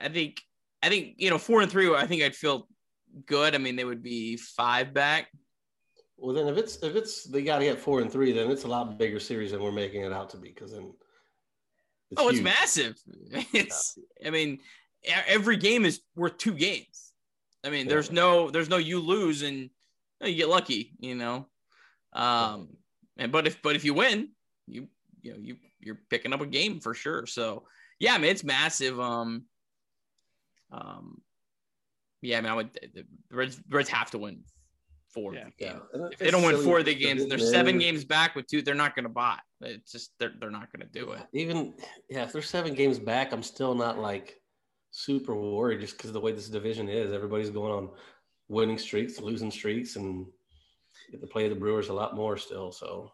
[0.00, 0.40] I think
[0.82, 1.94] I think you know four and three.
[1.94, 2.66] I think I'd feel
[3.26, 3.54] good.
[3.54, 5.28] I mean, they would be five back.
[6.16, 8.64] Well, then if it's if it's they got to get four and three, then it's
[8.64, 10.48] a lot bigger series than we're making it out to be.
[10.48, 10.92] Because then,
[12.12, 12.34] it's oh, huge.
[12.36, 12.98] it's massive.
[13.52, 14.28] It's yeah.
[14.28, 14.58] I mean,
[15.26, 17.12] every game is worth two games.
[17.64, 17.90] I mean, yeah.
[17.90, 19.70] there's no there's no you lose and
[20.20, 21.46] you get lucky, you know.
[22.12, 22.68] Um,
[23.16, 24.30] and but if but if you win,
[24.66, 24.88] you
[25.22, 27.26] you know you you're picking up a game for sure.
[27.26, 27.64] So
[27.98, 29.00] yeah, I mean it's massive.
[29.00, 29.44] Um,
[30.70, 31.20] um,
[32.20, 34.42] yeah, I mean I would the Reds, Reds have to win
[35.12, 35.44] four yeah.
[35.58, 35.80] games.
[35.94, 36.08] Yeah.
[36.12, 38.62] If they don't win four of the games, and they're seven games back with two.
[38.62, 39.38] They're not going to buy.
[39.60, 41.22] It's just they're they're not going to do it.
[41.32, 41.74] Even
[42.08, 44.40] yeah, if they're seven games back, I'm still not like
[44.90, 47.12] super worried just because of the way this division is.
[47.12, 47.90] Everybody's going on
[48.48, 50.26] winning streaks, losing streaks, and
[51.10, 52.72] get to play of the Brewers a lot more still.
[52.72, 53.12] So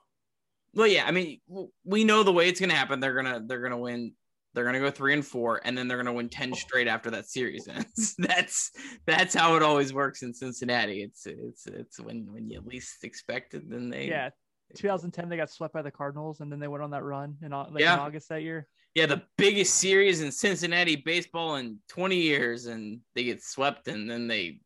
[0.75, 1.41] well, yeah, I mean,
[1.85, 3.01] we know the way it's going to happen.
[3.01, 4.13] They're gonna they're gonna win.
[4.59, 6.57] They're gonna go three and four, and then they're gonna win ten oh.
[6.57, 8.17] straight after that series ends.
[8.19, 8.73] that's
[9.07, 11.05] that's how it always works in Cincinnati.
[11.05, 14.31] It's it's it's when when you least expect it, then they yeah.
[14.75, 17.53] 2010 they got swept by the Cardinals, and then they went on that run in,
[17.53, 17.95] like yeah.
[17.95, 18.67] in August that year.
[18.97, 24.11] Yeah, the biggest series in Cincinnati baseball in 20 years, and they get swept, and
[24.11, 24.61] then they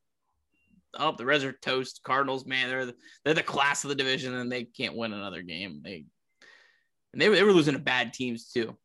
[0.98, 2.00] oh, the Reds are toast.
[2.02, 2.94] Cardinals, man, they're the,
[3.26, 5.82] they're the class of the division, and they can't win another game.
[5.84, 6.06] They
[7.12, 8.76] and they were they were losing to bad teams too.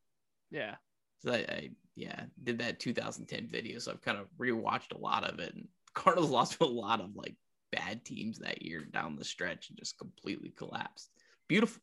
[0.52, 0.76] Yeah.
[1.20, 5.24] So I, I yeah did that 2010 video, so I've kind of rewatched a lot
[5.24, 5.54] of it.
[5.54, 7.36] And Cardinals lost to a lot of like
[7.72, 11.10] bad teams that year down the stretch and just completely collapsed.
[11.48, 11.82] Beautiful,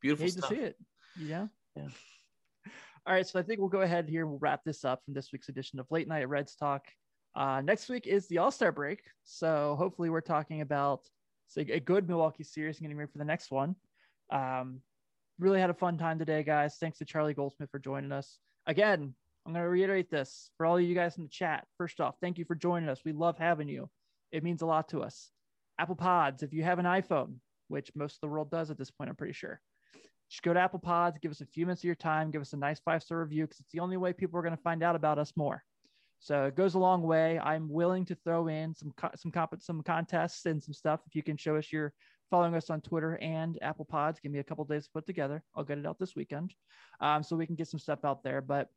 [0.00, 0.48] beautiful Hate stuff.
[0.50, 0.76] to see it.
[1.18, 1.46] Yeah.
[1.76, 1.88] Yeah.
[3.06, 4.26] All right, so I think we'll go ahead here.
[4.26, 6.84] We'll wrap this up from this week's edition of Late Night Reds Talk.
[7.34, 11.00] Uh, next week is the All Star break, so hopefully we're talking about
[11.48, 13.76] say, a good Milwaukee series and getting ready for the next one.
[14.30, 14.80] Um,
[15.38, 16.76] really had a fun time today, guys.
[16.78, 18.38] Thanks to Charlie Goldsmith for joining us.
[18.66, 19.14] Again,
[19.44, 21.66] I'm going to reiterate this for all of you guys in the chat.
[21.76, 23.00] First off, thank you for joining us.
[23.04, 23.90] We love having you.
[24.30, 25.30] It means a lot to us.
[25.78, 27.36] Apple Pods, if you have an iPhone,
[27.68, 29.60] which most of the world does at this point, I'm pretty sure.
[30.30, 32.52] Just go to Apple Pods, give us a few minutes of your time, give us
[32.52, 34.82] a nice five star review because it's the only way people are going to find
[34.82, 35.62] out about us more.
[36.22, 37.40] So it goes a long way.
[37.40, 41.00] I'm willing to throw in some some comp- some contests and some stuff.
[41.04, 41.92] If you can show us you're
[42.30, 45.42] following us on Twitter and Apple Pods, give me a couple days to put together.
[45.56, 46.54] I'll get it out this weekend,
[47.00, 48.40] um, so we can get some stuff out there.
[48.40, 48.68] But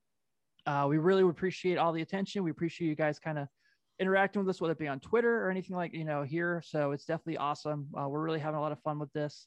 [0.65, 2.43] uh, we really would appreciate all the attention.
[2.43, 3.47] We appreciate you guys kind of
[3.99, 6.63] interacting with us, whether it be on Twitter or anything like you know here.
[6.65, 7.89] So it's definitely awesome.
[7.95, 9.45] Uh, we're really having a lot of fun with this.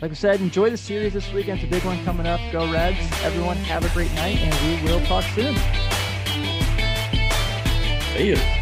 [0.00, 1.58] Like I said, enjoy the series this weekend.
[1.58, 2.38] It's a big one coming up.
[2.52, 3.00] Go Reds!
[3.24, 5.56] Everyone, have a great night, and we will talk soon.
[8.22, 8.61] See.